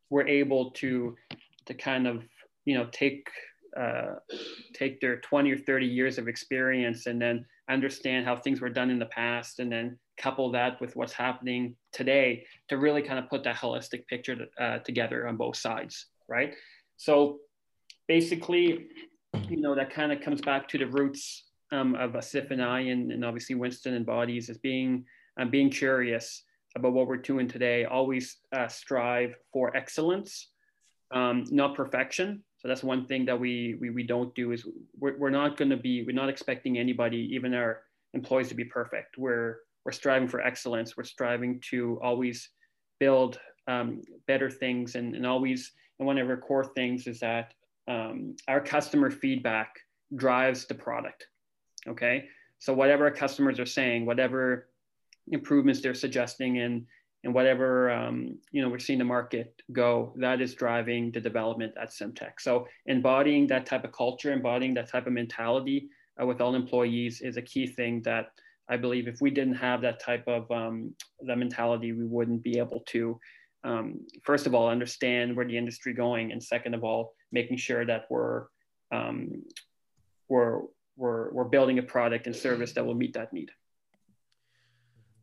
we're 0.09 0.29
able 0.29 0.71
to, 0.73 1.17
to 1.67 1.75
kind 1.75 2.07
of, 2.07 2.23
you 2.65 2.75
know, 2.75 2.89
take 2.93 3.29
uh, 3.77 4.17
take 4.75 5.01
their 5.01 5.21
20 5.21 5.53
or 5.53 5.57
30 5.57 5.87
years 5.87 6.19
of 6.19 6.27
experience 6.27 7.07
and 7.07 7.23
then 7.23 7.47
understand 7.73 8.27
how 8.27 8.37
things 8.37 8.61
were 8.61 8.69
done 8.69 8.91
in 8.91 8.99
the 8.99 9.07
past 9.07 9.59
and 9.61 9.71
then 9.71 9.99
couple 10.19 10.51
that 10.53 10.81
with 10.81 10.97
what's 10.97 11.13
happening 11.13 11.75
today 11.93 12.45
to 12.69 12.77
really 12.77 13.03
kind 13.03 13.19
of 13.19 13.29
put 13.29 13.43
that 13.45 13.57
holistic 13.57 14.07
picture 14.07 14.47
uh, 14.61 14.79
together 14.79 15.27
on 15.27 15.37
both 15.37 15.57
sides, 15.57 16.07
right? 16.29 16.55
So 16.97 17.39
basically, 18.07 18.89
you 19.49 19.61
know, 19.61 19.75
that 19.75 19.91
kind 19.91 20.13
of 20.13 20.21
comes 20.21 20.41
back 20.41 20.69
to 20.69 20.79
the 20.79 20.87
roots 20.87 21.45
um, 21.73 21.95
of 21.95 22.13
Asif 22.13 22.51
and 22.51 22.63
I, 22.63 22.81
and, 22.81 23.11
and 23.13 23.25
obviously 23.25 23.55
Winston 23.55 23.95
and 23.95 24.05
bodies 24.05 24.51
as 24.51 24.59
being 24.59 25.05
um, 25.41 25.51
being 25.51 25.71
curious 25.71 26.43
about 26.77 26.93
what 26.93 27.07
we're 27.07 27.17
doing 27.17 27.49
today. 27.49 27.85
Always 27.85 28.37
uh, 28.53 28.69
strive 28.69 29.35
for 29.53 29.75
excellence, 29.77 30.49
um, 31.13 31.45
not 31.51 31.75
perfection. 31.75 32.43
So 32.61 32.69
that's 32.69 32.83
one 32.85 33.07
thing 33.07 33.25
that 33.25 33.41
we 33.41 33.77
we, 33.81 33.89
we 33.91 34.03
don't 34.03 34.35
do 34.35 34.53
is 34.53 34.67
we're, 34.99 35.17
we're 35.17 35.31
not 35.31 35.57
going 35.57 35.71
to 35.71 35.79
be 35.79 36.05
we're 36.05 36.13
not 36.15 36.29
expecting 36.29 36.79
anybody, 36.79 37.29
even 37.33 37.55
our 37.55 37.81
employees, 38.13 38.49
to 38.49 38.55
be 38.55 38.65
perfect. 38.65 39.17
We're 39.17 39.61
we're 39.85 39.93
striving 39.93 40.29
for 40.29 40.43
excellence. 40.43 40.95
We're 40.95 41.05
striving 41.05 41.61
to 41.71 41.99
always 42.03 42.51
build 42.99 43.41
um, 43.67 44.03
better 44.27 44.51
things, 44.51 44.95
and, 44.95 45.17
and 45.17 45.27
always 45.27 45.73
and 45.99 46.07
one 46.07 46.19
of 46.19 46.29
our 46.29 46.37
core 46.37 46.65
things 46.65 47.07
is 47.07 47.21
that 47.21 47.55
um, 47.89 48.37
our 48.47 48.61
customer 48.61 49.11
feedback 49.11 49.75
drives 50.17 50.67
the 50.67 50.75
product. 50.75 51.27
Okay, 51.89 52.27
so 52.59 52.75
whatever 52.75 53.05
our 53.05 53.11
customers 53.11 53.59
are 53.59 53.65
saying, 53.65 54.05
whatever 54.05 54.69
improvements 55.29 55.81
they're 55.81 55.95
suggesting, 55.95 56.59
and 56.59 56.85
and 57.25 57.35
whatever 57.35 57.91
um, 57.91 58.39
you 58.51 58.63
know 58.63 58.69
we're 58.69 58.79
seeing 58.79 58.99
the 58.99 59.05
market 59.05 59.63
go, 59.73 60.13
that 60.17 60.41
is 60.41 60.55
driving 60.55 61.11
the 61.11 61.21
development 61.21 61.75
at 61.81 61.91
Simtech. 61.91 62.41
So 62.41 62.67
embodying 62.87 63.47
that 63.49 63.67
type 63.67 63.85
of 63.85 63.93
culture, 63.93 64.33
embodying 64.33 64.75
that 64.75 64.89
type 64.89 65.07
of 65.07 65.13
mentality 65.13 65.89
uh, 66.21 66.27
with 66.27 66.41
all 66.41 66.55
employees 66.55 67.21
is 67.21 67.37
a 67.37 67.43
key 67.43 67.67
thing 67.67 68.03
that 68.03 68.33
I 68.69 68.77
believe 68.77 69.09
if 69.09 69.21
we 69.21 69.31
didn't 69.31 69.57
have 69.57 69.83
that 69.83 70.01
type 70.01 70.27
of 70.29 70.51
um, 70.51 70.95
that 71.23 71.39
mentality, 71.39 71.93
we 71.93 72.07
wouldn't 72.07 72.43
be 72.43 72.59
able 72.59 72.85
to, 72.87 73.19
um, 73.65 74.01
first 74.23 74.47
of 74.47 74.55
all, 74.55 74.69
understand 74.69 75.37
where 75.37 75.45
the 75.47 75.59
industry 75.59 75.93
going, 75.93 76.31
and 76.31 76.43
second 76.43 76.75
of 76.75 76.85
all, 76.85 77.15
making 77.33 77.57
sure 77.57 77.85
that 77.85 78.07
we're 78.09 78.47
um, 78.93 79.43
we're 80.29 80.63
we're 80.97 81.33
we're 81.33 81.45
building 81.45 81.81
a 81.81 81.83
product 81.83 82.27
and 82.27 82.37
service 82.37 82.73
that 82.75 82.87
will 82.87 82.95
meet 82.95 83.15
that 83.15 83.33
need. 83.33 83.51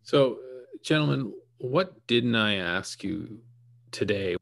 So, 0.03 0.33
uh, 0.33 0.65
gentlemen, 0.83 1.33
what 1.57 2.05
didn't 2.07 2.35
I 2.35 2.55
ask 2.55 3.03
you 3.03 3.39
today? 3.91 4.35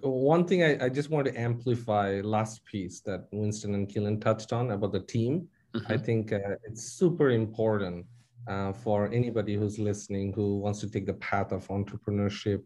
One 0.00 0.46
thing 0.46 0.62
I, 0.62 0.86
I 0.86 0.88
just 0.88 1.10
want 1.10 1.26
to 1.26 1.38
amplify 1.38 2.20
last 2.22 2.64
piece 2.64 3.00
that 3.02 3.26
Winston 3.32 3.74
and 3.74 3.88
Keelan 3.88 4.20
touched 4.20 4.52
on 4.52 4.70
about 4.70 4.92
the 4.92 5.00
team. 5.00 5.48
Mm-hmm. 5.74 5.92
I 5.92 5.98
think 5.98 6.32
uh, 6.32 6.56
it's 6.64 6.82
super 6.82 7.30
important 7.30 8.06
uh, 8.48 8.72
for 8.72 9.08
anybody 9.12 9.54
who's 9.54 9.78
listening 9.78 10.32
who 10.32 10.58
wants 10.58 10.80
to 10.80 10.90
take 10.90 11.06
the 11.06 11.14
path 11.14 11.52
of 11.52 11.68
entrepreneurship 11.68 12.62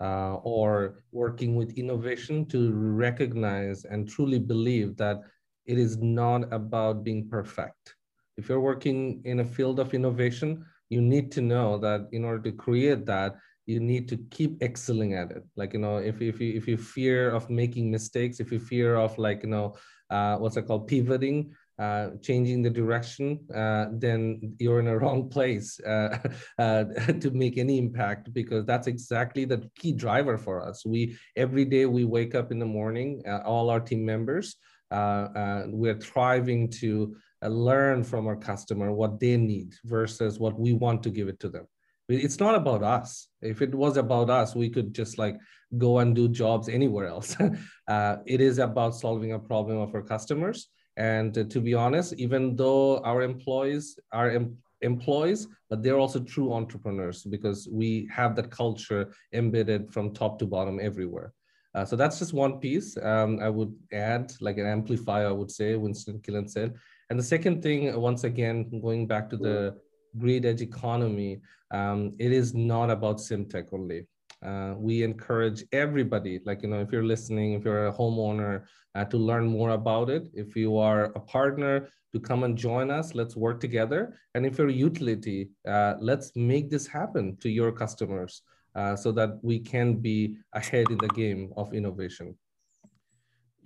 uh, 0.00 0.34
or 0.36 1.02
working 1.10 1.56
with 1.56 1.76
innovation 1.76 2.46
to 2.46 2.72
recognize 2.72 3.84
and 3.84 4.08
truly 4.08 4.38
believe 4.38 4.96
that 4.96 5.20
it 5.64 5.78
is 5.78 5.96
not 5.98 6.52
about 6.52 7.02
being 7.02 7.28
perfect. 7.28 7.96
If 8.36 8.48
you're 8.48 8.60
working 8.60 9.22
in 9.24 9.40
a 9.40 9.44
field 9.44 9.80
of 9.80 9.94
innovation, 9.94 10.64
you 10.88 11.00
need 11.00 11.32
to 11.32 11.40
know 11.40 11.78
that 11.78 12.08
in 12.12 12.24
order 12.24 12.42
to 12.50 12.52
create 12.52 13.06
that, 13.06 13.36
you 13.66 13.80
need 13.80 14.08
to 14.08 14.16
keep 14.30 14.62
excelling 14.62 15.14
at 15.14 15.32
it. 15.32 15.42
Like, 15.56 15.72
you 15.72 15.80
know, 15.80 15.96
if, 15.96 16.22
if, 16.22 16.40
you, 16.40 16.54
if 16.54 16.68
you 16.68 16.76
fear 16.76 17.30
of 17.30 17.50
making 17.50 17.90
mistakes, 17.90 18.38
if 18.38 18.52
you 18.52 18.60
fear 18.60 18.94
of 18.94 19.18
like, 19.18 19.42
you 19.42 19.48
know, 19.48 19.74
uh, 20.08 20.36
what's 20.36 20.56
it 20.56 20.66
called, 20.68 20.86
pivoting, 20.86 21.52
uh, 21.78 22.10
changing 22.22 22.62
the 22.62 22.70
direction, 22.70 23.40
uh, 23.54 23.86
then 23.92 24.54
you're 24.58 24.78
in 24.78 24.86
a 24.86 24.96
wrong 24.96 25.28
place 25.28 25.80
uh, 25.80 26.16
uh, 26.58 26.84
to 27.20 27.30
make 27.32 27.58
any 27.58 27.78
impact 27.78 28.32
because 28.32 28.64
that's 28.64 28.86
exactly 28.86 29.44
the 29.44 29.68
key 29.76 29.92
driver 29.92 30.38
for 30.38 30.62
us. 30.62 30.86
We 30.86 31.18
every 31.34 31.64
day 31.64 31.86
we 31.86 32.04
wake 32.04 32.34
up 32.36 32.52
in 32.52 32.60
the 32.60 32.66
morning, 32.66 33.22
uh, 33.28 33.40
all 33.44 33.68
our 33.68 33.80
team 33.80 34.06
members, 34.06 34.56
we're 34.92 35.98
thriving 36.00 36.70
to 36.70 37.16
learn 37.42 38.04
from 38.04 38.26
our 38.26 38.36
customer 38.36 38.92
what 38.92 39.20
they 39.20 39.36
need 39.36 39.74
versus 39.84 40.38
what 40.38 40.58
we 40.58 40.72
want 40.72 41.02
to 41.02 41.10
give 41.10 41.28
it 41.28 41.40
to 41.40 41.48
them. 41.48 41.66
It's 42.08 42.38
not 42.38 42.54
about 42.54 42.82
us. 42.82 43.28
If 43.42 43.62
it 43.62 43.74
was 43.74 43.96
about 43.96 44.30
us, 44.30 44.54
we 44.54 44.70
could 44.70 44.94
just 44.94 45.18
like 45.18 45.36
go 45.76 45.98
and 45.98 46.14
do 46.14 46.28
jobs 46.28 46.68
anywhere 46.68 47.06
else. 47.06 47.36
it 47.88 48.40
is 48.40 48.58
about 48.58 48.94
solving 48.94 49.32
a 49.32 49.38
problem 49.38 49.78
of 49.78 49.94
our 49.94 50.02
customers 50.02 50.68
and 50.96 51.36
uh, 51.36 51.44
to 51.44 51.60
be 51.60 51.74
honest, 51.74 52.14
even 52.14 52.56
though 52.56 52.98
our 52.98 53.22
employees 53.22 53.98
are 54.12 54.30
em- 54.30 54.56
employees, 54.82 55.46
but 55.68 55.82
they're 55.82 55.98
also 55.98 56.20
true 56.20 56.52
entrepreneurs 56.52 57.22
because 57.24 57.68
we 57.70 58.08
have 58.12 58.34
that 58.36 58.50
culture 58.50 59.12
embedded 59.32 59.92
from 59.92 60.12
top 60.12 60.38
to 60.38 60.46
bottom 60.46 60.78
everywhere. 60.80 61.32
Uh, 61.74 61.84
so 61.84 61.94
that's 61.94 62.18
just 62.18 62.32
one 62.32 62.58
piece 62.58 62.96
um, 63.02 63.38
I 63.40 63.50
would 63.50 63.74
add, 63.92 64.32
like 64.40 64.56
an 64.56 64.66
amplifier, 64.66 65.28
I 65.28 65.32
would 65.32 65.50
say, 65.50 65.76
Winston 65.76 66.20
Keelan 66.20 66.48
said. 66.48 66.74
And 67.10 67.18
the 67.18 67.22
second 67.22 67.62
thing, 67.62 67.98
once 68.00 68.24
again, 68.24 68.80
going 68.80 69.06
back 69.06 69.30
to 69.30 69.36
the 69.36 69.76
grid 70.18 70.44
edge 70.44 70.60
economy, 70.60 71.40
um, 71.70 72.14
it 72.18 72.32
is 72.32 72.54
not 72.54 72.90
about 72.90 73.18
Simtech 73.18 73.72
only. 73.72 74.06
Uh, 74.44 74.74
we 74.76 75.02
encourage 75.02 75.64
everybody, 75.72 76.40
like, 76.44 76.62
you 76.62 76.68
know, 76.68 76.80
if 76.80 76.92
you're 76.92 77.04
listening, 77.04 77.54
if 77.54 77.64
you're 77.64 77.88
a 77.88 77.92
homeowner, 77.92 78.64
uh, 78.94 79.04
to 79.04 79.16
learn 79.16 79.46
more 79.46 79.70
about 79.70 80.10
it. 80.10 80.28
If 80.34 80.56
you 80.56 80.78
are 80.78 81.04
a 81.04 81.20
partner, 81.20 81.88
to 82.16 82.20
come 82.20 82.44
and 82.44 82.56
join 82.56 82.90
us. 82.90 83.14
Let's 83.14 83.36
work 83.36 83.60
together. 83.60 84.16
And 84.34 84.46
if 84.46 84.58
you're 84.58 84.68
a 84.68 84.72
utility, 84.72 85.50
uh, 85.68 85.94
let's 86.00 86.32
make 86.34 86.70
this 86.70 86.86
happen 86.86 87.36
to 87.42 87.48
your 87.50 87.72
customers 87.72 88.42
uh, 88.74 88.96
so 88.96 89.12
that 89.12 89.38
we 89.42 89.58
can 89.58 89.96
be 89.96 90.38
ahead 90.52 90.86
in 90.90 90.98
the 90.98 91.08
game 91.08 91.52
of 91.56 91.74
innovation. 91.74 92.34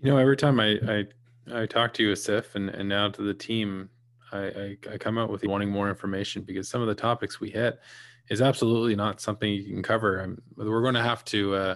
You 0.02 0.12
know, 0.12 0.18
every 0.18 0.36
time 0.36 0.58
I, 0.58 0.78
I, 0.88 1.04
I 1.52 1.66
talked 1.66 1.96
to 1.96 2.02
you, 2.02 2.12
Asif, 2.12 2.54
and, 2.54 2.70
and 2.70 2.88
now 2.88 3.08
to 3.08 3.22
the 3.22 3.34
team, 3.34 3.88
I, 4.32 4.38
I, 4.38 4.76
I 4.92 4.98
come 4.98 5.18
out 5.18 5.30
with 5.30 5.44
wanting 5.44 5.70
more 5.70 5.88
information 5.88 6.42
because 6.42 6.68
some 6.68 6.80
of 6.80 6.88
the 6.88 6.94
topics 6.94 7.40
we 7.40 7.50
hit 7.50 7.80
is 8.28 8.40
absolutely 8.40 8.94
not 8.94 9.20
something 9.20 9.50
you 9.50 9.64
can 9.64 9.82
cover. 9.82 10.20
I'm, 10.20 10.40
we're 10.56 10.82
going 10.82 10.94
to 10.94 11.02
have 11.02 11.24
to 11.26 11.54
uh, 11.54 11.74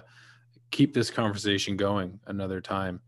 keep 0.71 0.93
this 0.93 1.09
conversation 1.09 1.75
going 1.75 2.19
another 2.27 2.61
time. 2.61 3.01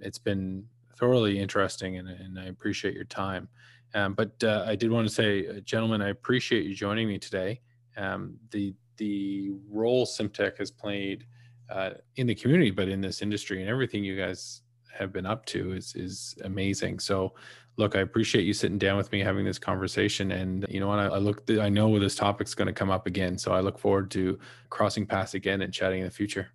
It's 0.00 0.18
been 0.18 0.64
thoroughly 0.96 1.38
interesting, 1.38 1.98
and, 1.98 2.08
and 2.08 2.38
I 2.38 2.44
appreciate 2.44 2.94
your 2.94 3.04
time. 3.04 3.48
Um, 3.94 4.14
but 4.14 4.42
uh, 4.42 4.64
I 4.66 4.76
did 4.76 4.90
want 4.90 5.08
to 5.08 5.14
say, 5.14 5.46
uh, 5.46 5.60
gentlemen, 5.60 6.00
I 6.00 6.08
appreciate 6.08 6.64
you 6.64 6.74
joining 6.74 7.08
me 7.08 7.18
today. 7.18 7.60
Um, 7.96 8.36
the 8.50 8.74
the 8.98 9.50
role 9.68 10.06
Simtech 10.06 10.58
has 10.58 10.70
played 10.70 11.26
uh, 11.68 11.90
in 12.16 12.26
the 12.26 12.34
community, 12.34 12.70
but 12.70 12.88
in 12.88 13.00
this 13.00 13.20
industry, 13.20 13.60
and 13.60 13.68
everything 13.68 14.04
you 14.04 14.16
guys 14.16 14.61
have 14.92 15.12
been 15.12 15.26
up 15.26 15.46
to 15.46 15.72
is 15.72 15.94
is 15.94 16.36
amazing. 16.44 17.00
So 17.00 17.34
look, 17.76 17.96
I 17.96 18.00
appreciate 18.00 18.44
you 18.44 18.52
sitting 18.52 18.78
down 18.78 18.96
with 18.96 19.10
me, 19.12 19.20
having 19.20 19.44
this 19.44 19.58
conversation. 19.58 20.32
And 20.32 20.66
you 20.68 20.80
know 20.80 20.88
what? 20.88 20.98
I, 20.98 21.06
I 21.06 21.18
look, 21.18 21.42
I 21.50 21.68
know 21.68 21.98
this 21.98 22.14
topic's 22.14 22.54
going 22.54 22.66
to 22.66 22.72
come 22.72 22.90
up 22.90 23.06
again. 23.06 23.38
So 23.38 23.52
I 23.52 23.60
look 23.60 23.78
forward 23.78 24.10
to 24.12 24.38
crossing 24.70 25.06
paths 25.06 25.34
again 25.34 25.62
and 25.62 25.72
chatting 25.72 26.00
in 26.00 26.04
the 26.04 26.10
future. 26.10 26.48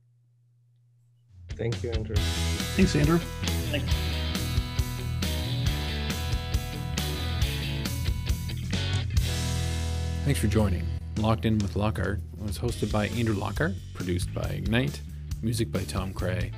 Thank 1.56 1.82
you, 1.82 1.90
Andrew. 1.92 2.16
Thanks, 2.16 2.96
Andrew. 2.96 3.18
Thanks. 3.72 3.94
Thanks 10.24 10.40
for 10.40 10.48
joining. 10.48 10.86
Locked 11.18 11.46
In 11.46 11.58
with 11.58 11.76
Lockhart 11.76 12.20
was 12.38 12.60
hosted 12.60 12.92
by 12.92 13.08
Andrew 13.08 13.34
Lockhart, 13.34 13.74
produced 13.96 14.32
by 14.34 14.44
Ignite, 14.44 15.02
music 15.42 15.72
by 15.72 15.84
Tom 15.86 16.14
Cray. 16.14 16.52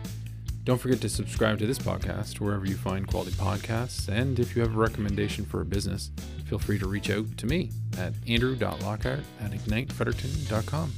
Don't 0.64 0.78
forget 0.78 1.02
to 1.02 1.10
subscribe 1.10 1.58
to 1.60 1.68
this 1.68 1.80
podcast 1.80 2.40
wherever 2.40 2.66
you 2.66 2.76
find 2.76 3.08
quality 3.08 3.32
podcasts. 3.32 4.08
And 4.08 4.40
if 4.40 4.56
you 4.56 4.62
have 4.62 4.76
a 4.76 4.78
recommendation 4.78 5.46
for 5.46 5.62
a 5.62 5.66
business, 5.66 6.12
feel 6.46 6.60
free 6.60 6.78
to 6.80 6.88
reach 6.88 7.10
out 7.10 7.38
to 7.38 7.46
me 7.46 7.72
at 7.98 8.14
andrew.lockhart 8.28 9.22
at 9.42 9.52
ignitefredericton.com. 9.52 10.94